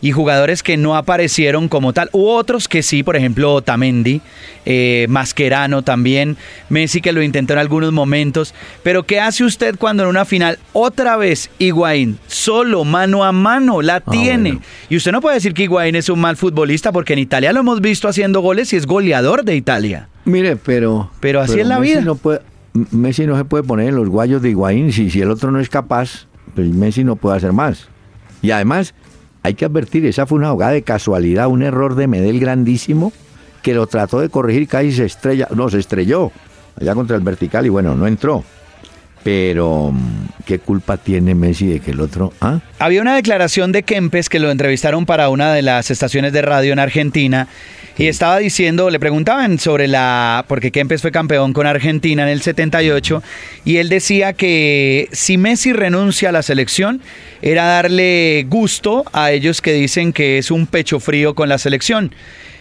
y 0.00 0.12
jugadores 0.12 0.62
que 0.62 0.76
no 0.76 0.96
aparecieron 0.96 1.68
como 1.68 1.92
tal. 1.92 2.08
Hubo 2.12 2.34
otros 2.34 2.68
que 2.68 2.82
sí, 2.82 3.02
por 3.02 3.16
ejemplo, 3.16 3.54
Otamendi, 3.54 4.20
eh, 4.64 5.06
Mascherano 5.08 5.82
también, 5.82 6.36
Messi 6.68 7.00
que 7.00 7.12
lo 7.12 7.22
intentó 7.22 7.54
en 7.54 7.58
algunos 7.58 7.92
momentos. 7.92 8.54
Pero 8.82 9.04
¿qué 9.04 9.20
hace 9.20 9.44
usted 9.44 9.76
cuando 9.78 10.02
en 10.02 10.08
una 10.08 10.24
final 10.24 10.58
otra 10.72 11.16
vez 11.16 11.50
Higuaín, 11.58 12.18
solo, 12.26 12.84
mano 12.84 13.24
a 13.24 13.32
mano, 13.32 13.82
la 13.82 13.96
ah, 13.96 14.10
tiene? 14.10 14.60
Y 14.88 14.96
usted 14.96 15.12
no 15.12 15.20
puede 15.20 15.36
decir 15.36 15.54
que 15.54 15.64
Higuaín 15.64 15.96
es 15.96 16.08
un 16.08 16.20
mal 16.20 16.36
futbolista 16.36 16.92
porque 16.92 17.14
en 17.14 17.20
Italia 17.20 17.52
lo 17.52 17.60
hemos 17.60 17.80
visto 17.80 18.08
haciendo 18.08 18.40
goles 18.40 18.72
y 18.72 18.76
es 18.76 18.86
goleador 18.86 19.44
de 19.44 19.56
Italia. 19.56 20.08
Mire, 20.24 20.56
pero... 20.56 21.10
Pero 21.20 21.40
así 21.40 21.60
es 21.60 21.66
la 21.66 21.78
vida. 21.78 22.00
No 22.00 22.16
puede, 22.16 22.40
Messi 22.90 23.26
no 23.26 23.36
se 23.36 23.44
puede 23.44 23.62
poner 23.62 23.88
en 23.88 23.96
los 23.96 24.08
guayos 24.08 24.42
de 24.42 24.50
Higuaín 24.50 24.92
si, 24.92 25.10
si 25.10 25.20
el 25.20 25.30
otro 25.30 25.50
no 25.50 25.60
es 25.60 25.68
capaz 25.68 26.26
pues 26.56 26.68
Messi 26.72 27.04
no 27.04 27.16
puede 27.16 27.36
hacer 27.36 27.52
más. 27.52 27.88
Y 28.42 28.50
además, 28.50 28.94
hay 29.46 29.54
que 29.54 29.64
advertir, 29.64 30.04
esa 30.06 30.26
fue 30.26 30.38
una 30.38 30.50
jugada 30.50 30.72
de 30.72 30.82
casualidad, 30.82 31.46
un 31.46 31.62
error 31.62 31.94
de 31.94 32.08
Medel 32.08 32.40
grandísimo, 32.40 33.12
que 33.62 33.74
lo 33.74 33.86
trató 33.86 34.18
de 34.18 34.28
corregir, 34.28 34.66
casi 34.66 34.90
se 34.90 35.04
estrella, 35.04 35.46
no, 35.54 35.70
se 35.70 35.78
estrelló 35.78 36.32
allá 36.80 36.94
contra 36.94 37.16
el 37.16 37.22
vertical 37.22 37.64
y 37.64 37.68
bueno, 37.68 37.94
no 37.94 38.08
entró. 38.08 38.42
Pero, 39.22 39.92
¿qué 40.44 40.58
culpa 40.58 40.96
tiene 40.96 41.34
Messi 41.34 41.66
de 41.66 41.80
que 41.80 41.92
el 41.92 42.00
otro... 42.00 42.32
¿ah? 42.40 42.60
Había 42.80 43.00
una 43.02 43.14
declaración 43.14 43.70
de 43.70 43.84
Kempes 43.84 44.28
que 44.28 44.38
lo 44.40 44.50
entrevistaron 44.50 45.06
para 45.06 45.28
una 45.28 45.52
de 45.52 45.62
las 45.62 45.90
estaciones 45.90 46.32
de 46.32 46.42
radio 46.42 46.72
en 46.72 46.78
Argentina 46.80 47.48
y 47.98 48.08
estaba 48.08 48.38
diciendo, 48.38 48.90
le 48.90 49.00
preguntaban 49.00 49.58
sobre 49.58 49.88
la, 49.88 50.44
porque 50.48 50.70
Kempes 50.70 51.02
fue 51.02 51.12
campeón 51.12 51.52
con 51.52 51.66
Argentina 51.66 52.24
en 52.24 52.28
el 52.28 52.42
78 52.42 53.22
y 53.64 53.78
él 53.78 53.88
decía 53.88 54.32
que 54.32 55.08
si 55.12 55.38
Messi 55.38 55.72
renuncia 55.72 56.28
a 56.28 56.32
la 56.32 56.42
selección 56.42 57.00
era 57.42 57.66
darle 57.66 58.46
gusto 58.48 59.04
a 59.12 59.30
ellos 59.30 59.60
que 59.60 59.72
dicen 59.72 60.12
que 60.12 60.38
es 60.38 60.50
un 60.50 60.66
pecho 60.66 61.00
frío 61.00 61.34
con 61.34 61.48
la 61.48 61.58
selección. 61.58 62.12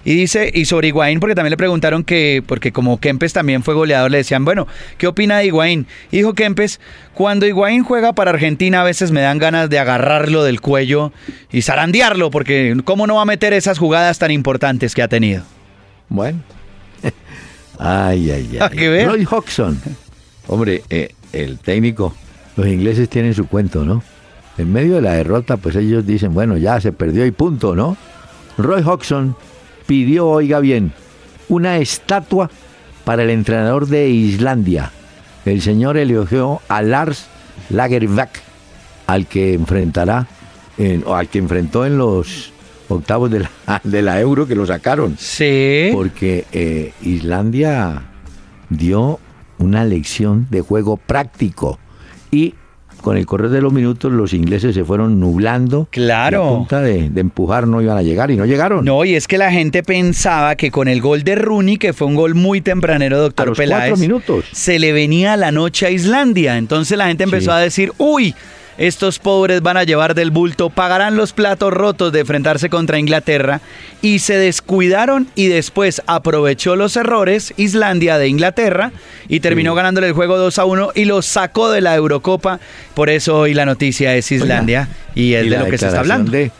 Y 0.06 0.14
dice, 0.14 0.52
y 0.54 0.66
sobre 0.66 0.90
Higuaín, 0.90 1.20
porque 1.20 1.34
también 1.34 1.50
le 1.50 1.58
preguntaron 1.58 2.04
que, 2.04 2.44
porque 2.46 2.72
como 2.72 3.00
Kempes 3.00 3.34
también 3.34 3.64
fue 3.64 3.74
goleador, 3.74 4.12
le 4.12 4.20
decían, 4.20 4.46
bueno, 4.46 4.68
¿qué 5.00 5.08
opina 5.08 5.40
de 5.40 5.48
Higuaín? 5.48 5.88
Y 6.12 6.18
dijo 6.18 6.36
Kempes, 6.36 6.80
cuando 7.16 7.48
Higuaín 7.48 7.84
juega 7.84 8.14
para 8.14 8.30
Argentina 8.30 8.82
a 8.82 8.84
veces 8.84 9.10
me 9.10 9.22
dan 9.22 9.40
ganas 9.40 9.68
de 9.68 9.80
agarrarlo 9.80 10.44
del 10.44 10.62
cuello 10.62 11.12
y 11.52 11.64
zarandearlo, 11.64 12.30
porque 12.30 12.78
¿cómo 12.86 13.08
no 13.08 13.16
va 13.16 13.24
a 13.24 13.26
meter 13.26 13.54
esas 13.54 13.80
jugadas 13.80 14.20
tan 14.20 14.30
importantes 14.30 14.94
que 14.94 15.02
ha 15.02 15.08
tenido? 15.08 15.42
Bueno. 16.08 16.40
ay, 17.80 18.30
ay, 18.30 18.60
ay. 18.62 18.78
¿Qué 18.78 19.06
Roy 19.06 19.26
Hodgson. 19.26 19.82
Hombre, 20.46 20.84
eh, 20.92 21.16
el 21.34 21.58
técnico, 21.58 22.16
los 22.56 22.68
ingleses 22.68 23.10
tienen 23.10 23.34
su 23.34 23.48
cuento, 23.48 23.84
¿no? 23.84 24.04
En 24.58 24.72
medio 24.72 24.96
de 24.96 25.02
la 25.02 25.14
derrota, 25.14 25.58
pues 25.58 25.76
ellos 25.76 26.06
dicen, 26.06 26.34
bueno, 26.34 26.58
ya 26.58 26.80
se 26.80 26.92
perdió 26.92 27.26
y 27.26 27.32
punto, 27.32 27.76
¿no? 27.76 27.98
Roy 28.58 28.82
Hodgson 28.82 29.36
pidió, 29.86 30.28
oiga 30.28 30.60
bien, 30.60 30.94
una 31.50 31.78
estatua 31.78 32.50
para 33.04 33.24
el 33.24 33.30
entrenador 33.30 33.88
de 33.88 34.10
Islandia. 34.10 34.92
El 35.46 35.62
señor 35.62 35.98
elogió 35.98 36.62
a 36.70 36.82
Lars 36.82 37.28
Lagerback, 37.70 38.42
al 39.08 39.28
que 39.28 39.54
enfrentará, 39.54 40.28
o 41.06 41.14
al 41.14 41.28
que 41.28 41.40
enfrentó 41.40 41.86
en 41.86 41.98
los 41.98 42.52
octavos 42.90 43.30
de 43.32 43.42
la, 43.42 43.52
de 43.84 44.02
la 44.02 44.20
Euro, 44.20 44.48
que 44.48 44.56
lo 44.56 44.66
sacaron. 44.66 45.16
Sí. 45.18 45.90
Porque 45.94 46.46
eh, 46.52 46.94
Islandia 47.02 48.04
dio 48.70 49.20
una 49.58 49.86
lección 49.86 50.48
de 50.50 50.62
juego 50.62 50.98
práctico 50.98 51.80
y 52.32 52.56
con 53.06 53.18
el 53.18 53.28
correr 53.28 53.52
de 53.52 53.62
los 53.62 53.72
minutos 53.72 54.12
los 54.12 54.34
ingleses 54.34 54.74
se 54.74 54.84
fueron 54.84 55.20
nublando. 55.20 55.88
Claro. 55.92 56.44
Y 56.44 56.48
a 56.48 56.58
punta 56.58 56.82
de, 56.82 57.12
de, 57.12 57.22
empujar 57.22 57.68
no 57.68 57.80
iban 57.80 57.96
a 58.00 58.02
llegar 58.02 58.32
y 58.32 58.36
no 58.36 58.48
llegaron. 58.48 58.84
No, 58.84 59.06
y 59.06 59.14
es 59.14 59.28
que 59.28 59.38
la 59.38 59.52
gente 59.52 59.84
pensaba 59.84 60.56
que 60.56 60.72
con 60.72 60.88
el 60.88 61.02
gol 61.02 61.24
de 61.24 61.36
Rooney, 61.36 61.78
que 61.78 61.94
fue 61.94 62.08
un 62.08 62.16
gol 62.16 62.34
muy 62.34 62.62
tempranero, 62.62 63.20
doctor 63.20 63.46
a 63.46 63.50
los 63.50 63.58
Peláez, 63.60 63.90
cuatro 63.92 63.98
minutos. 63.98 64.46
se 64.52 64.80
le 64.80 64.92
venía 64.92 65.38
la 65.38 65.52
noche 65.52 65.86
a 65.86 65.92
Islandia. 65.92 66.58
Entonces 66.58 66.98
la 66.98 67.06
gente 67.06 67.26
empezó 67.26 67.52
Sí. 67.52 67.58
a 67.58 67.60
decir, 67.60 67.94
uy, 68.00 68.34
estos 68.78 69.20
pobres 69.20 69.62
van 69.62 69.78
a 69.78 69.84
llevar 69.84 70.16
del 70.16 70.32
bulto, 70.32 70.70
pagarán 70.70 71.16
los 71.16 71.34
platos 71.34 71.72
rotos 71.74 72.12
de 72.12 72.20
enfrentarse 72.22 72.70
contra 72.70 73.00
Inglaterra 73.00 73.62
y 74.02 74.20
se 74.20 74.38
descuidaron 74.38 75.28
y 75.36 75.48
después 75.48 76.02
aprovechó 76.08 76.76
los 76.76 76.96
errores 76.98 77.54
Islandia 77.58 78.18
de 78.18 78.28
Inglaterra 78.28 78.92
y 79.28 79.40
terminó 79.40 79.72
Sí. 79.72 79.78
ganándole 79.78 80.08
el 80.08 80.14
juego 80.14 80.38
2 80.38 80.60
a 80.60 80.66
1 80.66 80.92
y 80.96 81.06
lo 81.06 81.22
sacó 81.22 81.72
de 81.72 81.82
la 81.82 81.96
Eurocopa. 81.96 82.60
Por 82.94 83.10
eso 83.10 83.38
hoy 83.40 83.54
la 83.54 83.66
noticia 83.66 84.16
es 84.16 84.32
Islandia 84.32 84.90
y 85.16 85.34
es 85.34 85.46
Y 85.46 85.50
de 85.50 85.58
lo 85.58 85.66
que 85.66 85.78
se 85.78 85.88
está 85.88 86.00
hablando. 86.00 86.32
de- 86.32 86.52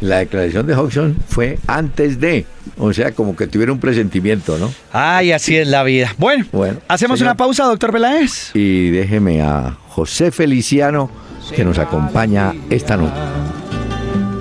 la 0.00 0.18
declaración 0.18 0.66
de 0.66 0.74
Hodgson 0.74 1.16
fue 1.28 1.58
antes 1.66 2.20
de, 2.20 2.44
o 2.76 2.92
sea, 2.92 3.12
como 3.12 3.34
que 3.34 3.46
tuviera 3.46 3.72
un 3.72 3.80
presentimiento, 3.80 4.58
¿no? 4.58 4.72
Ay, 4.92 5.32
así 5.32 5.56
es 5.56 5.66
la 5.66 5.82
vida. 5.82 6.14
Bueno, 6.18 6.44
Bueno, 6.52 6.78
hacemos 6.88 7.18
señor. 7.18 7.30
una 7.32 7.36
pausa, 7.36 7.64
doctor 7.64 7.90
Peláez. 7.92 8.50
Y 8.54 8.90
déjeme 8.90 9.40
a 9.42 9.76
José 9.88 10.30
Feliciano 10.30 11.10
que 11.54 11.64
nos 11.64 11.78
acompaña 11.78 12.54
esta 12.70 12.96
noche. 12.96 13.14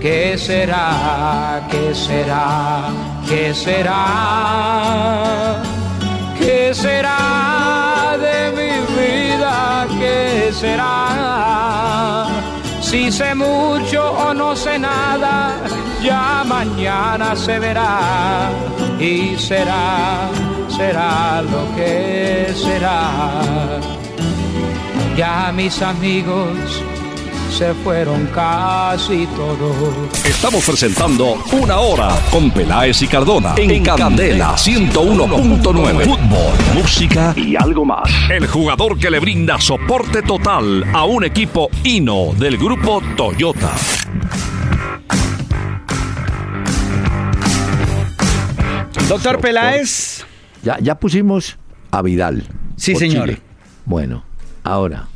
¿Qué 0.02 0.38
será? 0.38 1.68
¿Qué 1.70 1.94
será? 1.96 2.90
¿Qué 3.28 3.54
será? 3.54 4.04
¿Qué 6.38 6.74
será 6.74 8.16
de 8.18 8.52
mi 8.58 8.72
vida? 8.96 9.88
¿Qué 10.00 10.52
será? 10.54 12.28
Si 12.82 13.12
sé 13.12 13.36
mucho 13.36 14.12
o 14.12 14.34
no 14.34 14.56
sé 14.56 14.80
nada, 14.80 15.56
ya 16.02 16.44
mañana 16.46 17.36
se 17.36 17.60
verá 17.60 18.50
y 19.00 19.36
será, 19.38 20.30
será 20.70 21.42
lo 21.42 21.76
que 21.76 22.54
será. 22.56 23.80
Ya 25.18 25.52
mis 25.52 25.82
amigos 25.82 26.84
se 27.58 27.74
fueron 27.74 28.28
casi 28.28 29.26
todos. 29.36 30.16
Estamos 30.24 30.64
presentando 30.64 31.44
Una 31.54 31.80
Hora 31.80 32.16
con 32.30 32.52
Peláez 32.52 33.02
y 33.02 33.08
Cardona 33.08 33.56
en, 33.58 33.84
Candela 33.84 34.54
101.9. 34.54 36.04
Fútbol, 36.04 36.76
música 36.76 37.34
y 37.36 37.56
algo 37.56 37.84
más. 37.84 38.12
El 38.30 38.46
jugador 38.46 39.00
que 39.00 39.10
le 39.10 39.20
brinda 39.20 39.60
soporte 39.60 40.22
total 40.22 40.84
a 40.94 41.06
un 41.06 41.24
equipo 41.24 41.72
hino 41.84 42.32
del 42.38 42.60
grupo 42.60 43.02
Toyota. 43.16 43.72
Doctor. 49.10 49.40
Peláez. 49.40 50.26
Ya, 50.62 50.78
ya 50.80 51.00
pusimos 51.00 51.58
a 51.90 52.04
Vidal. 52.04 52.44
Sí, 52.76 52.96
señor. 52.96 53.30
Chile. 53.30 53.42
Bueno, 53.86 54.24
ahora, 54.64 55.08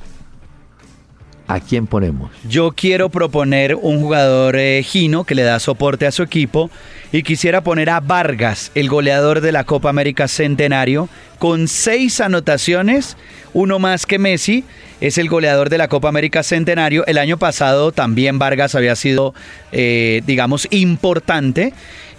¿a 1.54 1.60
quién 1.60 1.88
ponemos? 1.88 2.32
Yo 2.48 2.72
quiero 2.72 3.10
proponer 3.10 3.76
un 3.76 4.00
jugador 4.00 4.56
eh, 4.58 4.82
gino 4.84 5.24
que 5.24 5.36
le 5.36 5.44
da 5.44 5.60
soporte 5.60 6.06
a 6.06 6.12
su 6.12 6.24
equipo 6.24 6.70
y 7.12 7.24
quisiera 7.24 7.62
poner 7.62 7.90
a 7.90 8.00
Vargas, 8.00 8.72
el 8.74 8.88
goleador 8.88 9.42
de 9.42 9.52
la 9.52 9.66
Copa 9.66 9.90
América 9.90 10.28
Centenario, 10.28 11.10
con 11.40 11.68
seis 11.68 12.22
anotaciones, 12.22 13.18
uno 13.54 13.80
más 13.80 14.06
que 14.06 14.20
Messi. 14.20 14.64
Es 15.02 15.18
el 15.18 15.30
goleador 15.30 15.70
de 15.70 15.80
la 15.80 15.88
Copa 15.88 16.10
América 16.10 16.44
Centenario. 16.44 17.04
El 17.08 17.18
año 17.18 17.38
pasado 17.38 17.92
también 17.92 18.38
Vargas 18.38 18.76
había 18.76 18.96
sido, 18.96 19.34
eh, 19.72 20.22
digamos, 20.28 20.68
importante. 20.70 21.74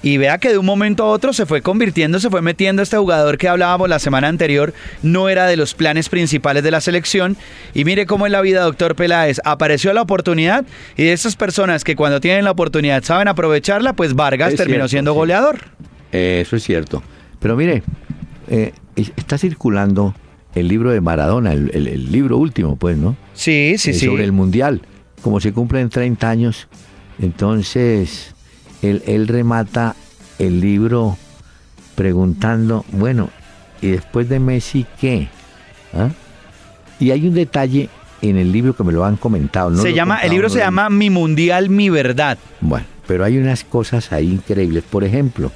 Y 0.04 0.16
vea 0.16 0.38
que 0.38 0.48
de 0.50 0.58
un 0.58 0.66
momento 0.66 1.04
a 1.04 1.06
otro 1.10 1.32
se 1.32 1.46
fue 1.46 1.62
convirtiendo, 1.62 2.18
se 2.18 2.28
fue 2.28 2.42
metiendo 2.42 2.82
este 2.82 2.96
jugador 2.96 3.38
que 3.38 3.48
hablábamos 3.48 3.88
la 3.88 4.00
semana 4.00 4.26
anterior, 4.26 4.74
no 5.02 5.28
era 5.28 5.46
de 5.46 5.56
los 5.56 5.74
planes 5.74 6.08
principales 6.08 6.64
de 6.64 6.72
la 6.72 6.80
selección. 6.80 7.36
Y 7.72 7.84
mire 7.84 8.04
cómo 8.04 8.26
en 8.26 8.32
la 8.32 8.40
vida, 8.40 8.62
doctor 8.62 8.96
Peláez, 8.96 9.40
apareció 9.44 9.92
la 9.92 10.02
oportunidad 10.02 10.64
y 10.96 11.04
de 11.04 11.12
esas 11.12 11.36
personas 11.36 11.84
que 11.84 11.94
cuando 11.94 12.20
tienen 12.20 12.44
la 12.44 12.50
oportunidad 12.50 13.04
saben 13.04 13.28
aprovecharla, 13.28 13.92
pues 13.92 14.14
Vargas 14.14 14.52
Es 14.52 14.56
terminó 14.56 14.78
cierto, 14.80 14.88
siendo 14.88 15.14
goleador. 15.14 15.58
Eso 16.10 16.56
es 16.56 16.64
cierto. 16.64 17.02
Pero 17.38 17.54
mire, 17.56 17.82
eh, 18.48 18.72
está 18.96 19.38
circulando 19.38 20.14
el 20.56 20.66
libro 20.68 20.90
de 20.90 21.00
Maradona, 21.00 21.52
el, 21.52 21.70
el- 21.74 21.86
el 21.86 22.10
libro 22.12 22.38
último, 22.38 22.74
pues, 22.76 22.96
¿no? 22.96 23.16
Sí, 23.34 23.76
sí, 23.78 23.90
Eh, 23.90 23.94
sí. 23.94 24.06
Sobre 24.06 24.24
el 24.24 24.32
Mundial. 24.32 24.82
Como 25.22 25.38
se 25.40 25.52
cumplen 25.52 25.88
30 25.88 26.28
años, 26.28 26.66
entonces 27.20 28.31
él, 28.82 29.02
él 29.06 29.28
remata 29.28 29.96
el 30.38 30.60
libro 30.60 31.16
preguntando, 31.94 32.84
bueno, 32.92 33.30
¿y 33.80 33.88
después 33.88 34.28
de 34.28 34.40
Messi 34.40 34.86
qué? 35.00 35.28
¿Ah? 35.94 36.10
Y 36.98 37.10
hay 37.10 37.26
un 37.26 37.34
detalle 37.34 37.88
en 38.22 38.36
el 38.36 38.52
libro 38.52 38.74
que 38.74 38.84
me 38.84 38.92
lo 38.92 39.04
han 39.04 39.16
comentado. 39.16 39.70
no 39.70 39.82
se 39.82 39.92
llama, 39.92 40.18
el 40.18 40.30
libro 40.30 40.48
no 40.48 40.54
se 40.54 40.60
llama 40.60 40.88
Mi 40.90 41.10
Mundial, 41.10 41.68
Mi 41.68 41.90
Verdad. 41.90 42.38
bueno, 42.60 42.86
pero 43.06 43.24
hay 43.24 43.38
unas 43.38 43.64
cosas 43.64 44.12
ahí 44.12 44.30
increíbles. 44.30 44.84
Por 44.84 45.04
ejemplo, 45.04 45.50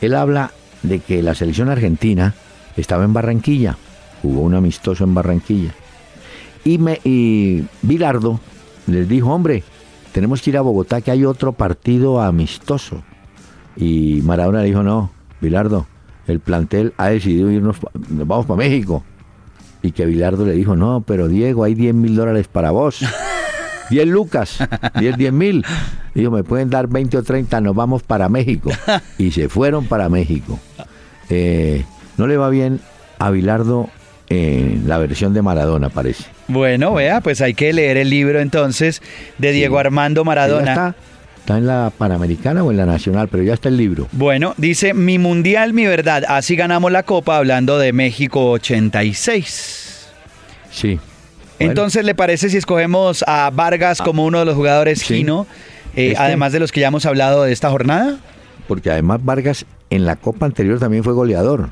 él 0.00 0.14
habla 0.14 0.50
de 0.82 0.98
que 0.98 1.22
la 1.22 1.34
selección 1.34 1.68
argentina 1.68 2.34
estaba 2.76 3.04
en 3.04 3.12
Barranquilla, 3.12 3.76
jugó 4.20 4.40
un 4.42 4.54
amistoso 4.54 5.04
en 5.04 5.14
Barranquilla. 5.14 5.74
Y, 6.64 6.78
me, 6.78 7.00
y 7.04 7.64
Bilardo 7.82 8.40
les 8.86 9.08
dijo, 9.08 9.32
hombre, 9.32 9.62
tenemos 10.12 10.42
que 10.42 10.50
ir 10.50 10.56
a 10.56 10.60
Bogotá 10.60 11.00
que 11.00 11.10
hay 11.10 11.24
otro 11.24 11.52
partido 11.52 12.20
amistoso. 12.20 13.02
Y 13.76 14.20
Maradona 14.22 14.60
le 14.60 14.66
dijo, 14.66 14.82
no, 14.82 15.10
Bilardo, 15.40 15.86
el 16.26 16.40
plantel 16.40 16.92
ha 16.98 17.08
decidido 17.08 17.50
irnos, 17.50 17.76
nos 18.10 18.26
vamos 18.26 18.46
para 18.46 18.58
México. 18.58 19.02
Y 19.82 19.92
que 19.92 20.06
Bilardo 20.06 20.46
le 20.46 20.52
dijo, 20.52 20.76
no, 20.76 21.02
pero 21.06 21.28
Diego, 21.28 21.64
hay 21.64 21.74
10 21.74 21.94
mil 21.94 22.14
dólares 22.14 22.46
para 22.48 22.70
vos. 22.70 23.00
10 23.90 24.06
lucas, 24.06 24.58
10, 24.98 25.16
10 25.16 25.32
mil. 25.32 25.64
Dijo, 26.14 26.30
me 26.30 26.44
pueden 26.44 26.70
dar 26.70 26.88
20 26.88 27.18
o 27.18 27.22
30, 27.22 27.60
nos 27.60 27.74
vamos 27.74 28.02
para 28.02 28.28
México. 28.28 28.70
Y 29.18 29.32
se 29.32 29.48
fueron 29.48 29.86
para 29.86 30.08
México. 30.08 30.58
Eh, 31.28 31.84
no 32.16 32.26
le 32.26 32.36
va 32.36 32.48
bien 32.50 32.80
a 33.18 33.30
Bilardo 33.30 33.88
eh, 34.28 34.80
la 34.86 34.98
versión 34.98 35.34
de 35.34 35.42
Maradona, 35.42 35.88
parece. 35.88 36.24
Bueno, 36.52 36.92
vea, 36.94 37.20
pues 37.22 37.40
hay 37.40 37.54
que 37.54 37.72
leer 37.72 37.96
el 37.96 38.10
libro 38.10 38.40
entonces 38.40 39.00
de 39.38 39.52
Diego 39.52 39.78
Armando 39.78 40.24
Maradona. 40.24 40.72
Está, 40.72 40.94
está, 41.38 41.58
en 41.58 41.66
la 41.66 41.90
Panamericana 41.96 42.62
o 42.62 42.70
en 42.70 42.76
la 42.76 42.84
Nacional, 42.84 43.28
pero 43.28 43.42
ya 43.42 43.54
está 43.54 43.70
el 43.70 43.78
libro. 43.78 44.06
Bueno, 44.12 44.54
dice 44.58 44.92
Mi 44.92 45.18
Mundial, 45.18 45.72
mi 45.72 45.86
verdad. 45.86 46.24
Así 46.28 46.54
ganamos 46.54 46.92
la 46.92 47.04
Copa 47.04 47.38
hablando 47.38 47.78
de 47.78 47.94
México 47.94 48.50
86. 48.50 50.10
Sí. 50.70 51.00
Entonces, 51.58 52.04
¿le 52.04 52.14
parece 52.14 52.50
si 52.50 52.58
escogemos 52.58 53.24
a 53.26 53.50
Vargas 53.50 54.00
ah, 54.00 54.04
como 54.04 54.26
uno 54.26 54.40
de 54.40 54.44
los 54.44 54.54
jugadores 54.54 55.02
Gino, 55.02 55.46
eh, 55.96 56.14
además 56.18 56.52
de 56.52 56.60
los 56.60 56.70
que 56.70 56.80
ya 56.80 56.88
hemos 56.88 57.06
hablado 57.06 57.44
de 57.44 57.52
esta 57.52 57.70
jornada? 57.70 58.18
Porque 58.68 58.90
además 58.90 59.24
Vargas 59.24 59.64
en 59.88 60.04
la 60.04 60.16
Copa 60.16 60.44
anterior 60.44 60.78
también 60.78 61.02
fue 61.02 61.14
goleador. 61.14 61.70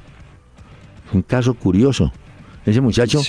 Un 1.13 1.23
caso 1.23 1.55
curioso. 1.55 2.13
Ese 2.67 2.81
muchacho 2.81 3.23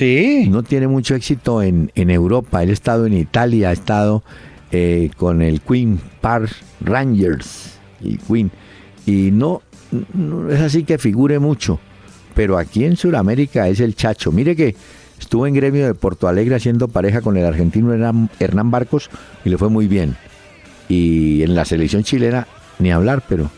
no 0.49 0.63
tiene 0.63 0.87
mucho 0.87 1.15
éxito 1.15 1.63
en, 1.63 1.91
en, 1.95 2.09
Europa. 2.09 2.63
Él 2.63 2.69
ha 2.69 2.73
estado 2.73 3.05
en 3.05 3.13
Italia, 3.13 3.69
ha 3.69 3.71
estado 3.71 4.23
eh, 4.71 5.09
con 5.15 5.41
el 5.41 5.61
Queen 5.61 5.99
Park 6.19 6.51
Rangers 6.81 7.79
y 8.01 8.17
Queen. 8.17 8.51
Y 9.05 9.31
no, 9.31 9.61
no, 10.13 10.49
es 10.49 10.59
así 10.59 10.83
que 10.83 10.97
figure 10.97 11.39
mucho. 11.39 11.79
Pero 12.35 12.57
aquí 12.57 12.85
en 12.85 12.97
Sudamérica 12.97 13.67
es 13.69 13.79
el 13.79 13.95
chacho. 13.95 14.31
Mire 14.31 14.55
que 14.55 14.75
estuvo 15.19 15.47
en 15.47 15.53
gremio 15.53 15.85
de 15.85 15.93
Porto 15.93 16.27
Alegre 16.27 16.55
haciendo 16.55 16.87
pareja 16.87 17.21
con 17.21 17.37
el 17.37 17.45
argentino 17.45 17.93
Hernán 17.93 18.71
Barcos 18.71 19.09
y 19.45 19.49
le 19.49 19.57
fue 19.57 19.69
muy 19.69 19.87
bien. 19.87 20.15
Y 20.89 21.43
en 21.43 21.55
la 21.55 21.63
selección 21.63 22.03
chilena, 22.03 22.47
ni 22.79 22.91
hablar, 22.91 23.23
pero 23.27 23.49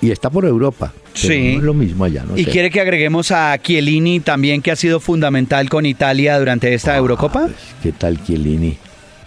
y 0.00 0.10
está 0.10 0.30
por 0.30 0.44
Europa. 0.44 0.92
Sí. 1.14 1.56
es 1.56 1.62
lo 1.62 1.74
mismo 1.74 2.04
allá. 2.04 2.24
¿Y 2.36 2.44
quiere 2.44 2.70
que 2.70 2.80
agreguemos 2.80 3.30
a 3.32 3.58
Chiellini 3.60 4.20
también, 4.20 4.62
que 4.62 4.70
ha 4.70 4.76
sido 4.76 5.00
fundamental 5.00 5.68
con 5.68 5.86
Italia 5.86 6.38
durante 6.38 6.72
esta 6.74 6.94
ah, 6.94 6.98
Eurocopa? 6.98 7.42
Pues, 7.42 7.56
¿Qué 7.82 7.92
tal 7.92 8.22
Chiellini? 8.22 8.76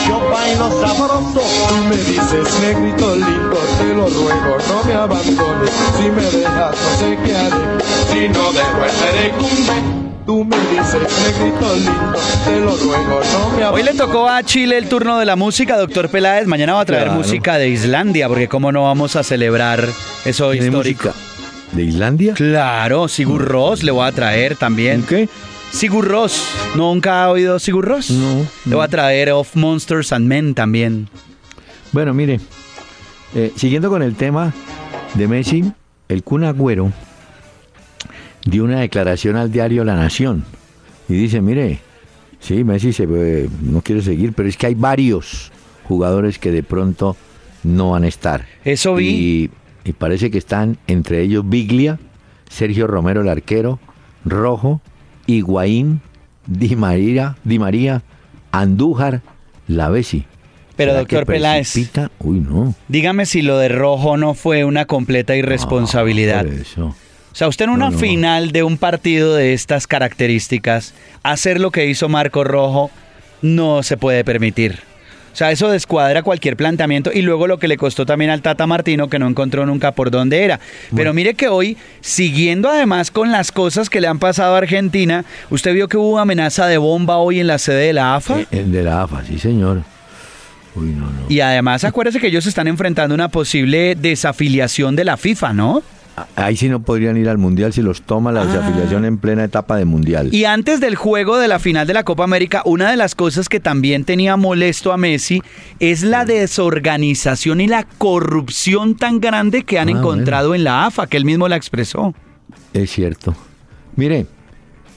Yo 0.07 0.29
bailo 0.29 0.69
sabroso. 0.81 1.41
Tú 1.67 1.75
me 1.89 1.97
dices, 1.97 2.59
negrito 2.61 3.15
lindo, 3.15 3.57
te 3.77 3.93
lo 3.93 4.07
ruego, 4.07 4.57
no 4.69 4.83
me 4.85 4.93
abandones. 4.93 5.71
Si 5.97 6.09
me 6.09 6.23
dejas, 6.23 6.75
no 6.75 6.99
sé 6.99 7.17
qué 7.23 7.35
haré. 7.35 7.84
Si 8.15 8.29
no 8.29 8.53
dejo 8.53 8.77
el 8.85 9.31
con 9.31 10.25
Tú 10.25 10.45
me 10.45 10.55
dices, 10.57 11.01
negrito 11.21 11.75
lindo, 11.75 12.19
te 12.45 12.59
lo 12.61 12.77
ruego, 12.77 13.19
no 13.33 13.57
me 13.57 13.65
Hoy 13.65 13.83
le 13.83 13.93
tocó 13.93 14.29
a 14.29 14.41
Chile 14.41 14.77
el 14.77 14.87
turno 14.87 15.19
de 15.19 15.25
la 15.25 15.35
música, 15.35 15.77
doctor 15.77 16.07
Peláez. 16.07 16.47
Mañana 16.47 16.75
va 16.75 16.79
a 16.79 16.85
traer 16.85 17.11
música 17.11 17.57
de 17.57 17.67
Islandia, 17.67 18.29
porque 18.29 18.47
cómo 18.47 18.71
no 18.71 18.83
vamos 18.83 19.17
a 19.17 19.23
celebrar 19.23 19.85
eso 20.23 20.53
histórico. 20.53 21.11
¿De 21.73 21.83
Islandia? 21.83 22.35
Claro, 22.35 23.09
Sigur 23.09 23.43
Ross 23.43 23.83
le 23.83 23.91
voy 23.91 24.07
a 24.07 24.13
traer 24.13 24.55
también. 24.55 25.03
¿Qué? 25.03 25.27
Sigur 25.71 26.07
Ross. 26.07 26.41
¿Nunca 26.73 27.25
ha 27.25 27.31
oído 27.31 27.59
Sigur 27.59 27.83
Ross? 27.83 28.11
No, 28.11 28.47
Le 28.63 28.75
voy 28.75 28.85
a 28.85 28.87
traer 28.87 29.33
Of 29.33 29.57
Monsters 29.57 30.13
and 30.13 30.25
Men 30.25 30.55
también. 30.55 31.09
Bueno, 31.91 32.13
mire, 32.13 32.39
eh, 33.35 33.51
siguiendo 33.57 33.89
con 33.89 34.01
el 34.01 34.15
tema 34.15 34.53
de 35.15 35.27
Messi, 35.27 35.65
el 36.07 36.23
Kun 36.23 36.45
Agüero 36.45 36.93
dio 38.45 38.63
una 38.63 38.79
declaración 38.79 39.35
al 39.35 39.51
diario 39.51 39.83
La 39.83 39.95
Nación 39.95 40.45
y 41.09 41.13
dice, 41.13 41.41
mire, 41.41 41.79
sí, 42.39 42.63
Messi 42.63 42.93
se, 42.93 43.05
no 43.07 43.81
quiere 43.81 44.01
seguir, 44.01 44.33
pero 44.33 44.47
es 44.47 44.55
que 44.55 44.67
hay 44.67 44.75
varios 44.75 45.51
jugadores 45.87 46.39
que 46.39 46.51
de 46.51 46.63
pronto 46.63 47.17
no 47.63 47.91
van 47.91 48.03
a 48.03 48.07
estar. 48.07 48.45
Eso 48.63 48.95
vi 48.95 49.49
y 49.83 49.93
parece 49.93 50.31
que 50.31 50.39
están 50.39 50.77
entre 50.87 51.21
ellos 51.21 51.47
Biglia, 51.47 51.99
Sergio 52.49 52.87
Romero 52.87 53.21
el 53.21 53.29
arquero, 53.29 53.79
Rojo, 54.25 54.81
Higuaín, 55.27 56.01
Di 56.47 56.75
María, 56.75 57.37
Di 57.43 57.59
María 57.59 58.01
Andújar, 58.51 59.21
Lavesi. 59.67 60.25
Pero 60.75 60.93
doctor 60.93 61.25
Peláez, 61.25 61.73
uy 62.19 62.39
no. 62.39 62.75
Dígame 62.87 63.25
si 63.25 63.41
lo 63.41 63.57
de 63.57 63.69
Rojo 63.69 64.17
no 64.17 64.33
fue 64.33 64.65
una 64.65 64.85
completa 64.85 65.35
irresponsabilidad. 65.35 66.45
eso. 66.47 66.95
O 67.35 67.37
sea, 67.37 67.49
usted 67.49 67.65
en 67.65 67.71
una 67.71 67.91
final 67.91 68.53
de 68.53 68.63
un 68.63 68.77
partido 68.77 69.35
de 69.35 69.51
estas 69.51 69.87
características, 69.87 70.93
hacer 71.21 71.59
lo 71.59 71.69
que 71.69 71.85
hizo 71.85 72.07
Marco 72.07 72.45
Rojo 72.45 72.91
no 73.41 73.83
se 73.83 73.97
puede 73.97 74.23
permitir. 74.23 74.79
O 75.33 75.35
sea, 75.35 75.51
eso 75.51 75.69
descuadra 75.69 76.23
cualquier 76.23 76.55
planteamiento 76.55 77.11
y 77.13 77.23
luego 77.23 77.45
lo 77.47 77.59
que 77.59 77.67
le 77.67 77.75
costó 77.75 78.05
también 78.05 78.31
al 78.31 78.41
Tata 78.41 78.65
Martino 78.67 79.09
que 79.09 79.19
no 79.19 79.27
encontró 79.27 79.65
nunca 79.65 79.91
por 79.91 80.11
dónde 80.11 80.45
era. 80.45 80.61
Pero 80.95 81.13
mire 81.13 81.33
que 81.33 81.49
hoy, 81.49 81.75
siguiendo 81.99 82.69
además 82.69 83.11
con 83.11 83.33
las 83.33 83.51
cosas 83.51 83.89
que 83.89 83.99
le 83.99 84.07
han 84.07 84.19
pasado 84.19 84.55
a 84.55 84.59
Argentina, 84.59 85.25
usted 85.49 85.73
vio 85.73 85.89
que 85.89 85.97
hubo 85.97 86.19
amenaza 86.19 86.67
de 86.67 86.77
bomba 86.77 87.17
hoy 87.17 87.41
en 87.41 87.47
la 87.47 87.57
sede 87.57 87.87
de 87.87 87.91
la 87.91 88.15
AFA. 88.15 88.43
Eh, 88.49 88.63
de 88.65 88.81
la 88.81 89.03
AFA, 89.03 89.25
sí 89.25 89.39
señor. 89.39 89.83
Uy, 90.73 90.85
no, 90.85 91.07
no. 91.07 91.25
Y 91.27 91.41
además 91.41 91.83
acuérdese 91.83 92.21
que 92.21 92.27
ellos 92.27 92.45
están 92.45 92.67
enfrentando 92.67 93.13
una 93.13 93.27
posible 93.27 93.95
desafiliación 93.95 94.95
de 94.95 95.03
la 95.03 95.17
FIFA, 95.17 95.51
¿no? 95.51 95.83
Ahí 96.37 96.55
sí 96.55 96.69
no 96.69 96.81
podrían 96.81 97.17
ir 97.17 97.27
al 97.27 97.37
Mundial 97.37 97.73
si 97.73 97.81
los 97.81 98.01
toma 98.01 98.31
la 98.31 98.45
desafiliación 98.45 99.03
ah. 99.03 99.07
en 99.07 99.17
plena 99.17 99.43
etapa 99.43 99.75
de 99.75 99.83
Mundial. 99.83 100.33
Y 100.33 100.45
antes 100.45 100.79
del 100.79 100.95
juego 100.95 101.37
de 101.37 101.49
la 101.49 101.59
final 101.59 101.87
de 101.87 101.93
la 101.93 102.03
Copa 102.03 102.23
América, 102.23 102.61
una 102.65 102.89
de 102.89 102.95
las 102.95 103.15
cosas 103.15 103.49
que 103.49 103.59
también 103.59 104.05
tenía 104.05 104.37
molesto 104.37 104.93
a 104.93 104.97
Messi 104.97 105.41
es 105.79 106.03
la 106.03 106.23
desorganización 106.23 107.59
y 107.59 107.67
la 107.67 107.83
corrupción 107.83 108.95
tan 108.95 109.19
grande 109.19 109.63
que 109.63 109.77
han 109.77 109.89
ah, 109.89 109.91
encontrado 109.91 110.55
en 110.55 110.63
la 110.63 110.85
AFA, 110.85 111.07
que 111.07 111.17
él 111.17 111.25
mismo 111.25 111.49
la 111.49 111.57
expresó. 111.57 112.13
Es 112.73 112.91
cierto. 112.91 113.35
Mire, 113.95 114.25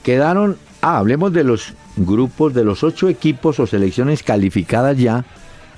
quedaron... 0.04 0.56
Ah, 0.80 0.98
hablemos 0.98 1.32
de 1.32 1.42
los 1.42 1.74
grupos, 1.96 2.54
de 2.54 2.62
los 2.62 2.84
ocho 2.84 3.08
equipos 3.08 3.58
o 3.58 3.66
selecciones 3.66 4.22
calificadas 4.22 4.96
ya 4.96 5.24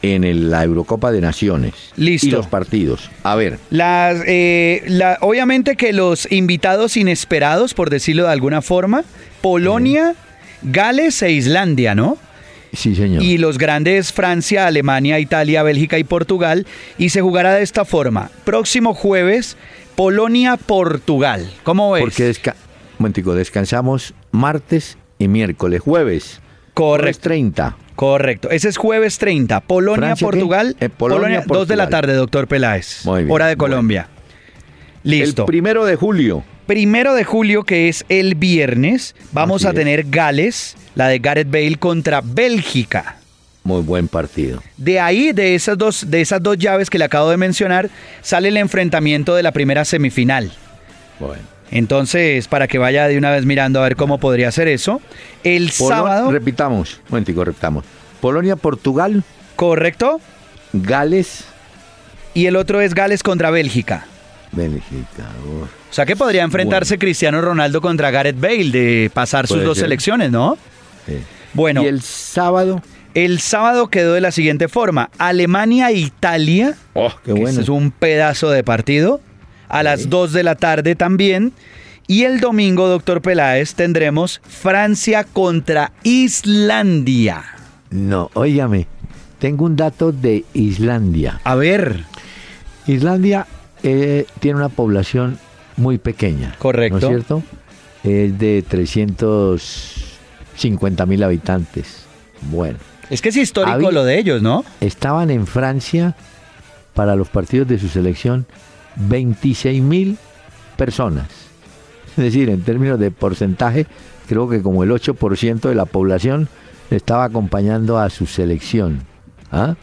en 0.03 0.51
la 0.51 0.65
Eurocopa 0.65 1.13
de 1.13 1.21
Naciones. 1.21 1.75
Listo. 1.97 2.29
Y 2.29 2.31
los 2.31 2.47
partidos. 2.47 3.11
A 3.23 3.35
ver. 3.35 3.59
Las, 3.71 4.23
eh, 4.27 4.83
obviamente 5.21 5.77
que 5.77 5.93
los 5.93 6.31
invitados 6.31 6.97
inesperados, 6.97 7.75
por 7.75 7.91
decirlo 7.91 8.25
de 8.25 8.33
alguna 8.33 8.63
forma, 8.63 9.05
Polonia, 9.41 10.15
Gales 10.63 11.23
e 11.23 11.33
Islandia, 11.33 11.95
¿no? 11.95 12.19
Sí, 12.73 12.95
señor. 12.95 13.23
Y 13.23 13.39
los 13.39 13.59
grandes 13.59 14.13
Francia, 14.13 14.67
Alemania, 14.67 15.19
Italia, 15.19 15.63
Bélgica 15.63 15.99
y 15.99 16.05
Portugal. 16.05 16.67
Y 16.99 17.11
se 17.11 17.21
jugará 17.21 17.55
de 17.55 17.63
esta 17.63 17.85
forma. 17.85 18.31
Próximo 18.45 18.95
jueves, 18.95 19.57
Polonia-Portugal. 19.97 21.51
¿Cómo 21.65 21.91
ves? 21.93 22.03
Porque 22.03 22.25
desca 22.25 22.55
momentico, 23.01 23.35
descansamos 23.35 24.15
martes 24.31 24.99
y 25.19 25.27
miércoles. 25.27 25.81
Jueves. 25.81 26.41
Correcto. 26.75 27.03
Jueves 27.03 27.19
30. 27.19 27.77
Correcto. 28.01 28.49
Ese 28.49 28.71
es 28.71 28.79
jueves 28.79 29.19
30. 29.19 29.61
Polonia-Portugal. 29.61 30.75
¿Qué? 30.79 30.87
Eh, 30.87 30.89
Polonia, 30.89 31.45
2 31.47 31.69
de 31.69 31.77
la 31.77 31.85
Portugal. 31.85 31.91
tarde, 31.91 32.15
doctor 32.15 32.49
Peláez. 32.49 33.05
Muy 33.05 33.25
bien, 33.25 33.31
Hora 33.31 33.47
de. 33.47 33.59
Colombia. 33.59 34.09
Listo. 35.03 35.43
El 35.43 35.47
primero 35.47 35.85
de 35.85 35.97
julio. 35.97 36.43
Primero 36.67 37.13
de 37.13 37.25
julio, 37.25 37.63
que 37.63 37.91
es 37.91 38.07
el 38.09 38.37
viernes, 38.37 39.15
vamos 39.33 39.61
Así 39.61 39.67
a 39.67 39.71
es. 39.73 39.75
tener 39.75 40.05
Gales, 40.09 40.79
la 40.95 41.09
de 41.09 41.19
Gareth 41.19 41.51
Bale 41.51 41.77
contra 41.77 42.23
Bélgica. 42.25 43.17
Muy 43.65 43.83
buen 43.83 44.09
partido. 44.09 44.63
De 44.79 44.99
ahí, 44.99 45.33
de 45.33 45.55
esas 45.55 45.77
dos, 45.77 46.11
de 46.11 46.23
esas 46.23 46.43
dos 46.43 46.57
llaves 46.57 46.89
que 46.89 46.97
le 46.97 47.05
acabo 47.05 47.29
de 47.29 47.37
mencionar, 47.37 47.91
sale 48.23 48.49
el 48.49 48.57
enfrentamiento 48.57 49.35
de 49.35 49.43
la 49.43 49.53
primera 49.53 49.85
semifinal. 49.85 50.51
Bueno. 51.19 51.43
Entonces, 51.71 52.49
para 52.49 52.67
que 52.67 52.79
vaya 52.79 53.07
de 53.07 53.17
una 53.17 53.31
vez 53.31 53.45
mirando 53.47 53.81
a 53.81 53.85
ver 53.85 53.97
cómo 53.97 54.19
podría 54.19 54.51
ser 54.51 54.69
eso. 54.69 55.01
El 55.45 55.71
Polo- 55.71 55.89
sábado, 55.89 56.31
Repitamos. 56.33 56.95
Un 57.05 57.11
momentico, 57.11 57.45
repitamos. 57.45 57.85
Polonia, 58.21 58.57
Portugal, 58.57 59.23
correcto, 59.57 60.21
Gales, 60.73 61.45
y 62.35 62.47
el 62.47 62.57
otro 62.57 62.81
es 62.81 62.95
Gales 62.95 63.23
contra 63.23 63.51
Bélgica. 63.51 64.07
Bélgica. 64.53 65.29
Uf. 65.47 65.69
O 65.91 65.93
sea 65.93 66.07
que 66.07 66.17
podría 66.17 66.43
enfrentarse 66.43 66.99
Cristiano 66.99 67.41
Ronaldo 67.41 67.81
contra 67.81 68.11
Gareth 68.11 68.39
Bale 68.41 68.71
de 68.71 69.11
pasar 69.13 69.47
sus 69.47 69.63
dos 69.65 69.77
ser. 69.79 69.87
selecciones, 69.87 70.31
¿no? 70.31 70.57
Sí. 71.07 71.15
Bueno, 71.55 71.83
Y 71.83 71.87
el 71.87 72.01
sábado. 72.03 72.83
el 73.15 73.41
sábado 73.41 73.89
quedó 73.89 74.15
de 74.15 74.21
la 74.21 74.31
siguiente 74.33 74.69
forma: 74.69 75.11
Alemania 75.19 75.91
e 75.91 75.95
Italia. 75.95 76.75
Oh, 76.95 77.13
qué 77.25 77.33
bueno. 77.33 77.61
es 77.61 77.69
un 77.69 77.91
pedazo 77.93 78.51
de 78.51 78.63
partido. 78.65 79.21
A 79.71 79.83
las 79.83 80.11
2 80.11 80.33
de 80.33 80.43
la 80.43 80.55
tarde 80.57 80.95
también. 80.97 81.53
Y 82.07 82.25
el 82.25 82.41
domingo, 82.41 82.89
doctor 82.89 83.23
Peláez, 83.23 83.75
tendremos 83.75 84.41
Francia 84.47 85.25
contra 85.25 85.93
Islandia. 86.03 87.45
No, 87.91 88.31
óigame. 88.35 88.87
Tengo 89.39 89.65
un 89.65 89.77
dato 89.77 90.13
de 90.13 90.45
Islandia. 90.53 91.41
A 91.45 91.55
ver, 91.55 92.05
Islandia 92.87 93.47
eh, 93.85 94.27
tiene 94.41 94.59
una 94.59 94.69
población 94.69 95.39
muy 95.77 95.97
pequeña. 95.99 96.55
Correcto. 96.59 96.99
¿No 97.01 97.07
es 97.07 97.13
cierto? 97.13 97.43
Es 98.03 98.37
de 98.39 98.63
350 98.69 101.07
mil 101.07 101.23
habitantes. 101.23 102.05
Bueno, 102.51 102.79
es 103.09 103.23
que 103.23 103.29
es 103.31 103.37
histórico 103.37 103.73
Había- 103.75 103.91
lo 103.93 104.05
de 104.05 104.19
ellos, 104.19 104.43
¿no? 104.43 104.65
estaban 104.81 105.31
en 105.31 105.47
Francia 105.47 106.17
para 106.95 107.15
los 107.17 107.29
partidos 107.29 107.69
de 107.69 107.79
su 107.79 107.89
selección 107.89 108.47
26 109.09 109.83
mil 109.83 110.19
personas. 110.77 111.29
Es 112.11 112.25
decir, 112.25 112.51
en 112.51 112.63
términos 112.63 112.99
de 112.99 113.11
porcentaje, 113.11 113.87
creo 114.29 114.49
que 114.49 114.63
como 114.63 114.83
el 114.83 114.91
8% 114.91 115.61
de 115.61 115.75
la 115.75 115.87
población 115.87 116.49
estaba 116.91 117.25
acompañando 117.25 117.99
a 117.99 118.11
su 118.11 118.27
selección. 118.27 119.03
¿Ah? 119.53 119.77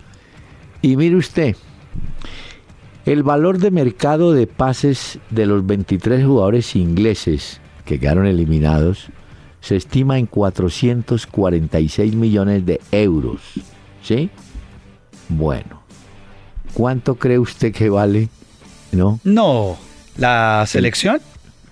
Y 0.81 0.97
mire 0.97 1.15
usted, 1.15 1.55
el 3.05 3.23
valor 3.23 3.57
de 3.59 3.71
mercado 3.71 4.33
de 4.33 4.47
pases 4.47 5.19
de 5.29 5.45
los 5.45 5.65
23 5.65 6.25
jugadores 6.25 6.75
ingleses 6.75 7.61
que 7.85 7.99
quedaron 7.99 8.25
eliminados 8.25 9.07
se 9.61 9.75
estima 9.75 10.17
en 10.17 10.27
446 10.27 12.15
millones 12.15 12.65
de 12.65 12.79
euros. 12.91 13.41
¿Sí? 14.03 14.29
Bueno, 15.29 15.81
¿cuánto 16.73 17.15
cree 17.15 17.39
usted 17.39 17.73
que 17.73 17.89
vale, 17.89 18.29
no, 18.91 19.19
No, 19.23 19.77
la 20.17 20.63
selección. 20.67 21.19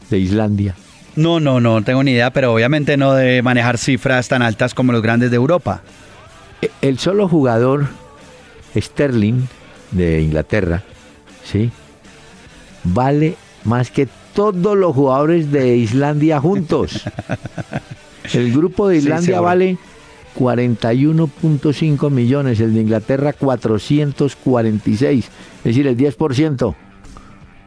de 0.09 0.19
Islandia? 0.19 0.75
No, 1.15 1.39
no, 1.39 1.59
no 1.61 1.81
tengo 1.83 2.03
ni 2.03 2.11
idea, 2.11 2.31
pero 2.31 2.53
obviamente 2.53 2.97
no 2.97 3.13
debe 3.13 3.41
manejar 3.41 3.77
cifras 3.77 4.27
tan 4.27 4.41
altas 4.41 4.73
como 4.73 4.91
los 4.91 5.01
grandes 5.01 5.31
de 5.31 5.37
Europa. 5.37 5.81
E- 6.61 6.69
El 6.81 6.99
solo 6.99 7.27
jugador 7.29 7.87
Sterling 8.75 9.45
de 9.91 10.21
Inglaterra, 10.21 10.83
¿sí? 11.45 11.71
Vale 12.83 13.35
más 13.63 13.89
que 13.91 14.07
todos 14.33 14.75
los 14.77 14.93
jugadores 14.93 15.51
de 15.51 15.77
Islandia 15.77 16.39
juntos. 16.41 17.01
El 18.33 18.51
grupo 18.51 18.87
de 18.89 18.95
Sí, 18.99 19.03
Islandia 19.05 19.25
seguro. 19.35 19.43
vale 19.43 19.77
41.5 20.37 22.09
millones, 22.09 22.59
el 22.59 22.73
de 22.73 22.81
Inglaterra 22.81 23.31
446, 23.33 25.25
es 25.25 25.63
decir, 25.63 25.87
el 25.87 25.95
10%. 25.97 26.75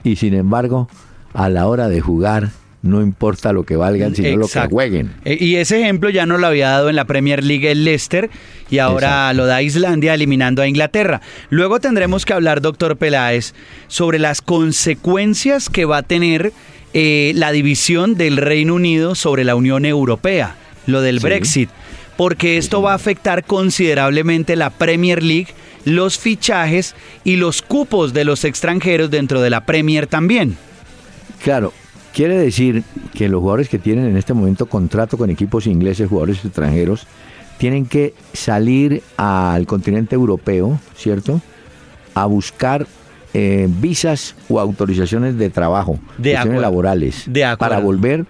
Y 0.04 0.16
sin 0.16 0.34
embargo, 0.34 0.88
a 1.34 1.48
la 1.48 1.66
hora 1.66 1.88
de 1.88 2.00
jugar, 2.00 2.50
no 2.82 3.02
importa 3.02 3.52
lo 3.52 3.64
que 3.64 3.76
valgan, 3.76 4.14
sino 4.14 4.36
lo 4.36 4.46
que 4.48 4.60
jueguen. 4.70 5.12
Eh, 5.24 5.36
Y 5.40 5.56
ese 5.56 5.80
ejemplo 5.80 6.10
ya 6.10 6.26
nos 6.26 6.40
lo 6.40 6.46
había 6.46 6.70
dado 6.70 6.88
en 6.88 6.96
la 6.96 7.04
Premier 7.06 7.42
League 7.42 7.68
el 7.70 7.84
Leicester 7.84 8.30
y 8.70 8.78
ahora 8.78 9.32
lo 9.34 9.46
da 9.46 9.62
Islandia 9.62 10.14
eliminando 10.14 10.62
a 10.62 10.68
Inglaterra. 10.68 11.20
Luego 11.50 11.80
tendremos 11.80 12.24
que 12.24 12.32
hablar, 12.34 12.60
doctor 12.60 12.96
Peláez, 12.96 13.52
sobre 13.88 14.18
las 14.20 14.40
consecuencias 14.42 15.68
que 15.70 15.84
va 15.84 15.98
a 15.98 16.02
tener 16.02 16.52
eh, 16.94 17.32
la 17.34 17.50
división 17.52 18.14
del 18.16 18.36
Reino 18.36 18.74
Unido 18.74 19.14
sobre 19.14 19.44
la 19.44 19.54
Unión 19.56 19.84
Europea, 19.84 20.54
lo 20.86 21.02
del 21.02 21.18
Sí. 21.18 21.26
Brexit, 21.26 21.70
porque 22.16 22.56
esto 22.56 22.80
va 22.80 22.92
a 22.92 22.94
afectar 22.96 23.44
considerablemente 23.44 24.56
la 24.56 24.70
Premier 24.70 25.22
League, 25.22 25.48
los 25.88 26.18
fichajes 26.18 26.94
y 27.24 27.36
los 27.36 27.62
cupos 27.62 28.12
de 28.12 28.24
los 28.24 28.44
extranjeros 28.44 29.10
dentro 29.10 29.40
de 29.40 29.50
la 29.50 29.64
Premier 29.64 30.06
también. 30.06 30.56
Claro, 31.42 31.72
quiere 32.12 32.36
decir 32.36 32.84
que 33.14 33.28
los 33.28 33.40
jugadores 33.40 33.68
que 33.68 33.78
tienen 33.78 34.06
en 34.06 34.16
este 34.16 34.34
momento 34.34 34.66
contrato 34.66 35.16
con 35.16 35.30
equipos 35.30 35.66
ingleses, 35.66 36.08
jugadores 36.08 36.44
extranjeros, 36.44 37.06
tienen 37.58 37.86
que 37.86 38.14
salir 38.32 39.02
al 39.16 39.66
continente 39.66 40.14
europeo, 40.14 40.78
¿cierto? 40.96 41.40
A 42.14 42.26
buscar 42.26 42.86
eh, 43.34 43.66
visas 43.68 44.36
o 44.48 44.60
autorizaciones 44.60 45.38
de 45.38 45.50
trabajo, 45.50 45.98
De 46.18 46.32
cuestiones 46.32 46.60
laborales, 46.60 47.24
De 47.26 47.56
para 47.58 47.80
volver 47.80 48.26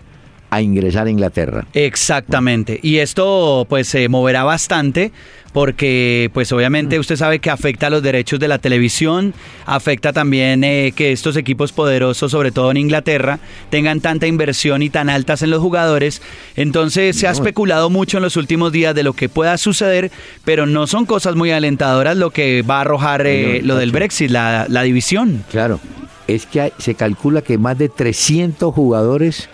a 0.51 0.63
ingresar 0.63 1.07
a 1.07 1.11
Inglaterra. 1.11 1.67
Exactamente. 1.75 2.81
Y 2.83 2.99
esto 2.99 3.67
pues 3.69 3.89
se 3.89 4.09
moverá 4.09 4.45
bastante 4.45 5.13
porque 5.53 6.31
pues 6.35 6.53
obviamente 6.53 6.99
usted 6.99 7.17
sabe 7.17 7.39
que 7.39 7.51
afecta 7.51 7.87
a 7.89 7.91
los 7.91 8.03
derechos 8.03 8.39
de 8.39 8.49
la 8.49 8.59
televisión, 8.59 9.35
afecta 9.67 10.13
también 10.13 10.63
eh, 10.63 10.93
que 10.95 11.11
estos 11.13 11.37
equipos 11.37 11.73
poderosos, 11.73 12.31
sobre 12.31 12.51
todo 12.53 12.71
en 12.71 12.77
Inglaterra, 12.77 13.39
tengan 13.71 14.01
tanta 14.01 14.27
inversión 14.27 14.83
y 14.83 14.91
tan 14.91 15.09
altas 15.11 15.43
en 15.43 15.51
los 15.51 15.61
jugadores. 15.61 16.23
Entonces 16.57 17.17
se 17.17 17.27
ha 17.27 17.31
especulado 17.33 17.91
mucho 17.91 18.19
en 18.19 18.23
los 18.23 18.37
últimos 18.37 18.73
días 18.73 18.95
de 18.95 19.03
lo 19.03 19.15
que 19.15 19.29
pueda 19.29 19.57
suceder, 19.59 20.11
pero 20.45 20.67
no 20.67 20.87
son 20.87 21.07
cosas 21.07 21.35
muy 21.35 21.51
alentadoras 21.51 22.17
lo 22.17 22.31
que 22.31 22.63
va 22.63 22.79
a 22.79 22.81
arrojar 22.83 23.27
eh, 23.27 23.61
lo 23.63 23.77
del. 23.77 23.89
Brexit, 23.91 24.31
la, 24.31 24.67
la 24.69 24.83
división. 24.83 25.45
Claro, 25.51 25.81
es 26.27 26.45
que 26.47 26.61
hay- 26.61 26.73
se 26.79 26.95
calcula 26.95 27.41
que 27.43 27.57
más 27.59 27.77
de 27.79 27.89
300 27.89 28.73
jugadores 28.75 29.49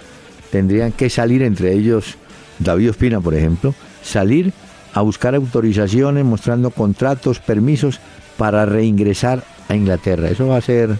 tendrían 0.54 0.92
que 0.92 1.10
salir, 1.10 1.42
entre 1.42 1.72
ellos 1.72 2.14
David 2.60 2.90
Ospina, 2.90 3.20
por 3.20 3.34
ejemplo, 3.34 3.74
salir 4.04 4.52
a 4.92 5.00
buscar 5.00 5.34
autorizaciones, 5.34 6.24
mostrando 6.24 6.70
contratos, 6.70 7.40
permisos 7.40 7.98
para 8.36 8.64
reingresar 8.64 9.42
a 9.68 9.74
Inglaterra. 9.74 10.28
Eso 10.28 10.46
va 10.46 10.58
a 10.58 10.60
ser, 10.60 10.90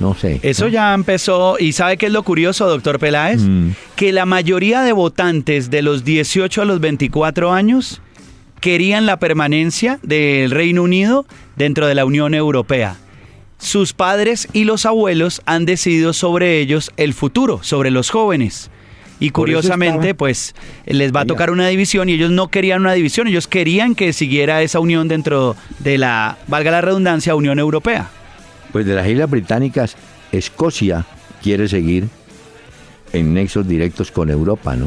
no 0.00 0.14
sé. 0.14 0.40
Eso 0.42 0.64
¿no? 0.64 0.70
ya 0.70 0.94
empezó, 0.94 1.58
y 1.58 1.72
¿sabe 1.72 1.98
qué 1.98 2.06
es 2.06 2.12
lo 2.12 2.22
curioso, 2.22 2.66
doctor 2.66 2.98
Peláez? 2.98 3.42
Mm. 3.42 3.72
Que 3.96 4.12
la 4.12 4.24
mayoría 4.24 4.80
de 4.80 4.92
votantes 4.92 5.68
de 5.68 5.82
los 5.82 6.04
18 6.04 6.62
a 6.62 6.64
los 6.64 6.80
24 6.80 7.52
años 7.52 8.00
querían 8.62 9.04
la 9.04 9.18
permanencia 9.18 9.98
del 10.02 10.50
Reino 10.52 10.84
Unido 10.84 11.26
dentro 11.56 11.86
de 11.86 11.94
la 11.94 12.06
Unión 12.06 12.32
Europea. 12.32 12.96
Sus 13.58 13.92
padres 13.92 14.48
y 14.54 14.64
los 14.64 14.86
abuelos 14.86 15.42
han 15.44 15.66
decidido 15.66 16.14
sobre 16.14 16.60
ellos 16.60 16.92
el 16.96 17.12
futuro, 17.12 17.62
sobre 17.62 17.90
los 17.90 18.08
jóvenes. 18.08 18.70
Y 19.26 19.30
curiosamente, 19.30 20.08
estaba- 20.10 20.18
pues 20.18 20.54
les 20.86 21.12
va 21.14 21.20
a 21.20 21.24
tocar 21.24 21.50
una 21.50 21.68
división 21.68 22.08
y 22.08 22.12
ellos 22.14 22.30
no 22.30 22.48
querían 22.48 22.80
una 22.80 22.92
división, 22.92 23.26
ellos 23.28 23.46
querían 23.46 23.94
que 23.94 24.12
siguiera 24.12 24.62
esa 24.62 24.80
unión 24.80 25.08
dentro 25.08 25.56
de 25.78 25.98
la, 25.98 26.38
valga 26.48 26.70
la 26.70 26.80
redundancia, 26.80 27.34
Unión 27.34 27.58
Europea. 27.58 28.08
Pues 28.72 28.86
de 28.86 28.94
las 28.94 29.06
Islas 29.06 29.30
Británicas, 29.30 29.96
Escocia 30.32 31.04
quiere 31.42 31.68
seguir 31.68 32.08
en 33.12 33.34
nexos 33.34 33.68
directos 33.68 34.10
con 34.10 34.30
Europa, 34.30 34.74
¿no? 34.76 34.86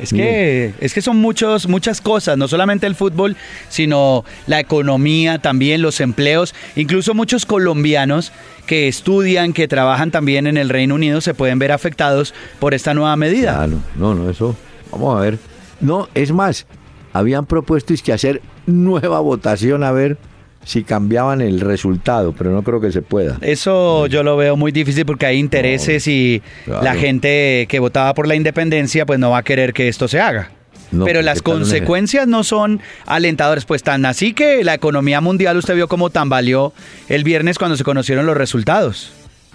Es 0.00 0.12
que, 0.12 0.72
es 0.80 0.94
que 0.94 1.02
son 1.02 1.18
muchos, 1.18 1.68
muchas 1.68 2.00
cosas, 2.00 2.38
no 2.38 2.48
solamente 2.48 2.86
el 2.86 2.94
fútbol, 2.94 3.36
sino 3.68 4.24
la 4.46 4.60
economía, 4.60 5.38
también 5.38 5.82
los 5.82 6.00
empleos, 6.00 6.54
incluso 6.76 7.14
muchos 7.14 7.46
colombianos 7.46 8.32
que 8.66 8.88
estudian, 8.88 9.52
que 9.52 9.68
trabajan 9.68 10.10
también 10.10 10.46
en 10.46 10.56
el 10.56 10.68
Reino 10.68 10.94
Unido 10.94 11.20
se 11.20 11.34
pueden 11.34 11.58
ver 11.58 11.72
afectados 11.72 12.34
por 12.58 12.74
esta 12.74 12.94
nueva 12.94 13.16
medida. 13.16 13.54
Claro, 13.54 13.78
no, 13.96 14.14
no, 14.14 14.30
eso. 14.30 14.56
Vamos 14.90 15.16
a 15.16 15.20
ver 15.20 15.38
No, 15.80 16.08
es 16.14 16.32
más, 16.32 16.66
habían 17.12 17.46
propuesto 17.46 17.94
es 17.94 18.02
que 18.02 18.12
hacer 18.12 18.42
nueva 18.66 19.20
votación 19.20 19.84
a 19.84 19.92
ver 19.92 20.18
si 20.64 20.84
cambiaban 20.84 21.40
el 21.40 21.60
resultado, 21.60 22.32
pero 22.36 22.50
no 22.50 22.62
creo 22.62 22.80
que 22.80 22.92
se 22.92 23.02
pueda. 23.02 23.38
Eso 23.40 24.06
yo 24.06 24.22
lo 24.22 24.36
veo 24.36 24.56
muy 24.56 24.72
difícil 24.72 25.06
porque 25.06 25.26
hay 25.26 25.38
intereses 25.38 26.06
y 26.06 26.42
claro. 26.64 26.82
la 26.82 26.94
gente 26.94 27.66
que 27.68 27.78
votaba 27.78 28.14
por 28.14 28.26
la 28.28 28.34
independencia 28.34 29.06
pues 29.06 29.18
no 29.18 29.30
va 29.30 29.38
a 29.38 29.42
querer 29.42 29.72
que 29.72 29.88
esto 29.88 30.06
se 30.08 30.20
haga. 30.20 30.50
No, 30.92 31.04
Pero 31.04 31.18
pues, 31.18 31.24
las 31.26 31.38
¿qué 31.38 31.42
tal 31.44 31.54
un 31.54 31.60
eje- 31.62 31.64
consecuencias 31.68 32.26
no 32.26 32.42
son 32.44 32.80
alentadoras, 33.06 33.64
pues 33.64 33.82
tan 33.84 34.04
así 34.04 34.32
que 34.34 34.64
la 34.64 34.74
economía 34.74 35.20
mundial 35.20 35.56
usted 35.56 35.74
vio 35.76 35.86
cómo 35.88 36.10
tambaleó 36.10 36.72
el 37.08 37.22
viernes 37.24 37.58
cuando 37.58 37.76
se 37.76 37.84
conocieron 37.84 38.26
los 38.26 38.36
resultados. 38.36 39.12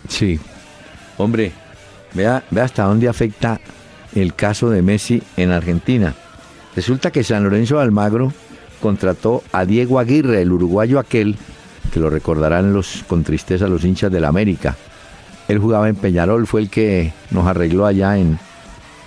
Sí. 0.08 0.39
Hombre, 1.18 1.51
vea, 2.14 2.43
vea 2.51 2.64
hasta 2.64 2.84
dónde 2.84 3.08
afecta 3.10 3.60
el 4.16 4.34
caso 4.34 4.70
de 4.70 4.82
Messi 4.82 5.22
en 5.36 5.51
Argentina. 5.51 6.16
Resulta 6.76 7.12
que 7.12 7.24
San 7.24 7.43
Lorenzo 7.43 7.78
de 7.78 7.84
Almagro 7.84 8.34
contrató 8.86 9.42
a 9.52 9.66
Diego 9.66 9.98
Aguirre, 9.98 10.44
el 10.44 10.52
uruguayo 10.52 11.00
aquel, 11.00 11.38
que 11.92 12.00
lo 12.00 12.12
recordarán 12.12 12.72
los, 12.72 13.04
con 13.08 13.24
tristeza 13.24 13.68
los 13.68 13.84
hinchas 13.84 14.12
del 14.12 14.26
América. 14.26 14.76
Él 15.48 15.58
jugaba 15.58 15.90
en 15.90 15.96
Peñarol, 15.96 16.46
fue 16.46 16.62
el 16.62 16.70
que 16.70 17.12
nos 17.32 17.48
arregló 17.48 17.88
allá 17.88 18.16
en, 18.20 18.38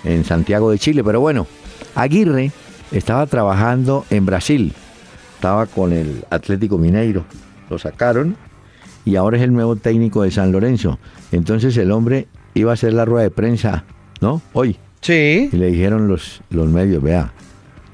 en 0.03 0.25
Santiago 0.25 0.69
de 0.69 0.79
Chile. 0.79 1.01
Pero 1.01 1.21
bueno, 1.21 1.47
Aguirre 1.95 2.51
estaba 2.91 3.25
trabajando 3.25 4.05
en 4.09 4.25
Brasil, 4.25 4.73
estaba 5.35 5.65
con 5.65 5.93
el 5.93 6.25
Atlético 6.29 6.77
Mineiro. 6.77 7.23
Lo 7.69 7.79
sacaron 7.79 8.35
y 9.05 9.15
ahora 9.15 9.37
es 9.37 9.43
el 9.43 9.53
nuevo 9.53 9.77
técnico 9.77 10.23
de 10.23 10.31
San 10.31 10.51
Lorenzo. 10.51 10.99
Entonces 11.31 11.77
el 11.77 11.89
hombre 11.93 12.27
iba 12.53 12.71
a 12.71 12.73
hacer 12.73 12.91
la 12.91 13.05
rueda 13.05 13.23
de 13.23 13.31
prensa, 13.31 13.85
¿no? 14.19 14.41
Hoy. 14.51 14.75
Sí. 14.99 15.49
Y 15.53 15.55
le 15.55 15.67
dijeron 15.67 16.09
los, 16.09 16.41
los 16.49 16.67
medios, 16.67 17.01
vea, 17.01 17.31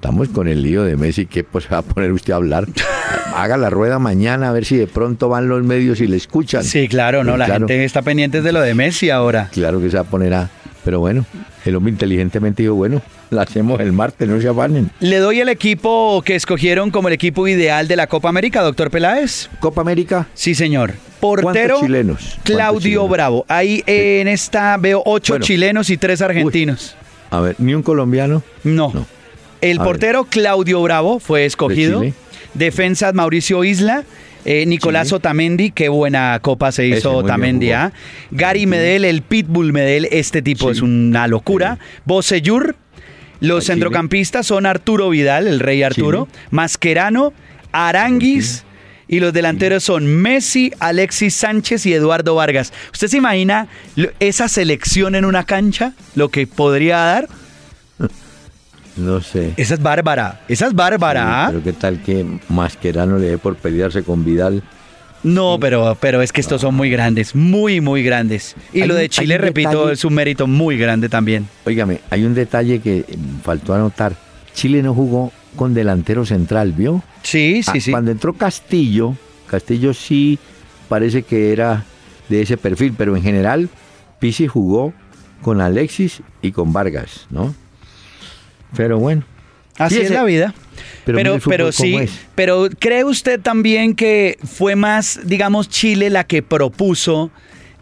estamos 0.05 0.29
con 0.29 0.47
el 0.47 0.61
lío 0.61 0.83
de 0.83 0.95
Messi, 0.97 1.25
¿qué 1.25 1.43
pues 1.43 1.65
va 1.71 1.79
a 1.79 1.81
poner 1.81 2.11
usted 2.11 2.33
a 2.33 2.35
hablar? 2.35 2.67
Haga 3.35 3.57
la 3.57 3.71
rueda 3.71 3.97
mañana 3.97 4.49
a 4.49 4.51
ver 4.51 4.63
si 4.63 4.77
de 4.77 4.85
pronto 4.85 5.29
van 5.29 5.47
los 5.49 5.63
medios 5.63 5.99
y 5.99 6.05
le 6.05 6.15
escuchan. 6.15 6.63
Sí, 6.63 6.87
claro, 6.87 7.23
no, 7.23 7.31
Pues 7.31 7.39
la 7.39 7.45
claro. 7.45 7.67
gente 7.67 7.83
está 7.83 8.03
pendiente 8.03 8.43
de 8.43 8.51
lo 8.51 8.61
de 8.61 8.75
Messi 8.75 9.09
ahora. 9.09 9.49
Claro 9.51 9.81
que 9.81 9.89
se 9.89 9.95
va 9.97 10.03
a 10.03 10.05
poner 10.05 10.35
a... 10.35 10.49
Pero 10.83 10.99
bueno, 10.99 11.25
el 11.65 11.75
hombre 11.75 11.91
inteligentemente 11.91 12.61
dijo, 12.61 12.75
bueno, 12.75 13.01
la 13.31 13.41
hacemos 13.41 13.79
el 13.79 13.93
martes, 13.93 14.29
no 14.29 14.39
se 14.39 14.47
afanen. 14.47 14.91
Le 14.99 15.17
doy 15.17 15.39
el 15.39 15.49
equipo 15.49 16.21
que 16.23 16.35
escogieron 16.35 16.91
como 16.91 17.07
el 17.07 17.15
equipo 17.15 17.47
ideal 17.47 17.87
de 17.87 17.95
la 17.95 18.05
Copa 18.05 18.29
América, 18.29 18.61
doctor 18.61 18.91
Peláez. 18.91 19.49
Copa 19.59 19.81
América, 19.81 20.27
Sí, 20.35 20.53
señor. 20.53 20.93
Portero 21.19 21.51
¿cuántos 21.77 21.81
chilenos? 21.81 22.17
¿Cuántos 22.19 22.43
Claudio 22.43 22.79
chilenos? 22.81 23.09
Bravo. 23.09 23.45
Ahí 23.47 23.83
en 23.87 24.27
esta 24.27 24.77
veo 24.77 25.01
ocho 25.03 25.33
Bueno. 25.33 25.45
chilenos 25.45 25.89
y 25.89 25.97
tres 25.97 26.21
argentinos. 26.21 26.95
A 27.31 27.39
ver, 27.39 27.55
ni 27.57 27.73
un 27.73 27.81
colombiano. 27.81 28.43
No. 28.63 28.91
No. 28.93 29.07
El 29.61 29.79
A 29.79 29.81
ver. 29.81 29.87
portero 29.87 30.25
Claudio 30.25 30.81
Bravo 30.83 31.19
fue 31.19 31.45
escogido. 31.45 32.01
Chile. 32.01 32.13
Defensas 32.53 33.13
Mauricio 33.13 33.63
Isla. 33.63 34.03
eh, 34.47 34.65
Nicolás 34.67 35.07
Chile. 35.07 35.17
Otamendi, 35.17 35.71
qué 35.71 35.89
buena 35.89 36.37
copa 36.41 36.71
se 36.71 36.85
hizo 36.87 37.13
Otamendi. 37.13 37.71
Gary 38.31 38.65
Medel, 38.67 39.03
el 39.05 39.21
Pitbull 39.23 39.73
Medel, 39.73 40.07
este 40.11 40.41
tipo 40.43 40.65
Sí. 40.67 40.77
es 40.77 40.81
una 40.83 41.27
locura. 41.27 41.79
Bocellur, 42.05 42.75
los 43.39 43.65
centrocampistas 43.65 44.45
son 44.45 44.65
Arturo 44.67 45.09
Vidal, 45.09 45.47
el 45.47 45.59
rey 45.59 45.81
Arturo, 45.83 46.27
Mascherano, 46.51 47.33
Aranguis. 47.71 48.63
Y 49.07 49.19
los 49.19 49.33
delanteros 49.33 49.83
son 49.83 50.07
Messi, 50.07 50.71
Alexis 50.79 51.35
Sánchez 51.35 51.85
y 51.85 51.93
Eduardo 51.93 52.33
Vargas. 52.33 52.73
¿Usted 52.91 53.07
se 53.07 53.17
imagina 53.17 53.67
esa 54.19 54.47
selección 54.47 55.13
en 55.13 55.25
una 55.25 55.43
cancha? 55.43 55.93
Lo 56.15 56.29
que 56.29 56.47
podría 56.47 56.97
dar. 56.97 57.27
No 58.97 59.21
sé. 59.21 59.53
Esa 59.57 59.73
es 59.75 59.81
bárbara. 59.81 60.41
Esa 60.47 60.67
es 60.67 60.73
bárbara. 60.73 61.45
¿ah? 61.45 61.47
Sí, 61.47 61.51
pero 61.53 61.63
qué 61.63 61.73
tal 61.73 62.01
que 62.01 62.25
Mascherano 62.49 63.17
le 63.17 63.27
dé 63.31 63.37
por 63.37 63.55
pelearse 63.55 64.03
con 64.03 64.23
Vidal. 64.23 64.63
No, 65.23 65.57
pero, 65.59 65.97
pero 65.99 66.21
es 66.21 66.31
que 66.31 66.39
estos 66.41 66.61
son 66.61 66.75
muy 66.75 66.89
grandes, 66.91 67.33
muy, 67.35 67.81
muy 67.81 68.03
grandes. 68.03 68.55
Y 68.73 68.81
Hay 68.81 68.87
lo 68.87 68.93
de 68.95 69.09
Chile, 69.09 69.37
repito, 69.39 69.69
detalle- 69.71 69.93
es 69.93 70.05
un 70.05 70.13
mérito 70.13 70.45
muy 70.45 70.77
grande 70.77 71.09
también. 71.09 71.47
Óigame, 71.65 71.99
hay 72.11 72.23
un 72.25 72.35
detalle 72.35 72.79
que 72.79 73.03
faltó 73.43 73.73
anotar. 73.73 74.13
Chile 74.53 74.83
no 74.83 74.93
jugó 74.93 75.31
con 75.55 75.73
delantero 75.73 76.25
central, 76.25 76.73
¿vio? 76.73 77.01
Sí, 77.23 77.63
sí, 77.63 77.71
Ah, 77.73 77.79
sí. 77.81 77.91
Cuando 77.91 78.11
entró 78.11 78.33
Castillo, 78.33 79.15
Castillo 79.47 79.93
sí 79.95 80.37
parece 80.87 81.23
que 81.23 81.51
era 81.51 81.83
de 82.29 82.41
ese 82.43 82.55
perfil, 82.57 82.93
pero 82.95 83.15
en 83.15 83.23
general 83.23 83.67
Pisi 84.19 84.47
jugó 84.47 84.93
con 85.41 85.59
Alexis 85.59 86.21
y 86.43 86.51
con 86.51 86.71
Vargas, 86.71 87.25
¿no? 87.31 87.55
Pero 88.75 88.97
bueno. 88.99 89.23
Así 89.77 89.99
es 89.99 90.09
la 90.09 90.23
vida. 90.23 90.53
pero 91.05 91.37
Pero, 91.45 91.71
sí, 91.71 91.95
es. 91.95 92.11
pero 92.33 92.67
¿cree 92.79 93.03
usted 93.03 93.39
también 93.41 93.93
que 93.95 94.37
fue 94.43 94.75
más, 94.75 95.19
digamos, 95.25 95.69
Chile 95.69 96.09
la 96.09 96.23
que 96.23 96.41
propuso 96.41 97.29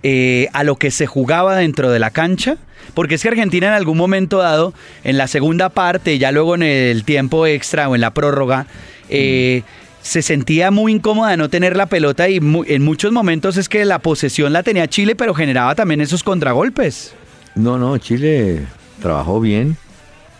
eh, 0.01 0.47
a 0.53 0.63
lo 0.63 0.75
que 0.77 0.89
se 0.91 1.05
jugaba 1.05 1.55
dentro 1.55 1.91
de 1.91 1.99
la 1.99 2.09
cancha? 2.09 2.57
Porque 2.95 3.15
es 3.15 3.21
que 3.21 3.29
Argentina 3.29 3.67
en 3.67 3.73
algún 3.73 3.97
momento 3.97 4.39
dado, 4.39 4.73
en 5.03 5.17
la 5.17 5.27
segunda 5.27 5.69
parte, 5.69 6.17
ya 6.17 6.31
luego 6.31 6.55
en 6.55 6.63
el 6.63 7.03
tiempo 7.05 7.45
extra 7.47 7.87
o 7.89 7.95
en 7.95 8.01
la 8.01 8.11
prórroga, 8.13 8.65
eh, 9.09 9.61
se 10.01 10.21
sentía 10.21 10.69
muy 10.71 10.91
incómoda 10.91 11.37
no 11.37 11.49
tener 11.49 11.77
la 11.77 11.85
pelota 11.85 12.27
y 12.27 12.39
mu- 12.41 12.65
en 12.67 12.83
muchos 12.83 13.11
momentos 13.13 13.55
es 13.55 13.69
que 13.69 13.85
la 13.85 13.99
posesión 13.99 14.51
la 14.51 14.63
tenía 14.63 14.87
Chile, 14.87 15.15
pero 15.15 15.33
generaba 15.33 15.75
también 15.75 16.01
esos 16.01 16.23
contragolpes. 16.23 17.13
No, 17.55 17.77
no, 17.77 17.97
Chile 17.99 18.63
trabajó 19.01 19.39
bien, 19.39 19.77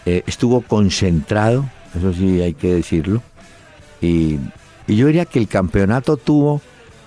eh, 0.05 0.23
estuvo 0.27 0.61
concentrado, 0.61 1.65
eso 1.97 2.13
sí 2.13 2.41
hay 2.41 2.53
que 2.53 2.73
decirlo. 2.73 3.21
Y, 4.01 4.37
y 4.87 4.95
yo 4.95 5.07
diría 5.07 5.25
que 5.25 5.39
el 5.39 5.47
campeonato 5.47 6.17
tuvo 6.17 6.61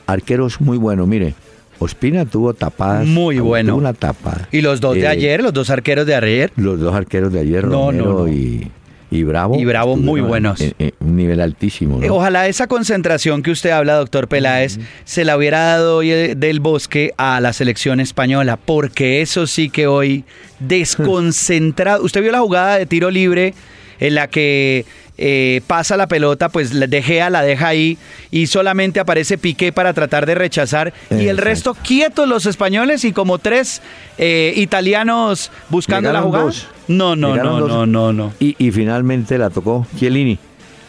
arqueros 0.06 0.60
muy 0.60 0.78
buenos. 0.78 1.06
Mire, 1.06 1.34
Ospina 1.78 2.24
tuvo 2.24 2.54
tapadas. 2.54 3.06
Muy 3.06 3.36
tuvo 3.36 3.48
bueno. 3.48 3.76
Una 3.76 3.92
tapada. 3.92 4.48
Y 4.50 4.62
los 4.62 4.80
dos 4.80 4.94
de 4.94 5.02
Eh, 5.02 5.08
ayer, 5.08 5.42
los 5.42 5.52
dos 5.52 5.68
arqueros 5.70 6.06
de 6.06 6.14
ayer, 6.14 6.52
Los 6.56 6.80
dos 6.80 6.94
arqueros 6.94 7.32
de 7.32 7.40
ayer, 7.40 7.64
No, 7.64 7.90
Romero 7.90 8.04
no, 8.04 8.18
no. 8.20 8.28
Y, 8.28 8.70
y 9.10 9.22
Bravo. 9.22 9.58
Y 9.58 9.64
Bravo 9.64 9.96
muy 9.96 10.20
buenos. 10.20 10.60
en- 10.60 10.74
en 10.78 10.92
un 11.00 11.16
nivel 11.16 11.40
altísimo. 11.40 11.98
¿no? 11.98 12.04
Eh, 12.04 12.10
Ojalá 12.10 12.48
esa 12.48 12.66
concentración 12.66 13.42
que 13.42 13.50
usted 13.52 13.70
habla, 13.70 13.94
doctor 13.94 14.26
Peláez, 14.28 14.78
se 15.04 15.24
la 15.24 15.36
hubiera 15.36 15.60
dado 15.62 15.98
hoy 15.98 16.10
eh, 16.10 16.34
del 16.36 16.60
bosque 16.60 17.12
a 17.16 17.40
la 17.40 17.52
selección 17.52 18.00
española, 18.00 18.56
porque 18.56 19.20
eso 19.22 19.46
sí 19.46 19.70
que 19.70 19.86
hoy 19.86 20.24
desconcentrado. 20.60 22.02
Usted 22.04 22.22
vio 22.22 22.32
la 22.32 22.40
jugada 22.40 22.78
de 22.78 22.86
tiro 22.86 23.10
libre 23.10 23.54
en 24.00 24.14
la 24.14 24.28
que 24.28 24.84
eh, 25.18 25.62
pasa 25.66 25.96
la 25.96 26.06
pelota, 26.08 26.48
pues 26.48 26.74
la 26.74 26.86
De 26.86 27.02
Gea 27.02 27.30
la 27.30 27.42
deja 27.42 27.68
ahí 27.68 27.96
y 28.30 28.46
solamente 28.48 29.00
aparece 29.00 29.38
Piqué 29.38 29.72
para 29.72 29.92
tratar 29.94 30.26
de 30.26 30.34
rechazar 30.34 30.92
y 31.10 31.28
el 31.28 31.38
resto 31.38 31.74
quietos 31.74 32.28
los 32.28 32.46
españoles 32.46 33.04
y 33.04 33.12
como 33.12 33.38
tres 33.38 33.80
eh, 34.18 34.52
italianos 34.56 35.50
buscando 35.70 36.12
la 36.12 36.20
jugada. 36.22 36.44
dos. 36.44 36.66
No, 36.88 37.16
no, 37.16 37.30
Llegaron 37.32 37.52
no, 37.52 37.60
dos. 37.60 37.68
no, 37.70 37.86
no, 37.86 38.12
no. 38.12 38.32
Y, 38.40 38.54
y 38.58 38.70
finalmente 38.70 39.38
la 39.38 39.50
tocó 39.50 39.86
Chiellini. 39.98 40.38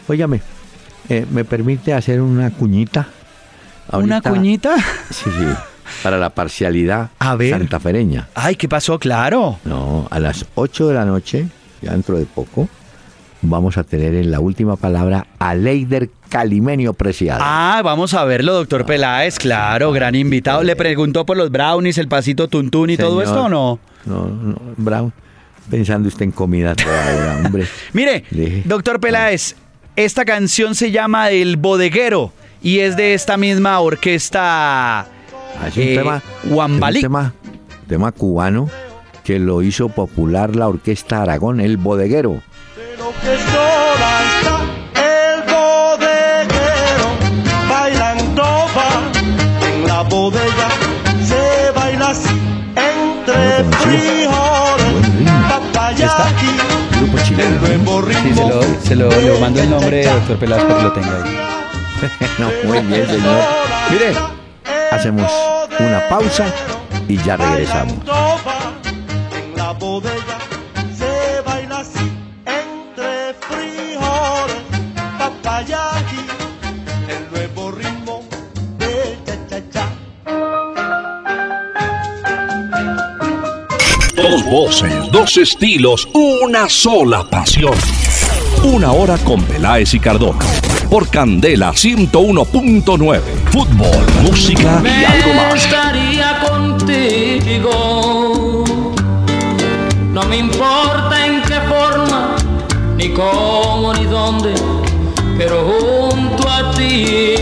Óigame, 0.08 0.40
eh, 1.08 1.26
¿me 1.30 1.44
permite 1.44 1.92
hacer 1.94 2.20
una 2.20 2.50
cuñita? 2.50 3.08
¿Una 3.92 4.16
Ahorita- 4.16 4.30
cuñita? 4.30 4.76
Sí, 5.10 5.24
sí. 5.30 5.46
Para 6.02 6.18
la 6.18 6.28
parcialidad 6.30 7.08
A 7.18 7.34
ver. 7.34 7.50
santafereña. 7.50 8.28
Ay, 8.34 8.56
¿qué 8.56 8.68
pasó? 8.68 8.98
Claro. 8.98 9.58
No, 9.64 10.06
a 10.10 10.20
las 10.20 10.44
8 10.54 10.88
de 10.88 10.94
la 10.94 11.06
noche, 11.06 11.46
ya 11.80 11.92
dentro 11.92 12.18
de 12.18 12.26
poco, 12.26 12.68
vamos 13.42 13.78
a 13.78 13.84
tener 13.84 14.14
en 14.14 14.30
la 14.30 14.40
última 14.40 14.76
palabra 14.76 15.26
a 15.38 15.54
Leider 15.54 16.10
Calimenio 16.28 16.92
Preciado. 16.94 17.40
Ah, 17.42 17.80
vamos 17.84 18.14
a 18.14 18.24
verlo, 18.24 18.52
doctor 18.54 18.84
Peláez, 18.84 19.38
claro, 19.38 19.92
gran 19.92 20.14
invitado. 20.14 20.62
¿Le 20.62 20.76
preguntó 20.76 21.24
por 21.24 21.36
los 21.36 21.50
brownies, 21.50 21.98
el 21.98 22.08
pasito 22.08 22.48
tuntún 22.48 22.90
y 22.90 22.96
todo 22.96 23.22
esto 23.22 23.44
o 23.44 23.48
no? 23.48 23.78
No, 24.04 24.26
no, 24.26 24.56
Brown, 24.76 25.12
pensando 25.70 26.08
usted 26.08 26.22
en 26.24 26.32
comida 26.32 26.74
toda 26.74 27.16
hora, 27.16 27.36
hombre. 27.44 27.66
Mire, 27.92 28.24
doctor 28.64 29.00
Peláez, 29.00 29.56
esta 29.96 30.24
canción 30.24 30.74
se 30.74 30.90
llama 30.90 31.30
El 31.30 31.56
Bodeguero 31.56 32.32
y 32.62 32.80
es 32.80 32.96
de 32.96 33.14
esta 33.14 33.36
misma 33.36 33.78
orquesta 33.80 35.06
Ah, 35.60 35.68
Es 35.68 35.76
un 35.76 35.82
eh, 35.82 35.96
tema, 35.96 36.22
es 36.44 36.52
un 36.52 36.80
tema, 37.00 37.34
tema 37.88 38.12
cubano 38.12 38.68
que 39.24 39.38
lo 39.38 39.62
hizo 39.62 39.88
popular 39.88 40.54
la 40.56 40.68
orquesta 40.68 41.22
Aragón, 41.22 41.60
el 41.60 41.76
bodeguero. 41.76 42.40
Que 43.22 43.34
sola 43.52 44.12
está 44.28 44.56
el 45.02 45.42
bodeguero 45.42 47.08
bailando 47.68 48.42
va 48.76 48.90
en 49.68 49.86
la 49.86 50.02
bodega 50.02 50.68
se 51.26 51.70
baila 51.74 52.08
así 52.10 52.36
entre 52.76 53.64
frijoles 53.80 54.88
Grupo 56.98 57.18
chileno. 57.24 57.66
el 57.66 57.84
nuevo 57.84 58.02
Sí, 58.02 58.14
ritmo 58.14 58.34
se 58.34 58.48
lo, 58.48 58.80
se 58.82 58.94
lo 58.96 59.08
le 59.34 59.40
mando 59.40 59.60
el 59.60 59.70
nombre, 59.70 60.04
doctor 60.04 60.36
Peláez, 60.38 60.62
para 60.64 60.76
que 60.78 60.82
lo 60.84 60.92
tenga 60.92 61.24
ahí. 61.24 61.38
No, 62.38 62.50
muy 62.64 62.78
bien, 62.80 63.06
señor. 63.06 63.40
Mire, 63.90 64.14
hacemos 64.92 65.30
una 65.80 66.08
pausa 66.08 66.46
y 67.08 67.16
ya 67.18 67.36
regresamos. 67.36 67.96
Dos 84.30 84.44
voces, 84.44 84.92
dos 85.10 85.38
estilos, 85.38 86.06
una 86.12 86.68
sola 86.68 87.24
pasión. 87.24 87.72
Una 88.62 88.92
hora 88.92 89.16
con 89.16 89.42
Peláez 89.42 89.94
y 89.94 90.00
Cardona. 90.00 90.44
Por 90.90 91.08
Candela 91.08 91.72
101.9. 91.72 93.20
Fútbol, 93.50 94.04
música 94.20 94.82
y 94.84 95.04
algo 95.04 95.32
más. 95.32 95.64
estaría 95.64 96.40
contigo. 96.46 97.74
No 100.12 100.22
me 100.24 100.36
importa 100.36 101.26
en 101.26 101.40
qué 101.40 101.60
forma, 101.66 102.36
ni 102.98 103.08
cómo, 103.08 103.94
ni 103.94 104.04
dónde, 104.04 104.52
pero 105.38 105.64
junto 105.64 106.46
a 106.46 106.70
ti. 106.72 107.37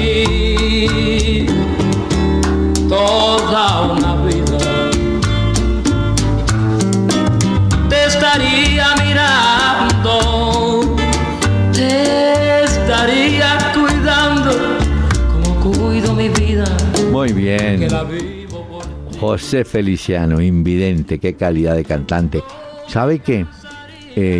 Muy 17.33 17.43
bien. 17.43 17.89
José 19.18 19.64
Feliciano, 19.64 20.41
invidente, 20.41 21.18
qué 21.18 21.35
calidad 21.35 21.74
de 21.74 21.85
cantante. 21.85 22.43
¿Sabe 22.89 23.18
que 23.20 23.47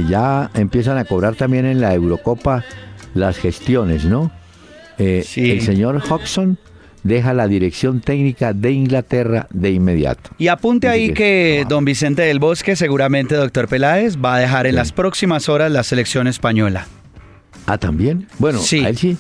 ya 0.09 0.51
empiezan 0.55 0.99
a 0.99 1.05
cobrar 1.05 1.35
también 1.35 1.67
en 1.67 1.81
la 1.81 1.95
Eurocopa 1.95 2.65
las 3.15 3.39
gestiones, 3.39 4.05
¿no? 4.05 4.31
Eh, 4.99 5.23
Sí. 5.27 5.51
El 5.51 5.63
señor 5.63 6.03
Hodgson 6.09 6.59
deja 7.03 7.35
la 7.35 7.47
dirección 7.49 8.01
técnica 8.01 8.53
de 8.53 8.73
Inglaterra 8.73 9.47
de 9.51 9.71
inmediato. 9.71 10.31
Y 10.39 10.49
apunte 10.49 10.89
ahí 10.89 11.13
que- 11.13 11.65
don 11.69 11.85
Vicente 11.85 12.23
del 12.23 12.39
Bosque, 12.39 12.77
seguramente 12.77 13.35
doctor 13.35 13.69
Peláez, 13.69 14.17
va 14.23 14.37
a 14.37 14.39
dejar 14.39 14.67
en 14.67 14.75
las 14.75 14.93
próximas 14.93 15.49
horas 15.49 15.71
la 15.73 15.83
selección 15.83 16.27
española. 16.27 16.87
Ah, 17.67 17.79
también. 17.79 18.27
Bueno, 18.39 18.59
Sí. 18.59 18.85
a 18.85 18.89
él 18.91 18.97
sí. 18.97 19.17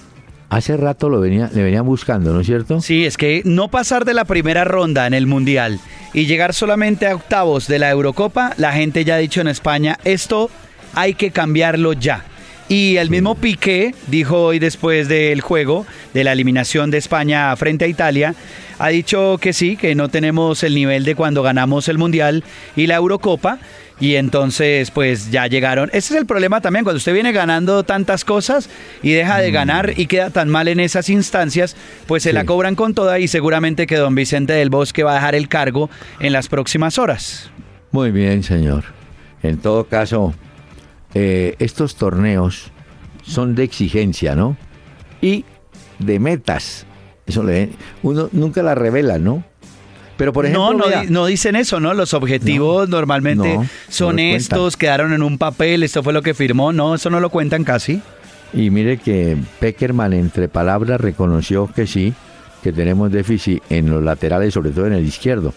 Hace 0.48 0.76
rato 0.76 1.08
lo 1.08 1.20
venía, 1.20 1.50
le 1.52 1.62
venían 1.62 1.84
buscando, 1.84 2.32
¿no 2.32 2.40
es 2.40 2.46
cierto? 2.46 2.80
Sí, 2.80 3.04
es 3.04 3.16
que 3.16 3.42
no 3.44 3.68
pasar 3.68 4.04
de 4.04 4.14
la 4.14 4.24
primera 4.24 4.64
ronda 4.64 5.06
en 5.06 5.14
el 5.14 5.26
Mundial 5.26 5.80
y 6.12 6.26
llegar 6.26 6.54
solamente 6.54 7.06
a 7.06 7.16
octavos 7.16 7.66
de 7.66 7.78
la 7.80 7.90
Eurocopa, 7.90 8.52
la 8.56 8.72
gente 8.72 9.04
ya 9.04 9.16
ha 9.16 9.18
dicho 9.18 9.40
en 9.40 9.48
España, 9.48 9.98
esto 10.04 10.50
hay 10.94 11.14
que 11.14 11.30
cambiarlo 11.30 11.92
ya. 11.92 12.24
Y 12.68 12.96
el 12.96 13.10
mismo 13.10 13.36
Piqué 13.36 13.94
dijo 14.08 14.42
hoy 14.42 14.58
después 14.58 15.08
del 15.08 15.40
juego, 15.40 15.86
de 16.14 16.24
la 16.24 16.32
eliminación 16.32 16.90
de 16.90 16.98
España 16.98 17.54
frente 17.56 17.84
a 17.84 17.88
Italia, 17.88 18.34
ha 18.78 18.88
dicho 18.88 19.38
que 19.40 19.52
sí, 19.52 19.76
que 19.76 19.94
no 19.94 20.08
tenemos 20.08 20.64
el 20.64 20.74
nivel 20.74 21.04
de 21.04 21.14
cuando 21.14 21.42
ganamos 21.42 21.88
el 21.88 21.98
Mundial 21.98 22.42
y 22.74 22.88
la 22.88 22.96
Eurocopa. 22.96 23.58
Y 23.98 24.16
entonces, 24.16 24.90
pues 24.90 25.30
ya 25.30 25.46
llegaron. 25.46 25.88
Ese 25.92 26.14
es 26.14 26.20
el 26.20 26.26
problema 26.26 26.60
también, 26.60 26.84
cuando 26.84 26.98
usted 26.98 27.14
viene 27.14 27.32
ganando 27.32 27.82
tantas 27.82 28.24
cosas 28.24 28.68
y 29.02 29.12
deja 29.12 29.38
de 29.38 29.50
ganar 29.50 29.94
y 29.96 30.06
queda 30.06 30.30
tan 30.30 30.50
mal 30.50 30.68
en 30.68 30.80
esas 30.80 31.08
instancias, 31.08 31.76
pues 32.06 32.22
se 32.22 32.34
la 32.34 32.44
cobran 32.44 32.74
con 32.74 32.92
toda 32.92 33.18
y 33.18 33.28
seguramente 33.28 33.86
que 33.86 33.96
don 33.96 34.14
Vicente 34.14 34.52
del 34.52 34.68
Bosque 34.68 35.02
va 35.02 35.12
a 35.12 35.14
dejar 35.14 35.34
el 35.34 35.48
cargo 35.48 35.88
en 36.20 36.32
las 36.32 36.48
próximas 36.48 36.98
horas. 36.98 37.50
Muy 37.90 38.10
bien, 38.10 38.42
señor. 38.42 38.84
En 39.42 39.58
todo 39.58 39.84
caso, 39.84 40.34
eh, 41.14 41.54
estos 41.58 41.96
torneos 41.96 42.70
son 43.22 43.54
de 43.54 43.64
exigencia, 43.64 44.34
¿no? 44.36 44.58
Y 45.22 45.46
de 45.98 46.18
metas. 46.18 46.86
Eso 47.26 47.42
le, 47.42 47.70
uno 48.02 48.28
nunca 48.32 48.62
la 48.62 48.74
revela, 48.74 49.18
¿no? 49.18 49.42
Pero 50.16 50.32
por 50.32 50.46
ejemplo, 50.46 50.72
no, 50.72 51.04
no, 51.08 51.26
dicen 51.26 51.56
eso, 51.56 51.78
¿no? 51.78 51.92
Los 51.92 52.14
objetivos 52.14 52.88
normalmente 52.88 53.54
no, 53.54 53.62
no 53.62 53.68
son 53.88 54.18
estos, 54.18 54.76
quedaron 54.76 55.12
en 55.12 55.22
un 55.22 55.36
papel, 55.36 55.82
esto 55.82 56.02
fue 56.02 56.12
lo 56.12 56.22
que 56.22 56.32
firmó, 56.32 56.72
no, 56.72 56.94
eso 56.94 57.10
no 57.10 57.20
lo 57.20 57.28
cuentan 57.30 57.64
casi. 57.64 58.00
y 58.54 58.70
mire 58.70 58.96
que 58.96 59.36
Peckerman 59.60 60.14
entre 60.14 60.48
palabras 60.48 61.00
reconoció 61.00 61.70
que 61.72 61.86
sí, 61.86 62.14
que 62.62 62.72
tenemos 62.72 63.12
déficit 63.12 63.62
en 63.68 63.90
los 63.90 64.02
laterales, 64.02 64.54
sobre 64.54 64.70
todo 64.70 64.86
en 64.86 64.94
el 64.94 65.04
izquierdo. 65.04 65.52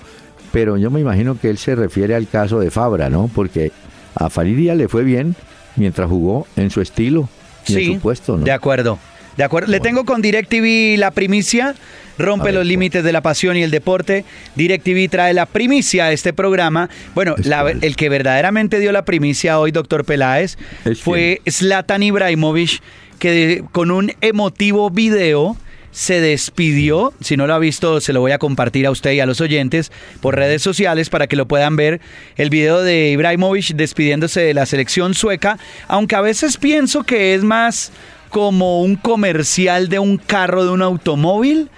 Pero 0.51 0.77
yo 0.77 0.91
me 0.91 0.99
imagino 0.99 1.39
que 1.39 1.49
él 1.49 1.57
se 1.57 1.75
refiere 1.75 2.15
al 2.15 2.27
caso 2.27 2.59
de 2.59 2.71
Fabra, 2.71 3.09
¿no? 3.09 3.29
Porque 3.33 3.71
a 4.15 4.29
Faridia 4.29 4.75
le 4.75 4.87
fue 4.87 5.03
bien 5.03 5.35
mientras 5.75 6.09
jugó 6.09 6.47
en 6.55 6.69
su 6.69 6.81
estilo 6.81 7.29
y 7.67 7.75
en 7.75 7.93
su 7.93 7.99
puesto, 7.99 8.37
¿no? 8.37 8.43
De 8.43 8.51
acuerdo. 8.51 8.99
De 9.39 9.45
acuerdo. 9.45 9.71
Le 9.71 9.79
tengo 9.79 10.03
con 10.03 10.21
DirecTV 10.21 10.97
la 10.99 11.11
primicia. 11.11 11.73
Rompe 12.17 12.47
ver, 12.47 12.55
los 12.55 12.65
límites 12.65 13.05
de 13.05 13.13
la 13.13 13.21
pasión 13.21 13.55
y 13.55 13.63
el 13.63 13.71
deporte. 13.71 14.25
DirecTV 14.55 15.09
trae 15.09 15.33
la 15.33 15.45
primicia 15.45 16.07
a 16.07 16.11
este 16.11 16.33
programa. 16.33 16.89
Bueno, 17.15 17.35
la- 17.45 17.71
el 17.71 17.95
que 17.95 18.09
verdaderamente 18.09 18.79
dio 18.81 18.91
la 18.91 19.05
primicia 19.05 19.57
hoy, 19.57 19.71
doctor 19.71 20.03
Peláez, 20.03 20.57
fue 21.01 21.39
Zlatan 21.49 22.03
Ibrahimovic, 22.03 22.81
que 23.17 23.31
de- 23.31 23.63
con 23.71 23.91
un 23.91 24.11
emotivo 24.19 24.89
video 24.89 25.55
se 25.91 26.19
despidió. 26.19 27.13
Si 27.21 27.37
no 27.37 27.47
lo 27.47 27.53
ha 27.53 27.59
visto, 27.59 28.01
se 28.01 28.11
lo 28.11 28.19
voy 28.19 28.33
a 28.33 28.39
compartir 28.39 28.87
a 28.87 28.91
usted 28.91 29.13
y 29.13 29.21
a 29.21 29.25
los 29.25 29.39
oyentes 29.39 29.89
por 30.19 30.35
redes 30.35 30.61
sociales 30.61 31.09
para 31.09 31.27
que 31.27 31.37
lo 31.37 31.47
puedan 31.47 31.77
ver. 31.77 32.01
El 32.35 32.49
video 32.49 32.81
de 32.83 33.11
Ibrahimovic 33.11 33.67
despidiéndose 33.75 34.41
de 34.41 34.53
la 34.53 34.65
selección 34.65 35.13
sueca, 35.13 35.57
aunque 35.87 36.17
a 36.17 36.21
veces 36.21 36.57
pienso 36.57 37.03
que 37.03 37.33
es 37.35 37.43
más 37.45 37.93
como 38.29 38.81
un 38.81 38.95
comercial 38.95 39.89
de 39.89 39.99
un 39.99 40.17
carro, 40.17 40.63
de 40.63 40.71
un 40.71 40.81
automóvil. 40.81 41.69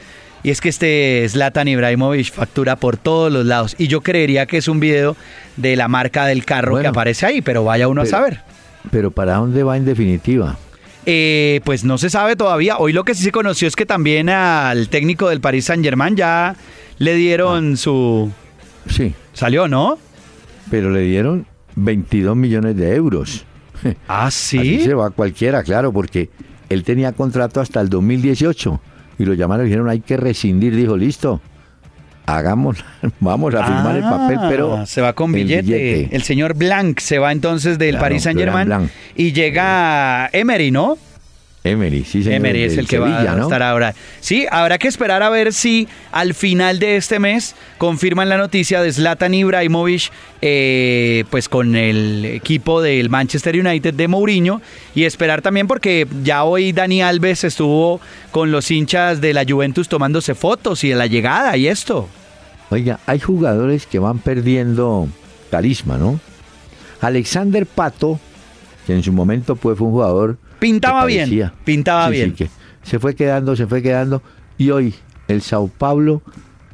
Y 0.44 0.50
es 0.50 0.60
que 0.60 0.70
este 0.70 1.26
Zlatan 1.30 1.68
Ibrahimovic 1.68 2.32
factura 2.32 2.76
por 2.76 2.98
todos 2.98 3.32
los 3.32 3.46
lados. 3.46 3.76
Y 3.78 3.88
yo 3.88 4.02
creería 4.02 4.46
que 4.48 4.58
es 4.58 4.68
un 4.68 4.80
video 4.80 5.16
de 5.58 5.76
la 5.76 5.88
marca 5.88 6.26
del 6.26 6.46
carro 6.46 6.80
que 6.80 6.88
aparece 6.88 7.26
ahí, 7.26 7.42
pero 7.42 7.64
vaya 7.64 7.88
uno 7.88 8.02
Pero- 8.04 8.16
a 8.18 8.20
saber. 8.20 8.42
Pero 8.90 9.12
¿para 9.12 9.36
dónde 9.36 9.62
va 9.62 9.78
en 9.78 9.86
definitiva? 9.86 10.58
Eh, 11.06 11.62
pues 11.64 11.84
no 11.84 11.98
se 12.00 12.10
sabe 12.10 12.36
todavía. 12.36 12.78
Hoy 12.80 12.94
lo 12.94 13.04
que 13.04 13.14
sí 13.14 13.24
se 13.24 13.32
conoció 13.32 13.68
es 13.68 13.76
que 13.76 13.86
también 13.86 14.30
al 14.30 14.90
técnico 14.90 15.30
del 15.30 15.42
Paris 15.42 15.66
Saint 15.66 15.84
Germain 15.84 16.16
ya 16.16 16.56
le 16.98 17.14
dieron 17.16 17.78
su... 17.78 18.32
Sí. 18.88 19.14
Salió, 19.34 19.68
¿no? 19.68 20.00
Pero 20.72 20.90
le 20.90 21.02
dieron 21.02 21.46
22 21.76 22.36
millones 22.36 22.76
de 22.76 22.96
euros. 22.96 23.46
Ah, 24.08 24.26
Así 24.28 24.60
sí. 24.60 24.82
se 24.82 24.94
va 24.94 25.10
cualquiera, 25.10 25.64
claro, 25.64 25.92
porque 25.92 26.30
él 26.70 26.84
tenía 26.84 27.12
contrato 27.14 27.60
hasta 27.62 27.82
el 27.82 27.90
2018 27.90 28.82
y 29.20 29.26
lo 29.26 29.34
llamaron 29.34 29.66
y 29.66 29.70
dijeron 29.70 29.90
hay 29.90 30.00
que 30.02 30.18
rescindir. 30.18 30.76
Dijo, 30.76 30.96
listo, 30.98 31.42
hagamos, 32.26 32.84
vamos 33.20 33.54
a 33.56 33.64
firmar 33.66 33.96
el 33.96 34.04
papel, 34.04 34.38
Ah, 34.40 34.48
pero 34.50 34.86
se 34.86 35.02
va 35.02 35.14
con 35.14 35.34
el 35.36 35.44
billete. 35.46 36.16
El 36.16 36.24
señor 36.24 36.56
Blanc 36.56 37.00
se 37.00 37.20
va 37.20 37.32
entonces 37.32 37.78
del 37.78 37.92
Claro, 37.92 38.04
Paris 38.06 38.24
Saint 38.24 38.40
Germain 38.40 38.66
Blanc. 38.68 38.90
y 39.16 39.34
llega 39.34 40.30
Emery, 40.32 40.72
¿no? 40.72 40.98
Emery, 41.64 42.04
sí, 42.04 42.24
señor. 42.24 42.38
Emery 42.38 42.64
es 42.64 42.78
el 42.78 42.88
que 42.88 42.98
va 42.98 43.20
a 43.20 43.36
¿no? 43.36 43.44
estar 43.44 43.62
ahora. 43.62 43.94
Sí, 44.20 44.48
habrá 44.50 44.80
que 44.80 44.88
esperar 44.88 45.22
a 45.22 45.30
ver 45.30 45.54
si 45.54 45.88
al 46.12 46.34
final 46.34 46.80
de 46.80 46.96
este 46.96 47.20
mes 47.20 47.56
confirman 47.78 48.30
la 48.30 48.38
noticia 48.38 48.82
de 48.82 48.92
Zlatan 48.92 49.36
Ibrahimovic, 49.36 50.12
eh, 50.42 51.24
pues 51.30 51.48
con 51.50 51.76
el 51.76 52.26
equipo 52.26 52.82
del 52.82 53.12
Manchester 53.12 53.56
United 53.56 53.94
de 53.94 54.08
Mourinho 54.08 54.60
y 54.96 55.04
esperar 55.04 55.44
también 55.44 55.68
porque 55.68 56.08
ya 56.24 56.46
hoy 56.46 56.72
Dani 56.72 57.04
Alves 57.04 57.44
estuvo 57.44 58.02
con 58.32 58.52
los 58.52 58.72
hinchas 58.72 59.22
de 59.22 59.36
la 59.36 59.46
Juventus 59.48 59.88
tomándose 59.88 60.34
fotos 60.34 60.84
y 60.84 60.90
de 60.90 60.96
la 60.96 61.06
llegada 61.06 61.56
y 61.58 61.68
esto. 61.68 62.10
Oiga, 62.72 63.00
hay 63.06 63.20
jugadores 63.20 63.86
que 63.86 64.00
van 64.00 64.18
perdiendo 64.18 65.08
carisma, 65.52 65.98
¿no? 65.98 66.20
Alexander 67.02 67.68
Pato, 67.68 68.20
que 68.88 68.94
en 68.94 69.04
su 69.04 69.14
momento 69.14 69.56
pues, 69.56 69.78
fue 69.78 69.86
un 69.86 69.94
jugador... 69.94 70.38
Pintaba 70.62 71.06
bien, 71.06 71.52
pintaba 71.66 72.08
Sí, 72.10 72.14
sí, 72.14 72.18
bien. 72.22 72.36
que 72.36 72.50
se 72.84 73.00
fue 73.00 73.16
quedando, 73.16 73.56
se 73.56 73.66
fue 73.66 73.82
quedando, 73.82 74.22
y 74.60 74.70
hoy 74.70 74.94
el 75.28 75.42
Sao 75.42 75.68
Paulo 75.68 76.22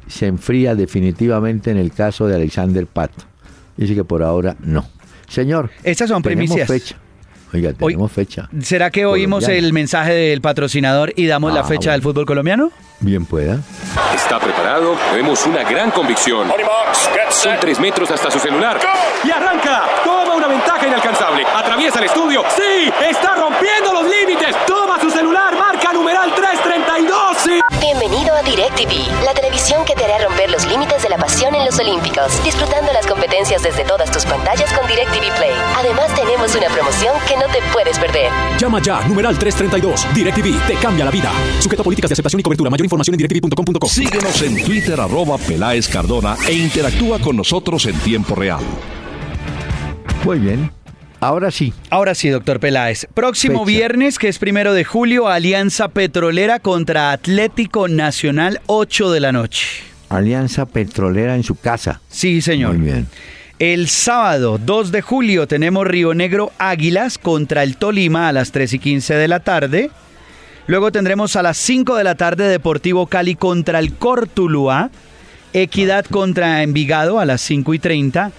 se 0.06 0.26
enfría 0.26 0.74
definitivamente 0.74 1.70
en 1.70 1.78
el 1.78 1.90
caso 1.92 2.26
de 2.26 2.34
Alexander 2.36 2.86
Pato. 2.86 3.24
Dice 3.78 3.94
que 3.94 4.04
por 4.04 4.22
ahora 4.22 4.56
no. 4.60 4.84
Señor, 5.26 5.70
Estas 5.82 6.08
son 6.10 6.22
primicias. 6.22 6.68
fecha. 6.68 6.96
Oiga, 7.52 7.72
tenemos 7.72 8.12
fecha. 8.12 8.48
¿Será 8.62 8.90
que 8.90 9.06
oímos 9.06 9.44
Colombiano. 9.44 9.66
el 9.66 9.72
mensaje 9.72 10.12
del 10.12 10.40
patrocinador 10.40 11.12
y 11.16 11.26
damos 11.26 11.52
la 11.52 11.60
Ah, 11.60 11.64
fecha 11.64 11.78
bueno. 11.90 11.92
del 11.92 12.02
fútbol 12.02 12.26
colombiano? 12.26 12.70
Bien 13.00 13.24
pueda. 13.24 13.58
¿Está 14.14 14.38
preparado? 14.40 14.96
Vemos 15.14 15.46
una 15.46 15.62
gran 15.64 15.90
convicción. 15.90 16.48
Son 17.30 17.54
tres 17.60 17.78
metros 17.80 18.10
hasta 18.10 18.30
su 18.30 18.38
celular. 18.38 18.78
Y 19.24 19.30
arranca. 19.30 19.82
Toma 20.04 20.34
una 20.34 20.48
ventaja 20.48 20.86
inalcanzable. 20.86 21.44
Atraviesa 21.56 21.98
el 22.00 22.06
estudio. 22.06 22.42
¡Sí! 22.56 22.90
¡Está 23.08 23.34
rompiendo 23.36 23.92
los 23.92 24.04
límites! 24.04 24.54
Toma 24.66 25.00
su 25.00 25.08
celular. 25.10 25.54
Marca 25.56 25.92
numeral 25.92 26.34
332. 26.34 26.87
Bienvenido 27.98 28.32
a 28.32 28.42
DirecTV, 28.42 29.24
la 29.24 29.34
televisión 29.34 29.84
que 29.84 29.94
te 29.94 30.04
hará 30.04 30.24
romper 30.24 30.48
los 30.50 30.64
límites 30.68 31.02
de 31.02 31.08
la 31.08 31.16
pasión 31.16 31.52
en 31.56 31.64
los 31.64 31.80
Olímpicos, 31.80 32.30
disfrutando 32.44 32.92
las 32.92 33.04
competencias 33.08 33.60
desde 33.60 33.82
todas 33.84 34.08
tus 34.12 34.24
pantallas 34.24 34.72
con 34.72 34.86
DirecTV 34.86 35.36
Play. 35.36 35.50
Además, 35.76 36.14
tenemos 36.14 36.54
una 36.54 36.68
promoción 36.68 37.12
que 37.26 37.34
no 37.34 37.46
te 37.52 37.58
puedes 37.72 37.98
perder. 37.98 38.30
Llama 38.56 38.80
ya, 38.80 39.00
numeral 39.08 39.36
332. 39.36 40.14
DirecTV 40.14 40.66
te 40.68 40.74
cambia 40.74 41.06
la 41.06 41.10
vida. 41.10 41.32
Sujeto 41.58 41.82
a 41.82 41.84
políticas 41.84 42.10
de 42.10 42.12
aceptación 42.12 42.38
y 42.38 42.42
cobertura. 42.44 42.70
Mayor 42.70 42.86
información 42.86 43.14
en 43.14 43.18
directv.com.co. 43.18 43.88
Síguenos 43.88 44.42
en 44.42 44.64
Twitter, 44.64 45.00
arroba 45.00 45.36
Peláez 45.36 45.88
Cardona 45.88 46.36
e 46.46 46.52
interactúa 46.52 47.18
con 47.18 47.36
nosotros 47.36 47.84
en 47.86 47.98
tiempo 47.98 48.36
real. 48.36 48.62
Muy 50.24 50.38
bien. 50.38 50.77
Ahora 51.20 51.50
sí. 51.50 51.72
Ahora 51.90 52.14
sí, 52.14 52.28
doctor 52.28 52.60
Peláez. 52.60 53.06
Próximo 53.12 53.64
Fecha. 53.64 53.76
viernes, 53.78 54.18
que 54.18 54.28
es 54.28 54.38
primero 54.38 54.72
de 54.72 54.84
julio, 54.84 55.28
Alianza 55.28 55.88
Petrolera 55.88 56.60
contra 56.60 57.10
Atlético 57.12 57.88
Nacional, 57.88 58.60
8 58.66 59.10
de 59.10 59.20
la 59.20 59.32
noche. 59.32 59.66
Alianza 60.08 60.66
Petrolera 60.66 61.34
en 61.34 61.42
su 61.42 61.56
casa. 61.56 62.00
Sí, 62.08 62.40
señor. 62.40 62.76
Muy 62.76 62.86
bien. 62.86 63.06
El 63.58 63.88
sábado 63.88 64.58
2 64.64 64.92
de 64.92 65.02
julio 65.02 65.48
tenemos 65.48 65.84
Río 65.86 66.14
Negro 66.14 66.52
Águilas 66.58 67.18
contra 67.18 67.64
el 67.64 67.76
Tolima 67.76 68.28
a 68.28 68.32
las 68.32 68.52
3 68.52 68.74
y 68.74 68.78
15 68.78 69.14
de 69.14 69.26
la 69.28 69.40
tarde. 69.40 69.90
Luego 70.68 70.92
tendremos 70.92 71.34
a 71.34 71.42
las 71.42 71.56
5 71.56 71.96
de 71.96 72.04
la 72.04 72.14
tarde 72.14 72.46
Deportivo 72.46 73.08
Cali 73.08 73.34
contra 73.34 73.80
el 73.80 73.94
Cortuluá. 73.94 74.90
Equidad 75.52 76.04
contra 76.04 76.62
Envigado 76.62 77.18
a 77.18 77.24
las 77.24 77.40
5 77.40 77.74
y 77.74 77.78
30. 77.80 78.30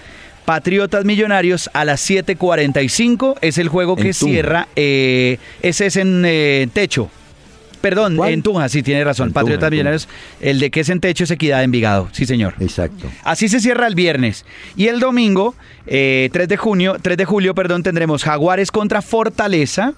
Patriotas 0.44 1.04
Millonarios 1.04 1.70
a 1.72 1.84
las 1.84 2.08
7.45. 2.08 3.36
Es 3.40 3.58
el 3.58 3.68
juego 3.68 3.96
que 3.96 4.12
Tunja. 4.12 4.26
cierra. 4.26 4.68
eh, 4.76 5.38
ese 5.62 5.86
es 5.86 5.96
en 5.96 6.24
eh, 6.26 6.68
techo. 6.72 7.10
Perdón, 7.80 8.18
en 8.26 8.42
Tunja, 8.42 8.68
sí, 8.68 8.82
tiene 8.82 9.02
razón. 9.04 9.28
En 9.28 9.32
Patriotas 9.32 9.60
Tunja. 9.60 9.70
Millonarios. 9.70 10.08
El 10.40 10.60
de 10.60 10.70
que 10.70 10.80
es 10.80 10.88
en 10.90 11.00
techo 11.00 11.24
es 11.24 11.30
Equidad 11.30 11.62
Envigado. 11.64 12.08
Sí, 12.12 12.26
señor. 12.26 12.54
Exacto. 12.60 13.06
Así 13.24 13.48
se 13.48 13.58
cierra 13.60 13.86
el 13.86 13.94
viernes. 13.94 14.44
Y 14.76 14.88
el 14.88 15.00
domingo, 15.00 15.54
eh, 15.86 16.28
3 16.32 16.46
de 16.48 16.56
junio, 16.58 16.96
3 17.00 17.16
de 17.16 17.24
julio, 17.24 17.54
perdón, 17.54 17.82
tendremos 17.82 18.22
Jaguares 18.22 18.70
contra 18.70 19.00
Fortaleza, 19.00 19.94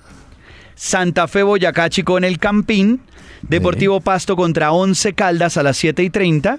Santa 0.76 1.26
Fe 1.26 1.42
Boyacá 1.42 1.90
Chico 1.90 2.16
en 2.18 2.24
el 2.24 2.38
Campín, 2.38 3.00
Deportivo 3.42 4.00
Pasto 4.00 4.36
contra 4.36 4.70
Once 4.70 5.12
Caldas 5.14 5.56
a 5.56 5.64
las 5.64 5.76
7 5.76 6.04
y 6.04 6.10
30. 6.10 6.58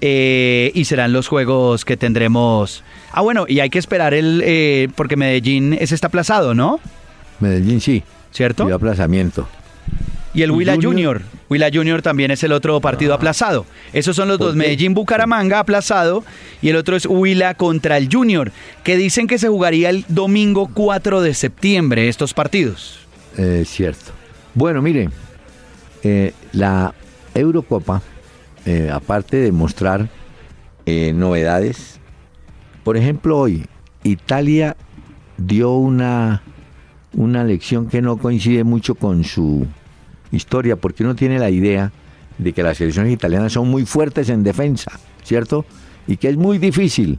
Eh, 0.00 0.70
y 0.74 0.84
serán 0.84 1.12
los 1.12 1.28
juegos 1.28 1.84
que 1.84 1.96
tendremos. 1.96 2.82
Ah, 3.12 3.20
bueno, 3.22 3.46
y 3.48 3.60
hay 3.60 3.70
que 3.70 3.78
esperar 3.78 4.14
el. 4.14 4.42
eh, 4.44 4.88
porque 4.94 5.16
Medellín 5.16 5.72
ese 5.74 5.94
está 5.94 6.08
aplazado, 6.08 6.54
¿no? 6.54 6.80
Medellín 7.40 7.80
sí. 7.80 8.02
¿Cierto? 8.30 8.68
Y 8.68 8.72
aplazamiento. 8.72 9.48
Y 10.34 10.42
el 10.42 10.50
¿Y 10.50 10.52
Huila 10.52 10.76
Junior? 10.80 11.22
Huila 11.48 11.70
Junior 11.72 12.02
también 12.02 12.30
es 12.30 12.44
el 12.44 12.52
otro 12.52 12.80
partido 12.80 13.14
aplazado. 13.14 13.64
Esos 13.92 14.14
son 14.14 14.28
los 14.28 14.38
¿Por 14.38 14.48
dos. 14.48 14.54
qué? 14.54 14.58
Medellín 14.58 14.94
Bucaramanga 14.94 15.58
aplazado 15.58 16.24
y 16.60 16.68
el 16.68 16.76
otro 16.76 16.94
es 16.94 17.06
Huila 17.06 17.54
contra 17.54 17.96
el 17.96 18.08
Junior, 18.12 18.52
que 18.84 18.96
dicen 18.96 19.26
que 19.26 19.38
se 19.38 19.48
jugaría 19.48 19.88
el 19.88 20.04
domingo 20.08 20.70
4 20.72 21.22
de 21.22 21.32
septiembre 21.34 22.08
estos 22.08 22.34
partidos. 22.34 22.98
Eh, 23.38 23.64
cierto. 23.66 24.12
Bueno, 24.54 24.82
mire, 24.82 25.08
eh, 26.04 26.32
la 26.52 26.92
Eurocopa, 27.34 28.02
eh, 28.68 28.90
aparte 28.92 29.38
de 29.38 29.50
mostrar 29.50 30.10
eh, 30.84 31.14
novedades, 31.14 32.00
por 32.84 32.98
ejemplo, 32.98 33.38
hoy 33.38 33.64
Italia 34.04 34.76
dio 35.38 35.72
una, 35.72 36.42
una 37.14 37.44
lección 37.44 37.88
que 37.88 38.02
no 38.02 38.18
coincide 38.18 38.64
mucho 38.64 38.94
con 38.94 39.24
su 39.24 39.66
historia, 40.32 40.76
porque 40.76 41.02
uno 41.02 41.14
tiene 41.14 41.38
la 41.38 41.48
idea 41.48 41.92
de 42.36 42.52
que 42.52 42.62
las 42.62 42.76
selecciones 42.76 43.10
italianas 43.10 43.54
son 43.54 43.70
muy 43.70 43.86
fuertes 43.86 44.28
en 44.28 44.42
defensa, 44.42 44.92
¿cierto? 45.24 45.64
Y 46.06 46.18
que 46.18 46.28
es 46.28 46.36
muy 46.36 46.58
difícil 46.58 47.18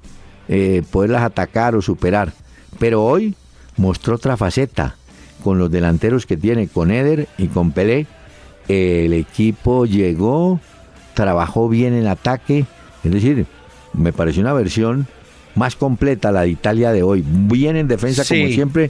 eh, 0.50 0.84
poderlas 0.92 1.24
atacar 1.24 1.74
o 1.74 1.82
superar. 1.82 2.32
Pero 2.78 3.04
hoy 3.04 3.34
mostró 3.76 4.18
otra 4.18 4.38
faceta 4.38 4.98
con 5.44 5.58
los 5.58 5.72
delanteros 5.72 6.28
que 6.28 6.38
tiene, 6.38 6.68
con 6.68 6.92
Eder 6.92 7.28
y 7.40 7.48
con 7.48 7.72
Pelé. 7.72 8.06
El 8.68 9.14
equipo 9.14 9.88
llegó, 9.88 10.60
trabajó 11.24 11.68
bien 11.68 11.94
en 11.96 12.08
ataque, 12.08 12.66
es 13.04 13.12
decir, 13.12 13.46
me 13.92 14.14
pareció 14.14 14.42
una 14.42 14.54
versión 14.54 15.06
más 15.54 15.76
completa 15.76 16.32
la 16.32 16.44
de 16.44 16.50
Italia 16.50 16.94
de 16.94 17.04
hoy, 17.04 17.26
bien 17.28 17.76
en 17.76 17.90
defensa 17.90 18.24
como 18.24 18.48
siempre, 18.48 18.90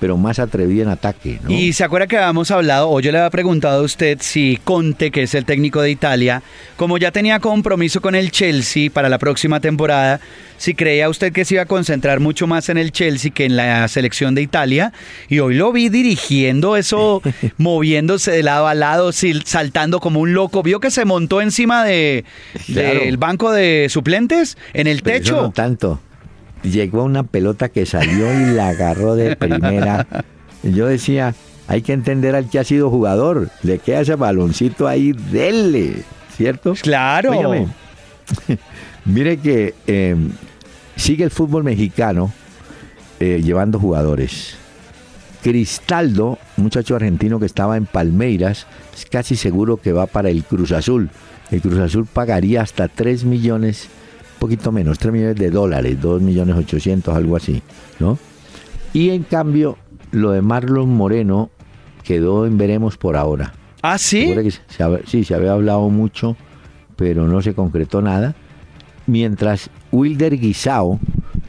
pero 0.00 0.16
más 0.16 0.38
atrevida 0.38 0.82
en 0.82 0.88
ataque. 0.88 1.38
¿no? 1.42 1.50
Y 1.50 1.72
se 1.72 1.84
acuerda 1.84 2.06
que 2.06 2.16
habíamos 2.18 2.50
hablado, 2.50 2.90
o 2.90 3.00
yo 3.00 3.10
le 3.12 3.18
había 3.18 3.30
preguntado 3.30 3.80
a 3.80 3.84
usted 3.84 4.18
si 4.20 4.58
Conte, 4.64 5.10
que 5.10 5.22
es 5.22 5.34
el 5.34 5.44
técnico 5.44 5.80
de 5.80 5.90
Italia, 5.90 6.42
como 6.76 6.98
ya 6.98 7.10
tenía 7.10 7.40
compromiso 7.40 8.00
con 8.00 8.14
el 8.14 8.30
Chelsea 8.30 8.90
para 8.90 9.08
la 9.08 9.18
próxima 9.18 9.60
temporada, 9.60 10.20
si 10.56 10.74
creía 10.74 11.08
usted 11.08 11.32
que 11.32 11.44
se 11.44 11.54
iba 11.54 11.62
a 11.64 11.66
concentrar 11.66 12.20
mucho 12.20 12.46
más 12.46 12.68
en 12.68 12.78
el 12.78 12.92
Chelsea 12.92 13.30
que 13.32 13.44
en 13.44 13.56
la 13.56 13.88
selección 13.88 14.34
de 14.34 14.42
Italia. 14.42 14.92
Y 15.28 15.40
hoy 15.40 15.54
lo 15.54 15.72
vi 15.72 15.88
dirigiendo 15.88 16.76
eso, 16.76 17.22
moviéndose 17.58 18.30
de 18.30 18.42
lado 18.42 18.66
a 18.68 18.74
lado, 18.74 19.10
saltando 19.12 20.00
como 20.00 20.20
un 20.20 20.32
loco. 20.34 20.62
Vio 20.62 20.80
que 20.80 20.90
se 20.90 21.04
montó 21.04 21.40
encima 21.40 21.84
de, 21.84 22.24
Claro. 22.66 23.00
del 23.00 23.16
banco 23.16 23.52
de 23.52 23.88
suplentes, 23.90 24.56
en 24.74 24.86
el 24.86 25.02
Pero 25.02 25.16
eso 25.16 25.24
techo. 25.24 25.42
no 25.42 25.50
tanto. 25.50 26.00
Llegó 26.64 27.04
una 27.04 27.22
pelota 27.22 27.68
que 27.68 27.86
salió 27.86 28.32
y 28.40 28.54
la 28.54 28.70
agarró 28.70 29.14
de 29.14 29.36
primera. 29.36 30.06
Yo 30.62 30.86
decía, 30.86 31.34
hay 31.68 31.82
que 31.82 31.92
entender 31.92 32.34
al 32.34 32.50
que 32.50 32.58
ha 32.58 32.64
sido 32.64 32.90
jugador. 32.90 33.50
Le 33.62 33.78
queda 33.78 34.00
ese 34.00 34.16
baloncito 34.16 34.88
ahí, 34.88 35.12
dele, 35.12 36.02
¿cierto? 36.36 36.74
Claro. 36.80 37.30
Mire 39.04 39.36
que 39.36 39.74
eh, 39.86 40.16
sigue 40.96 41.24
el 41.24 41.30
fútbol 41.30 41.64
mexicano 41.64 42.32
eh, 43.20 43.40
llevando 43.42 43.78
jugadores. 43.78 44.56
Cristaldo, 45.42 46.38
muchacho 46.56 46.96
argentino 46.96 47.38
que 47.38 47.46
estaba 47.46 47.76
en 47.76 47.84
Palmeiras, 47.84 48.66
es 48.94 49.04
casi 49.04 49.36
seguro 49.36 49.76
que 49.76 49.92
va 49.92 50.06
para 50.06 50.30
el 50.30 50.42
Cruz 50.42 50.72
Azul. 50.72 51.10
El 51.50 51.60
Cruz 51.60 51.78
Azul 51.78 52.06
pagaría 52.10 52.62
hasta 52.62 52.88
3 52.88 53.24
millones, 53.24 53.88
poquito 54.38 54.72
menos, 54.72 54.98
3 54.98 55.12
millones 55.12 55.36
de 55.36 55.50
dólares, 55.50 56.00
2 56.00 56.22
millones 56.22 56.56
800, 56.56 57.14
algo 57.14 57.36
así, 57.36 57.62
¿no? 57.98 58.18
Y 58.92 59.10
en 59.10 59.24
cambio, 59.24 59.76
lo 60.12 60.30
de 60.30 60.42
Marlon 60.42 60.88
Moreno 60.88 61.50
quedó 62.04 62.46
en 62.46 62.58
veremos 62.58 62.96
por 62.96 63.16
ahora. 63.16 63.54
¿Ah, 63.82 63.98
sí? 63.98 64.32
Que 64.34 64.50
se 64.50 64.60
sí, 65.06 65.24
se 65.24 65.34
había 65.34 65.52
hablado 65.52 65.88
mucho, 65.90 66.36
pero 66.96 67.26
no 67.26 67.42
se 67.42 67.54
concretó 67.54 68.00
nada. 68.00 68.34
Mientras 69.06 69.68
Wilder 69.92 70.38
Guisao 70.38 70.98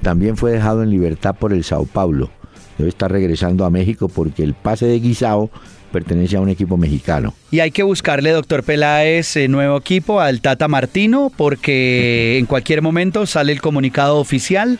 también 0.01 0.35
fue 0.35 0.51
dejado 0.51 0.83
en 0.83 0.89
libertad 0.89 1.35
por 1.39 1.53
el 1.53 1.63
Sao 1.63 1.85
Paulo. 1.85 2.29
Debe 2.77 2.89
estar 2.89 3.11
regresando 3.11 3.63
a 3.63 3.69
México 3.69 4.09
porque 4.09 4.43
el 4.43 4.53
pase 4.53 4.85
de 4.85 4.99
Guisao 4.99 5.49
pertenece 5.95 6.35
a 6.35 6.41
un 6.41 6.49
equipo 6.49 6.75
mexicano. 6.75 7.33
Y 7.51 7.61
hay 7.61 7.71
que 7.71 7.81
buscarle, 7.81 8.31
doctor 8.31 8.63
Peláez, 8.63 9.37
eh, 9.37 9.47
nuevo 9.47 9.77
equipo 9.77 10.19
al 10.19 10.41
Tata 10.41 10.67
Martino, 10.67 11.31
porque 11.37 12.37
en 12.37 12.47
cualquier 12.47 12.81
momento 12.81 13.25
sale 13.25 13.53
el 13.53 13.61
comunicado 13.61 14.17
oficial 14.17 14.77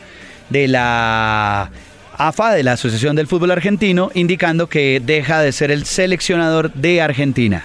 de 0.50 0.68
la 0.68 1.72
AFA, 2.18 2.52
de 2.52 2.64
la 2.64 2.74
Asociación 2.74 3.16
del 3.16 3.28
Fútbol 3.28 3.52
Argentino, 3.52 4.12
indicando 4.14 4.68
que 4.68 5.02
deja 5.02 5.40
de 5.40 5.54
ser 5.54 5.72
el 5.72 5.86
seleccionador 5.86 6.74
de 6.74 7.02
Argentina. 7.02 7.64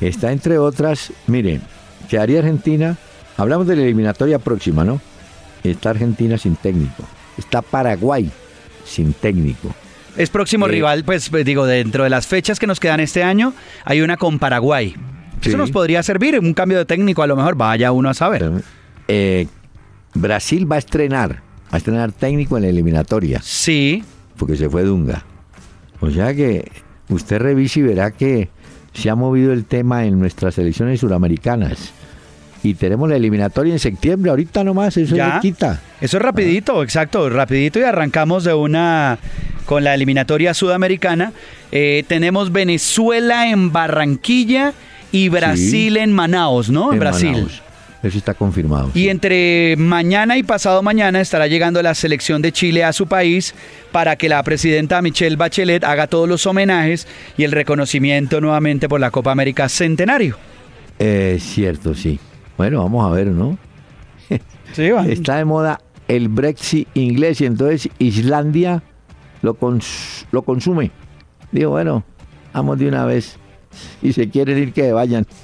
Está 0.00 0.30
entre 0.30 0.58
otras, 0.58 1.12
mire, 1.26 1.60
quedaría 2.08 2.38
Argentina, 2.38 2.96
hablamos 3.36 3.66
de 3.66 3.74
la 3.74 3.82
eliminatoria 3.82 4.38
próxima, 4.38 4.84
¿no? 4.84 5.00
Está 5.64 5.90
Argentina 5.90 6.38
sin 6.38 6.54
técnico. 6.54 7.02
Está 7.36 7.60
Paraguay 7.60 8.30
sin 8.84 9.14
técnico. 9.14 9.74
Es 10.16 10.30
próximo 10.30 10.66
Eh, 10.66 10.70
rival, 10.70 11.04
pues 11.04 11.28
pues, 11.28 11.44
digo, 11.44 11.66
dentro 11.66 12.04
de 12.04 12.10
las 12.10 12.26
fechas 12.26 12.58
que 12.58 12.66
nos 12.66 12.80
quedan 12.80 13.00
este 13.00 13.22
año, 13.22 13.52
hay 13.84 14.00
una 14.00 14.16
con 14.16 14.38
Paraguay. 14.38 14.94
Sí. 15.40 15.48
Eso 15.50 15.58
nos 15.58 15.70
podría 15.70 16.02
servir, 16.02 16.38
un 16.38 16.54
cambio 16.54 16.78
de 16.78 16.84
técnico 16.84 17.22
a 17.22 17.26
lo 17.26 17.36
mejor, 17.36 17.54
vaya 17.56 17.92
uno 17.92 18.08
a 18.08 18.14
saber. 18.14 18.50
Eh, 19.08 19.46
Brasil 20.14 20.70
va 20.70 20.76
a 20.76 20.78
estrenar, 20.78 21.42
va 21.64 21.72
a 21.72 21.76
estrenar 21.76 22.12
técnico 22.12 22.56
en 22.56 22.62
la 22.62 22.68
eliminatoria. 22.70 23.40
Sí. 23.42 24.04
Porque 24.36 24.56
se 24.56 24.70
fue 24.70 24.84
Dunga. 24.84 25.24
O 26.00 26.10
sea 26.10 26.34
que 26.34 26.70
usted 27.08 27.38
revise 27.38 27.80
y 27.80 27.82
verá 27.82 28.10
que 28.10 28.48
se 28.94 29.10
ha 29.10 29.14
movido 29.14 29.52
el 29.52 29.64
tema 29.64 30.04
en 30.04 30.18
nuestras 30.18 30.56
elecciones 30.58 31.00
suramericanas. 31.00 31.92
Y 32.64 32.72
tenemos 32.72 33.10
la 33.10 33.16
eliminatoria 33.16 33.74
en 33.74 33.78
septiembre, 33.78 34.30
ahorita 34.30 34.64
nomás, 34.64 34.96
eso 34.96 35.14
¿Ya? 35.14 35.38
quita. 35.38 35.82
Eso 36.00 36.16
es 36.16 36.22
rapidito, 36.22 36.82
exacto, 36.82 37.28
rapidito 37.28 37.78
y 37.78 37.82
arrancamos 37.82 38.42
de 38.42 38.54
una 38.54 39.18
con 39.66 39.84
la 39.84 39.92
eliminatoria 39.92 40.54
sudamericana. 40.54 41.34
Eh, 41.72 42.04
tenemos 42.08 42.52
Venezuela 42.52 43.50
en 43.50 43.70
Barranquilla 43.70 44.72
y 45.12 45.28
Brasil 45.28 45.98
en 45.98 46.10
Manaos, 46.12 46.70
¿no? 46.70 46.90
En, 46.90 46.98
Brasil. 46.98 47.32
Manaus. 47.32 47.62
Eso 48.02 48.16
está 48.16 48.32
confirmado. 48.32 48.90
Y 48.94 49.08
entre 49.08 49.76
mañana 49.76 50.38
y 50.38 50.42
pasado 50.42 50.82
mañana 50.82 51.20
estará 51.20 51.46
llegando 51.46 51.82
la 51.82 51.94
selección 51.94 52.40
de 52.40 52.50
Chile 52.50 52.82
a 52.82 52.94
su 52.94 53.06
país 53.06 53.54
para 53.92 54.16
que 54.16 54.30
la 54.30 54.42
presidenta 54.42 55.02
Michelle 55.02 55.36
Bachelet 55.36 55.84
haga 55.84 56.06
todos 56.06 56.26
los 56.26 56.46
homenajes 56.46 57.06
y 57.36 57.44
el 57.44 57.52
reconocimiento 57.52 58.40
nuevamente 58.40 58.88
por 58.88 59.00
la 59.00 59.10
Copa 59.10 59.32
América 59.32 59.68
Centenario. 59.68 60.38
Es 60.98 61.42
cierto, 61.42 61.94
sí. 61.94 62.18
Bueno, 62.56 62.82
vamos 62.82 63.10
a 63.10 63.14
ver, 63.14 63.26
¿no? 63.28 63.58
está 65.08 65.36
de 65.36 65.44
moda 65.44 65.80
el 66.08 66.28
Brexit 66.28 66.88
inglés 66.94 67.40
y 67.40 67.46
entonces 67.46 67.88
Islandia 67.98 68.82
lo, 69.42 69.58
cons- 69.58 70.26
lo 70.32 70.42
consume. 70.42 70.90
Digo, 71.52 71.70
bueno, 71.70 72.04
vamos 72.52 72.78
de 72.78 72.88
una 72.88 73.04
vez. 73.04 73.36
Y 74.02 74.12
se 74.12 74.28
quieren 74.28 74.58
ir 74.58 74.72
que 74.72 74.92
vayan. 74.92 75.26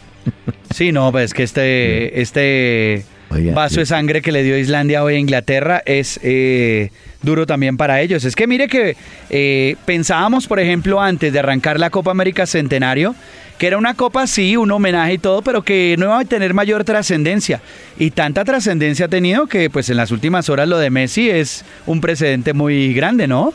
Sí, 0.75 0.93
no, 0.93 1.11
pues 1.11 1.35
que 1.35 1.43
este, 1.43 2.21
este 2.21 3.05
Oiga, 3.31 3.55
vaso 3.55 3.75
sí. 3.75 3.81
de 3.81 3.87
sangre 3.87 4.23
que 4.23 4.31
le 4.31 4.45
dio 4.45 4.57
Islandia 4.57 5.03
hoy 5.03 5.15
a 5.15 5.19
Inglaterra 5.19 5.83
es 5.85 6.21
eh, 6.23 6.91
duro 7.23 7.45
también 7.45 7.77
para 7.77 8.01
ellos. 8.01 8.25
Es 8.25 8.37
que 8.37 8.47
mire 8.47 8.69
que 8.69 8.97
eh, 9.31 9.75
pensábamos, 9.85 10.47
por 10.47 10.61
ejemplo, 10.61 11.01
antes 11.01 11.33
de 11.33 11.39
arrancar 11.41 11.81
la 11.81 11.91
Copa 11.91 12.13
América 12.13 12.47
Centenario, 12.47 13.17
que 13.61 13.67
era 13.67 13.77
una 13.77 13.93
copa, 13.93 14.27
sí, 14.27 14.57
un 14.57 14.71
homenaje 14.71 15.13
y 15.13 15.19
todo, 15.19 15.43
pero 15.43 15.61
que 15.61 15.95
no 15.99 16.07
iba 16.07 16.21
a 16.21 16.25
tener 16.25 16.55
mayor 16.55 16.83
trascendencia. 16.83 17.61
Y 17.99 18.11
tanta 18.11 18.43
trascendencia 18.43 19.05
ha 19.05 19.09
tenido 19.09 19.49
que, 19.49 19.69
pues 19.69 19.91
en 19.91 19.99
las 19.99 20.13
últimas 20.13 20.49
horas 20.49 20.67
lo 20.67 20.79
de 20.79 20.89
Messi 20.89 21.29
es 21.29 21.67
un 21.85 22.01
precedente 22.01 22.55
muy 22.55 22.95
grande, 22.95 23.27
¿no? 23.27 23.53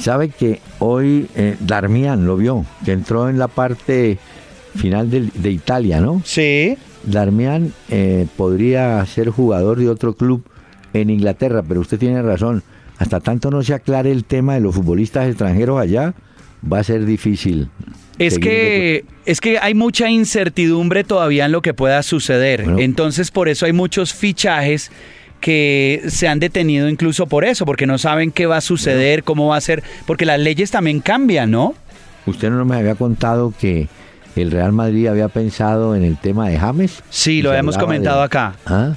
¿Sabe 0.00 0.30
que 0.30 0.62
hoy 0.78 1.28
eh, 1.36 1.58
Darmian 1.60 2.24
lo 2.24 2.38
vio? 2.38 2.64
Que 2.82 2.92
entró 2.92 3.28
en 3.28 3.38
la 3.38 3.46
parte 3.46 4.16
final 4.74 5.10
de, 5.10 5.50
Italia, 5.50 6.00
¿no? 6.00 6.22
Sí. 6.24 6.78
Darmian 7.02 7.74
eh, 7.90 8.26
podría 8.38 9.04
ser 9.04 9.28
jugador 9.28 9.78
de 9.78 9.90
otro 9.90 10.14
club 10.14 10.44
en 10.94 11.10
Inglaterra, 11.10 11.62
pero 11.62 11.80
usted 11.80 11.98
tiene 11.98 12.22
razón. 12.22 12.62
Hasta 12.96 13.20
tanto 13.20 13.50
no 13.50 13.62
se 13.62 13.74
aclare 13.74 14.12
el 14.12 14.24
tema 14.24 14.54
de 14.54 14.60
los 14.60 14.74
futbolistas 14.74 15.28
extranjeros 15.28 15.78
allá, 15.78 16.14
va 16.70 16.80
a 16.80 16.84
ser 16.84 17.04
difícil. 17.04 17.68
Es 18.18 18.38
que, 18.38 19.04
es 19.24 19.40
que 19.40 19.58
hay 19.58 19.74
mucha 19.74 20.08
incertidumbre 20.08 21.02
todavía 21.02 21.46
en 21.46 21.52
lo 21.52 21.62
que 21.62 21.74
pueda 21.74 22.02
suceder. 22.02 22.64
Entonces, 22.78 23.30
por 23.30 23.48
eso 23.48 23.66
hay 23.66 23.72
muchos 23.72 24.12
fichajes 24.14 24.90
que 25.40 26.02
se 26.08 26.28
han 26.28 26.38
detenido 26.38 26.88
incluso 26.88 27.26
por 27.26 27.44
eso, 27.44 27.64
porque 27.66 27.86
no 27.86 27.98
saben 27.98 28.30
qué 28.30 28.46
va 28.46 28.58
a 28.58 28.60
suceder, 28.60 29.24
cómo 29.24 29.48
va 29.48 29.56
a 29.56 29.60
ser, 29.60 29.82
porque 30.06 30.24
las 30.24 30.38
leyes 30.38 30.70
también 30.70 31.00
cambian, 31.00 31.50
¿no? 31.50 31.74
¿Usted 32.26 32.50
no 32.50 32.64
me 32.64 32.76
había 32.76 32.94
contado 32.94 33.52
que 33.58 33.88
el 34.36 34.52
Real 34.52 34.70
Madrid 34.70 35.08
había 35.08 35.26
pensado 35.28 35.96
en 35.96 36.04
el 36.04 36.16
tema 36.16 36.48
de 36.48 36.58
James? 36.58 37.02
Sí, 37.10 37.42
lo 37.42 37.50
habíamos 37.50 37.76
comentado 37.76 38.20
de- 38.20 38.24
acá. 38.26 38.54
Ah, 38.66 38.94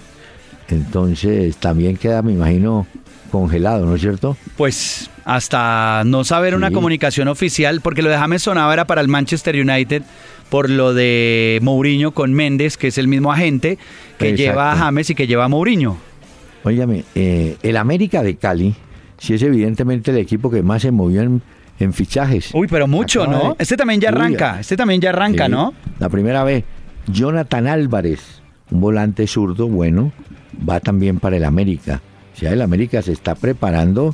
entonces 0.70 1.58
también 1.58 1.98
queda, 1.98 2.22
me 2.22 2.34
imagino, 2.34 2.86
congelado, 3.32 3.86
¿no 3.86 3.96
es 3.96 4.02
cierto? 4.02 4.38
Pues 4.58 5.10
hasta 5.26 6.04
no 6.06 6.24
saber 6.24 6.56
una 6.56 6.72
comunicación 6.72 7.28
oficial, 7.28 7.82
porque 7.82 8.02
lo 8.04 8.10
de 8.10 8.18
James 8.18 8.44
sonaba 8.44 8.72
era 8.74 8.86
para 8.86 9.02
el 9.02 9.08
Manchester 9.08 9.56
United 9.56 10.04
por 10.50 10.70
lo 10.70 10.94
de 10.94 11.60
Mourinho 11.64 12.12
con 12.12 12.32
Méndez, 12.34 12.78
que 12.78 12.88
es 12.88 12.98
el 13.00 13.08
mismo 13.08 13.32
agente 13.34 13.80
que 14.20 14.30
Exacto. 14.30 14.38
lleva 14.44 14.72
a 14.72 14.76
James 14.78 15.10
y 15.10 15.16
que 15.16 15.26
lleva 15.28 15.46
a 15.46 15.48
Mourinho. 15.48 15.98
Óigame, 16.64 17.04
eh, 17.16 17.58
el 17.64 17.78
América 17.78 18.22
de 18.24 18.36
Cali, 18.36 18.76
sí 19.18 19.34
es 19.34 19.42
evidentemente 19.42 20.12
el 20.12 20.18
equipo 20.18 20.50
que 20.52 20.62
más 20.62 20.84
se 20.84 20.92
movió 20.92 21.22
en, 21.24 21.42
en 21.80 21.94
fichajes. 21.94 22.52
Uy, 22.54 22.68
pero 22.68 22.88
mucho, 22.88 23.24
Acaba 23.24 23.38
¿no? 23.44 23.50
de- 23.50 23.56
Este 23.60 23.76
también 23.78 24.00
ya 24.00 24.10
Uy, 24.12 24.16
arranca, 24.16 24.60
este 24.60 24.78
también 24.78 25.02
ya 25.02 25.10
arranca, 25.10 25.46
sí, 25.46 25.52
¿no? 25.52 25.74
La 26.00 26.10
primera 26.10 26.44
vez, 26.44 26.64
Jonathan 27.08 27.66
Álvarez, 27.68 28.20
un 28.70 28.82
volante 28.82 29.26
zurdo, 29.28 29.68
bueno, 29.68 30.12
va 30.68 30.80
también 30.80 31.20
para 31.20 31.38
el 31.38 31.44
América. 31.44 32.02
O 32.36 32.38
sea, 32.40 32.52
el 32.52 32.62
América 32.62 33.02
se 33.02 33.12
está 33.14 33.34
preparando 33.36 34.14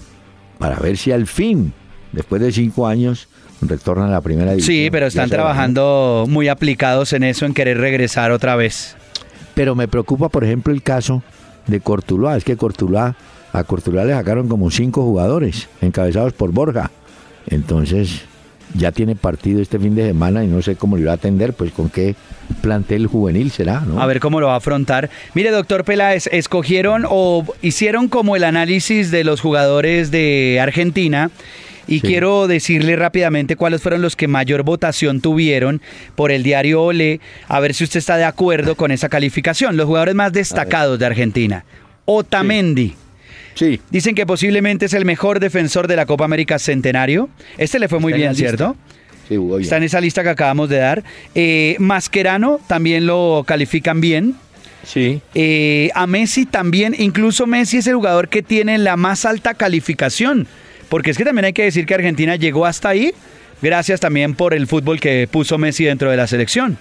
para 0.62 0.78
ver 0.78 0.96
si 0.96 1.12
al 1.12 1.26
fin, 1.26 1.74
después 2.12 2.40
de 2.40 2.52
cinco 2.52 2.86
años, 2.86 3.28
retorna 3.62 4.06
a 4.06 4.10
la 4.10 4.22
primera 4.22 4.52
división. 4.52 4.76
Sí, 4.76 4.90
pero 4.92 5.08
están 5.08 5.28
trabajando 5.28 6.26
muy 6.30 6.50
aplicados 6.50 7.14
en 7.14 7.24
eso, 7.24 7.48
en 7.48 7.56
querer 7.56 7.80
regresar 7.80 8.32
otra 8.32 8.56
vez. 8.56 8.96
Pero 9.56 9.74
me 9.74 9.88
preocupa, 9.88 10.30
por 10.30 10.44
ejemplo, 10.44 10.72
el 10.72 10.84
caso 10.84 11.24
de 11.66 11.80
Cortuluá. 11.80 12.38
Es 12.38 12.44
que 12.44 12.58
Cortuluá, 12.58 13.16
a 13.52 13.64
Cortuluá 13.64 14.06
le 14.06 14.14
sacaron 14.14 14.48
como 14.48 14.70
cinco 14.70 15.02
jugadores, 15.02 15.68
encabezados 15.82 16.34
por 16.34 16.52
Borja. 16.52 16.92
Entonces, 17.48 18.22
ya 18.74 18.92
tiene 18.92 19.16
partido 19.16 19.62
este 19.62 19.80
fin 19.80 19.96
de 19.96 20.08
semana 20.08 20.44
y 20.44 20.48
no 20.48 20.62
sé 20.62 20.76
cómo 20.76 20.96
lo 20.96 21.04
irá 21.04 21.12
a 21.12 21.16
atender, 21.16 21.54
pues 21.54 21.72
con 21.72 21.90
qué 21.90 22.16
plantel 22.62 23.08
juvenil 23.08 23.52
será, 23.52 23.82
¿no? 23.82 24.02
A 24.02 24.06
ver 24.06 24.20
cómo 24.20 24.40
lo 24.40 24.48
va 24.48 24.54
a 24.54 24.58
afrontar. 24.58 25.10
Mire, 25.34 25.52
doctor 25.52 25.84
Peláez, 25.84 26.28
escogieron 26.32 27.06
o 27.10 27.46
hicieron 27.62 28.08
como 28.08 28.36
el 28.36 28.44
análisis 28.44 29.12
de 29.12 29.24
los 29.24 29.42
jugadores 29.42 30.12
de 30.12 30.60
Argentina. 30.62 31.32
Y 31.88 32.00
Sí. 32.00 32.08
quiero 32.08 32.48
decirle 32.48 32.96
rápidamente 32.96 33.56
cuáles 33.56 33.82
fueron 33.82 34.02
los 34.02 34.16
que 34.16 34.28
mayor 34.28 34.64
votación 34.64 35.20
tuvieron 35.20 35.82
por 36.16 36.32
el 36.32 36.44
diario 36.44 36.84
Ole, 36.84 37.20
a 37.48 37.60
ver 37.60 37.74
si 37.74 37.84
usted 37.84 37.98
está 37.98 38.18
de 38.18 38.24
acuerdo 38.24 38.76
con 38.76 38.92
esa 38.92 39.10
calificación. 39.10 39.76
Los 39.78 39.88
jugadores 39.88 40.14
más 40.16 40.32
destacados 40.32 41.00
de 41.00 41.08
Argentina. 41.08 41.66
Otamendi. 42.06 42.90
Sí. 42.90 42.96
Dicen 43.90 44.16
que 44.16 44.26
posiblemente 44.26 44.86
es 44.86 44.94
el 44.94 45.06
mejor 45.06 45.40
defensor 45.40 45.88
de 45.88 45.96
la 45.96 46.06
Copa 46.06 46.26
América 46.26 46.60
Centenario. 46.60 47.30
Este 47.58 47.80
le 47.80 47.88
fue 47.88 48.00
muy 48.00 48.14
bien. 48.14 48.36
¿cierto? 48.36 48.76
Sí, 49.28 49.36
jugó 49.36 49.58
bien. 49.58 49.64
Está 49.64 49.78
en 49.78 49.84
esa 49.84 50.02
lista 50.02 50.24
que 50.24 50.30
acabamos 50.30 50.70
de 50.70 50.78
dar. 50.78 51.04
Eh, 51.36 51.76
Mascherano 51.80 52.60
también 52.68 53.06
lo 53.06 53.44
califican 53.46 54.02
bien. 54.02 54.36
Sí. 54.84 55.22
Eh, 55.36 55.90
a 55.94 56.08
Messi 56.08 56.46
también, 56.46 56.96
incluso 56.98 57.46
Messi 57.46 57.78
es 57.78 57.88
el 57.88 57.96
jugador 57.96 58.30
que 58.30 58.42
tiene 58.42 58.78
la 58.78 58.98
más 58.98 59.26
alta 59.26 59.54
calificación. 59.54 60.48
Porque 60.90 61.12
es 61.12 61.18
que 61.18 61.24
también 61.24 61.46
hay 61.46 61.54
que 61.54 61.64
decir 61.64 61.86
que 61.86 61.94
Argentina 61.94 62.36
llegó 62.36 62.66
hasta 62.66 62.90
ahí, 62.90 63.14
gracias 63.62 64.00
también 64.00 64.34
por 64.34 64.54
el 64.54 64.68
fútbol 64.68 65.00
que 65.00 65.28
puso 65.32 65.58
Messi 65.58 65.86
dentro 65.86 66.10
de 66.10 66.18
la 66.18 66.28
selección. 66.28 66.78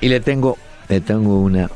Y 0.00 0.08
le 0.08 0.20
tengo, 0.20 0.56
le 0.88 1.00
tengo 1.00 1.40
una 1.40 1.70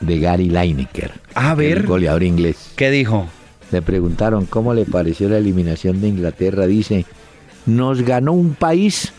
de 0.00 0.18
Gary 0.18 0.48
Lineker. 0.50 1.12
A 1.34 1.54
ver. 1.54 1.78
El 1.78 1.86
goleador 1.86 2.22
inglés. 2.22 2.70
¿Qué 2.76 2.90
dijo? 2.90 3.28
Le 3.74 3.82
preguntaron 3.82 4.46
cómo 4.46 4.72
le 4.72 4.84
pareció 4.84 5.28
la 5.28 5.38
eliminación 5.38 6.00
de 6.00 6.06
Inglaterra. 6.06 6.64
Dice, 6.64 7.06
nos 7.66 8.02
ganó 8.02 8.32
un 8.32 8.54
país 8.54 9.12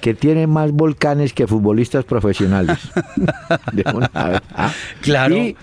que 0.00 0.14
tiene 0.14 0.46
más 0.46 0.70
volcanes 0.70 1.32
que 1.32 1.48
futbolistas 1.48 2.04
profesionales. 2.04 2.78
De 3.72 3.82
una 3.92 4.28
vez. 4.28 4.40
Ah. 4.54 4.72
Claro. 5.00 5.36
Y 5.36 5.56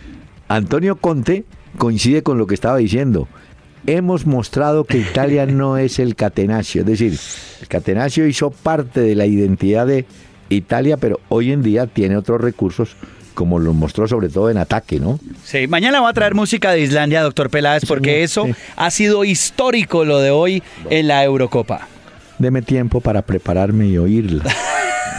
Antonio 0.50 0.98
Conte 0.98 1.46
coincide 1.78 2.22
con 2.22 2.38
lo 2.38 2.46
que 2.46 2.56
estaba 2.56 2.76
diciendo. 2.76 3.30
Hemos 3.86 4.26
mostrado 4.26 4.84
que 4.84 4.98
Italia 4.98 5.46
no 5.48 5.78
es 5.78 5.98
el 6.00 6.16
catenaccio. 6.18 6.82
Es 6.82 6.88
decir, 6.88 7.18
el 7.62 7.68
catenaccio 7.70 8.28
hizo 8.28 8.52
parte 8.52 9.00
de 9.00 9.16
la 9.16 9.26
identidad 9.26 9.88
de 9.88 10.06
Italia, 10.50 10.98
pero 10.98 11.22
hoy 11.30 11.54
en 11.54 11.64
día 11.64 11.88
tiene 11.88 12.18
otros 12.18 12.42
recursos, 12.42 12.98
como 13.34 13.60
lo 13.60 13.74
mostró 13.74 14.08
sobre 14.08 14.30
todo 14.30 14.50
en 14.50 14.58
ataque, 14.58 15.00
¿no? 15.00 15.20
Sí, 15.44 15.68
mañana 15.68 16.02
va 16.02 16.10
a 16.10 16.14
traer 16.14 16.36
música 16.36 16.72
de 16.72 16.82
Islandia, 16.82 17.22
doctor 17.22 17.50
Peláez, 17.50 17.84
porque 17.88 18.24
eso 18.24 18.48
ha 18.76 18.92
sido 18.92 19.24
histórico 19.24 20.06
lo 20.06 20.20
de 20.20 20.32
hoy 20.32 20.64
en 20.90 21.08
la 21.08 21.24
Eurocopa. 21.24 21.88
Deme 22.40 22.62
tiempo 22.62 23.02
para 23.02 23.22
prepararme 23.22 23.88
y 23.88 23.98
oírla. 23.98 24.44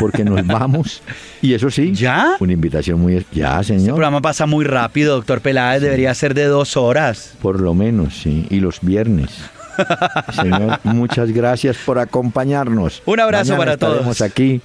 Porque 0.01 0.25
nos 0.25 0.45
vamos. 0.45 1.03
Y 1.41 1.55
eso 1.55 1.71
sí. 1.71 1.93
¿Ya? 1.95 2.35
Una 2.41 2.53
invitación 2.53 3.01
muy. 3.01 3.25
Ya, 3.33 3.61
Este 3.61 3.75
señor. 3.79 3.95
programa 3.95 4.21
pasa 4.21 4.45
muy 4.45 4.65
rápido, 4.65 5.15
doctor 5.15 5.41
Peláez, 5.41 5.83
debería 5.83 6.13
ser 6.15 6.35
de 6.35 6.47
dos 6.47 6.77
horas. 6.77 7.35
Por 7.41 7.61
lo 7.61 7.75
menos, 7.75 8.15
sí. 8.21 8.45
Y 8.51 8.59
los 8.59 8.81
viernes. 8.81 9.31
Señor, 10.35 10.81
muchas 10.83 11.31
gracias 11.31 11.77
por 11.77 12.01
acompañarnos. 12.01 13.03
Un 13.07 13.21
abrazo 13.21 13.53
Mañana 13.53 13.59
para 13.59 13.73
estaremos 13.75 14.19
todos. 14.19 14.21
aquí 14.23 14.61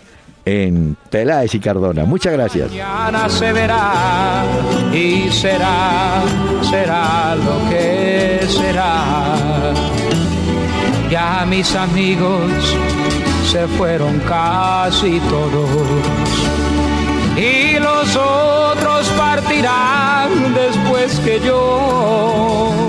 en 0.50 0.98
Peláez 1.10 1.54
y 1.54 1.60
Cardona. 1.60 2.06
Muchas 2.06 2.34
gracias. 2.34 2.70
Mañana 2.70 3.30
se 3.30 3.54
verá 3.54 4.44
y 4.92 5.30
será, 5.30 6.24
será 6.70 7.36
lo 7.36 7.70
que 7.70 8.40
será. 8.48 9.36
Ya 11.10 11.46
mis 11.48 11.76
amigos 11.76 12.52
se 13.52 13.68
fueron 13.68 14.20
casi 14.20 15.20
todos 15.22 15.70
y 17.36 17.80
los 17.80 18.16
otros 18.16 19.08
partirán 19.18 20.54
después 20.54 21.20
que 21.20 21.40
yo. 21.40 22.89